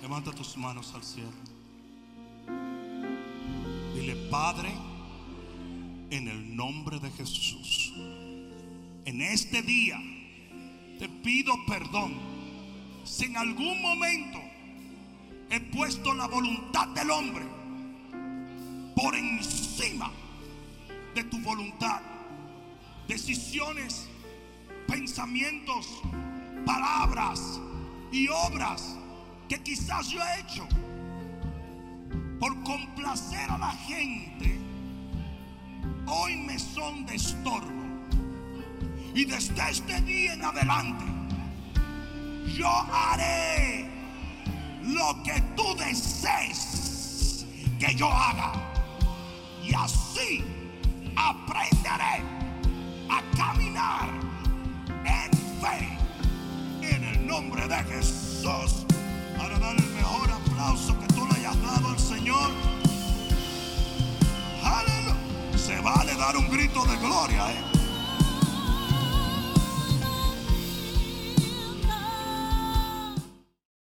Levanta 0.08 0.32
tus 0.32 0.56
manos 0.56 0.94
al 0.94 1.04
cielo. 1.04 1.28
Dile, 3.94 4.16
Padre, 4.30 4.72
en 6.08 6.28
el 6.28 6.56
nombre 6.56 6.98
de 6.98 7.10
Jesús, 7.10 7.92
en 9.04 9.20
este 9.20 9.60
día 9.60 10.00
te 10.98 11.10
pido 11.10 11.52
perdón 11.66 12.14
si 13.04 13.26
en 13.26 13.36
algún 13.36 13.82
momento 13.82 14.38
he 15.50 15.60
puesto 15.76 16.14
la 16.14 16.26
voluntad 16.26 16.88
del 16.88 17.10
hombre 17.10 17.44
por 18.96 19.14
encima 19.14 20.10
de 21.14 21.22
tu 21.24 21.38
voluntad. 21.40 22.00
Decisiones, 23.06 24.08
pensamientos, 24.86 25.86
palabras 26.64 27.60
y 28.10 28.26
obras 28.28 28.97
que 29.48 29.62
quizás 29.62 30.08
yo 30.08 30.20
he 30.20 30.40
hecho 30.40 30.66
por 32.38 32.62
complacer 32.62 33.50
a 33.50 33.58
la 33.58 33.72
gente, 33.72 34.60
hoy 36.06 36.36
me 36.36 36.58
son 36.58 37.04
de 37.06 37.16
estorbo. 37.16 37.66
Y 39.14 39.24
desde 39.24 39.70
este 39.70 40.00
día 40.02 40.34
en 40.34 40.44
adelante, 40.44 41.04
yo 42.54 42.68
haré 42.68 43.90
lo 44.82 45.22
que 45.22 45.40
tú 45.56 45.74
desees 45.76 47.46
que 47.78 47.94
yo 47.94 48.08
haga. 48.08 48.52
Y 49.64 49.74
así 49.74 50.44
aprenderé 51.16 52.22
a 53.10 53.22
caminar 53.36 54.08
en 55.04 55.32
fe 55.60 55.98
en 56.82 57.04
el 57.04 57.26
nombre 57.26 57.66
de 57.66 57.76
Jesús. 57.84 58.77
Mejor 60.10 60.30
aplauso 60.30 60.98
que 60.98 61.06
tú 61.08 61.26
le 61.26 61.34
hayas 61.36 61.60
dado 61.60 61.88
al 61.90 61.98
Señor. 61.98 62.50
Aleluya. 64.64 65.58
Se 65.58 65.78
vale 65.80 66.14
dar 66.14 66.34
un 66.34 66.48
grito 66.48 66.82
de 66.86 66.96
gloria. 66.96 67.52
¿eh? 67.52 67.67